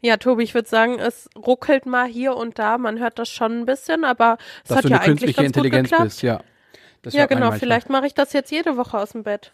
Ja, 0.00 0.16
Tobi, 0.16 0.44
ich 0.44 0.54
würde 0.54 0.68
sagen, 0.68 1.00
es 1.00 1.28
ruckelt 1.34 1.86
mal 1.86 2.06
hier 2.06 2.36
und 2.36 2.60
da. 2.60 2.78
Man 2.78 3.00
hört 3.00 3.18
das 3.18 3.28
schon 3.28 3.62
ein 3.62 3.66
bisschen, 3.66 4.04
aber 4.04 4.38
es 4.62 4.68
dass 4.68 4.78
hat 4.78 4.84
du 4.84 4.90
ja 4.90 4.98
eine 4.98 5.10
eigentlich 5.10 5.34
ganz 5.34 5.48
Intelligenz 5.48 5.88
gut 5.88 5.90
geklappt. 5.90 6.04
bist, 6.04 6.22
ja. 6.22 6.40
Das 7.02 7.14
ja, 7.14 7.26
genau. 7.26 7.50
Vielleicht 7.50 7.90
mache 7.90 8.06
ich 8.06 8.14
das 8.14 8.32
jetzt 8.32 8.52
jede 8.52 8.76
Woche 8.76 8.96
aus 8.96 9.10
dem 9.10 9.24
Bett. 9.24 9.50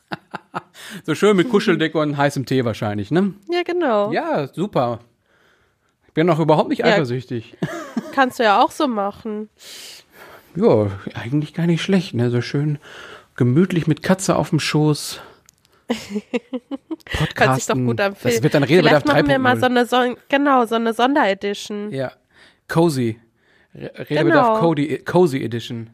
so 1.05 1.15
schön 1.15 1.35
mit 1.35 1.49
Kuscheldecke 1.49 1.97
und 1.97 2.19
heißem 2.19 2.45
Tee 2.45 2.67
wahrscheinlich, 2.67 3.11
ne? 3.11 3.33
Ja, 3.51 3.63
genau. 3.63 4.13
Ja, 4.13 4.49
super. 4.49 5.01
Ich 6.09 6.13
bin 6.13 6.27
noch 6.27 6.41
überhaupt 6.41 6.69
nicht 6.69 6.81
ja, 6.81 6.87
eifersüchtig. 6.87 7.57
Kannst 8.13 8.39
du 8.39 8.43
ja 8.43 8.63
auch 8.63 8.71
so 8.71 8.87
machen. 8.87 9.49
Ja, 10.57 10.91
eigentlich 11.15 11.55
gar 11.55 11.67
nicht 11.67 11.83
schlecht, 11.83 12.15
ne? 12.15 12.31
So 12.31 12.41
schön 12.41 12.79
gemütlich 13.37 13.87
mit 13.87 14.03
Katze 14.03 14.37
auf 14.37 14.51
dem 14.51 14.61
Schoß. 14.61 15.21
Podcasten. 17.19 17.37
Hört 17.39 17.57
sich 17.57 17.67
doch 17.67 17.75
gut 17.75 18.01
an. 18.01 18.17
Das 18.23 18.43
wird 18.43 18.55
dann 18.55 18.63
Redebedarf 18.63 19.03
Vielleicht 19.03 19.07
machen 19.07 19.29
wir 19.29 19.39
mal 19.39 19.59
so 19.59 19.67
eine, 19.67 19.87
Son 19.87 20.17
genau, 20.29 20.65
so 20.67 20.77
eine 20.77 20.95
Sonderedition. 20.95 21.91
Ja. 21.93 22.13
Cozy. 22.69 23.19
Redebedarf 23.75 24.61
genau. 24.61 24.99
Cozy 25.05 25.45
Edition. 25.45 25.91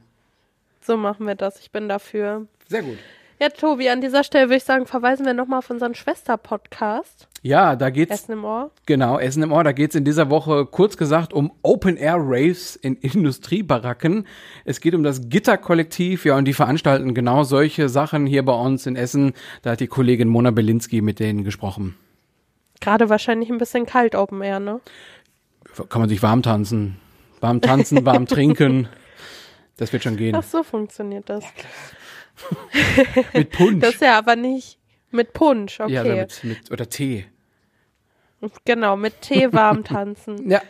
So 0.83 0.97
machen 0.97 1.27
wir 1.27 1.35
das. 1.35 1.61
Ich 1.61 1.71
bin 1.71 1.89
dafür. 1.89 2.47
Sehr 2.69 2.83
gut. 2.83 2.99
Ja, 3.41 3.49
Tobi, 3.49 3.89
an 3.89 4.03
dieser 4.03 4.23
Stelle 4.23 4.47
würde 4.47 4.57
ich 4.57 4.65
sagen, 4.65 4.87
verweisen 4.87 5.25
wir 5.25 5.33
nochmal 5.33 5.61
auf 5.61 5.71
unseren 5.71 5.95
Schwester-Podcast. 5.95 7.27
Ja, 7.43 7.75
da 7.75 7.89
geht's. 7.89 8.13
Essen 8.13 8.33
im 8.33 8.45
Ohr. 8.45 8.71
Genau, 8.85 9.19
Essen 9.19 9.43
im 9.43 9.53
Ohr. 9.53 9.65
Da 9.65 9.73
geht's 9.73 9.95
in 9.95 10.05
dieser 10.05 10.29
Woche 10.29 10.67
kurz 10.67 10.99
gesagt 10.99 11.33
um 11.33 11.53
Open-Air-Raves 11.63 12.77
in 12.77 12.97
Industriebaracken. 12.97 14.27
Es 14.67 14.81
geht 14.81 14.95
um 14.95 15.03
das 15.03 15.31
Gitterkollektiv, 15.31 16.27
ja, 16.27 16.37
und 16.37 16.45
die 16.45 16.53
veranstalten 16.53 17.15
genau 17.15 17.45
solche 17.45 17.89
Sachen 17.89 18.27
hier 18.27 18.45
bei 18.45 18.53
uns 18.53 18.87
in 18.87 18.95
Essen. 18.95 19.33
Da 19.63 19.71
hat 19.71 19.81
die 19.81 19.87
Kollegin 19.87 20.29
Mona 20.29 20.51
Belinski 20.51 21.01
mit 21.01 21.19
denen 21.19 21.43
gesprochen. 21.43 21.97
Gerade 22.81 23.09
wahrscheinlich 23.09 23.51
ein 23.51 23.59
bisschen 23.59 23.87
kalt 23.87 24.15
Open 24.15 24.43
Air, 24.43 24.61
ne? 24.61 24.81
Kann 25.89 26.01
man 26.01 26.09
sich 26.11 26.23
warm 26.23 26.43
tanzen. 26.43 26.97
Warm 27.41 27.63
tanzen, 27.63 28.05
warm 28.05 28.27
trinken. 28.27 28.89
Das 29.79 29.95
wird 29.95 30.03
schon 30.03 30.19
gehen. 30.19 30.35
Ach, 30.35 30.43
so 30.43 30.63
funktioniert 30.63 31.31
das. 31.31 31.45
Mit 33.33 33.51
Punsch. 33.51 33.81
Das 33.81 33.95
ist 33.95 34.03
ja 34.03 34.19
aber 34.19 34.37
nicht 34.37 34.80
mit 35.11 35.33
Punsch, 35.33 35.81
okay. 35.81 35.93
Ja, 35.93 36.05
mit, 36.05 36.45
mit, 36.45 36.71
oder 36.71 36.89
Tee. 36.89 37.27
Genau, 38.65 38.97
mit 38.97 39.21
Tee 39.21 39.53
warm 39.53 39.85
tanzen. 39.85 40.51
ja. 40.51 40.63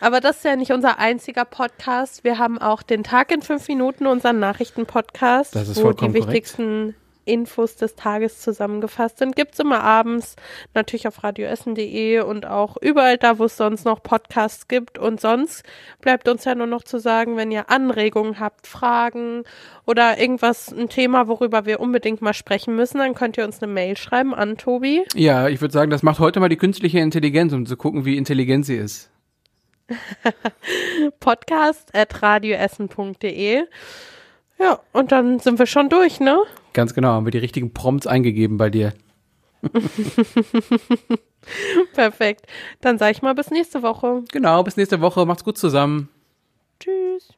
Aber 0.00 0.18
das 0.18 0.38
ist 0.38 0.44
ja 0.44 0.56
nicht 0.56 0.72
unser 0.72 0.98
einziger 0.98 1.44
Podcast. 1.44 2.24
Wir 2.24 2.36
haben 2.36 2.58
auch 2.58 2.82
den 2.82 3.04
Tag 3.04 3.30
in 3.30 3.40
fünf 3.40 3.68
Minuten, 3.68 4.08
unseren 4.08 4.40
Nachrichtenpodcast, 4.40 5.54
wo 5.76 5.92
die 5.92 6.12
wichtigsten 6.12 6.96
Infos 7.24 7.76
des 7.76 7.94
Tages 7.94 8.40
zusammengefasst 8.40 9.18
sind. 9.18 9.36
Gibt 9.36 9.54
es 9.54 9.60
immer 9.60 9.82
abends, 9.82 10.36
natürlich 10.74 11.06
auf 11.08 11.22
radioessen.de 11.22 12.20
und 12.20 12.46
auch 12.46 12.76
überall 12.80 13.18
da, 13.18 13.38
wo 13.38 13.44
es 13.44 13.56
sonst 13.56 13.84
noch 13.84 14.02
Podcasts 14.02 14.68
gibt. 14.68 14.98
Und 14.98 15.20
sonst 15.20 15.64
bleibt 16.00 16.28
uns 16.28 16.44
ja 16.44 16.54
nur 16.54 16.66
noch 16.66 16.82
zu 16.82 16.98
sagen, 16.98 17.36
wenn 17.36 17.50
ihr 17.50 17.70
Anregungen 17.70 18.40
habt, 18.40 18.66
Fragen 18.66 19.44
oder 19.86 20.18
irgendwas, 20.18 20.72
ein 20.72 20.88
Thema, 20.88 21.28
worüber 21.28 21.66
wir 21.66 21.80
unbedingt 21.80 22.22
mal 22.22 22.34
sprechen 22.34 22.76
müssen, 22.76 22.98
dann 22.98 23.14
könnt 23.14 23.36
ihr 23.36 23.44
uns 23.44 23.62
eine 23.62 23.72
Mail 23.72 23.96
schreiben 23.96 24.34
an 24.34 24.56
Tobi. 24.56 25.04
Ja, 25.14 25.48
ich 25.48 25.60
würde 25.60 25.72
sagen, 25.72 25.90
das 25.90 26.02
macht 26.02 26.18
heute 26.18 26.40
mal 26.40 26.48
die 26.48 26.56
künstliche 26.56 26.98
Intelligenz, 27.00 27.52
um 27.52 27.66
zu 27.66 27.76
gucken, 27.76 28.04
wie 28.04 28.16
intelligent 28.16 28.66
sie 28.66 28.76
ist. 28.76 29.10
Podcast 31.20 31.94
at 31.94 32.22
radioessen.de. 32.22 33.64
Ja, 34.58 34.80
und 34.92 35.12
dann 35.12 35.40
sind 35.40 35.58
wir 35.58 35.66
schon 35.66 35.88
durch, 35.88 36.20
ne? 36.20 36.38
Ganz 36.72 36.94
genau, 36.94 37.08
haben 37.10 37.26
wir 37.26 37.30
die 37.32 37.38
richtigen 37.38 37.72
Prompts 37.72 38.06
eingegeben 38.06 38.56
bei 38.56 38.70
dir. 38.70 38.92
Perfekt. 41.94 42.46
Dann 42.80 42.98
sage 42.98 43.12
ich 43.12 43.22
mal 43.22 43.34
bis 43.34 43.50
nächste 43.50 43.82
Woche. 43.82 44.22
Genau, 44.32 44.62
bis 44.62 44.76
nächste 44.76 45.00
Woche. 45.00 45.26
Macht's 45.26 45.44
gut 45.44 45.58
zusammen. 45.58 46.08
Tschüss. 46.80 47.28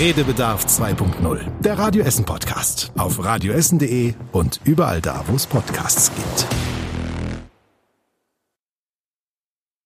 Redebedarf 0.00 0.64
2.0, 0.64 1.40
der 1.60 1.78
Radio 1.78 2.02
Essen 2.02 2.24
Podcast. 2.24 2.92
Auf 2.96 3.22
radioessen.de 3.22 4.14
und 4.32 4.60
überall 4.64 5.00
da, 5.00 5.22
wo 5.28 5.36
es 5.36 5.46
Podcasts 5.46 6.10
gibt. 6.14 6.46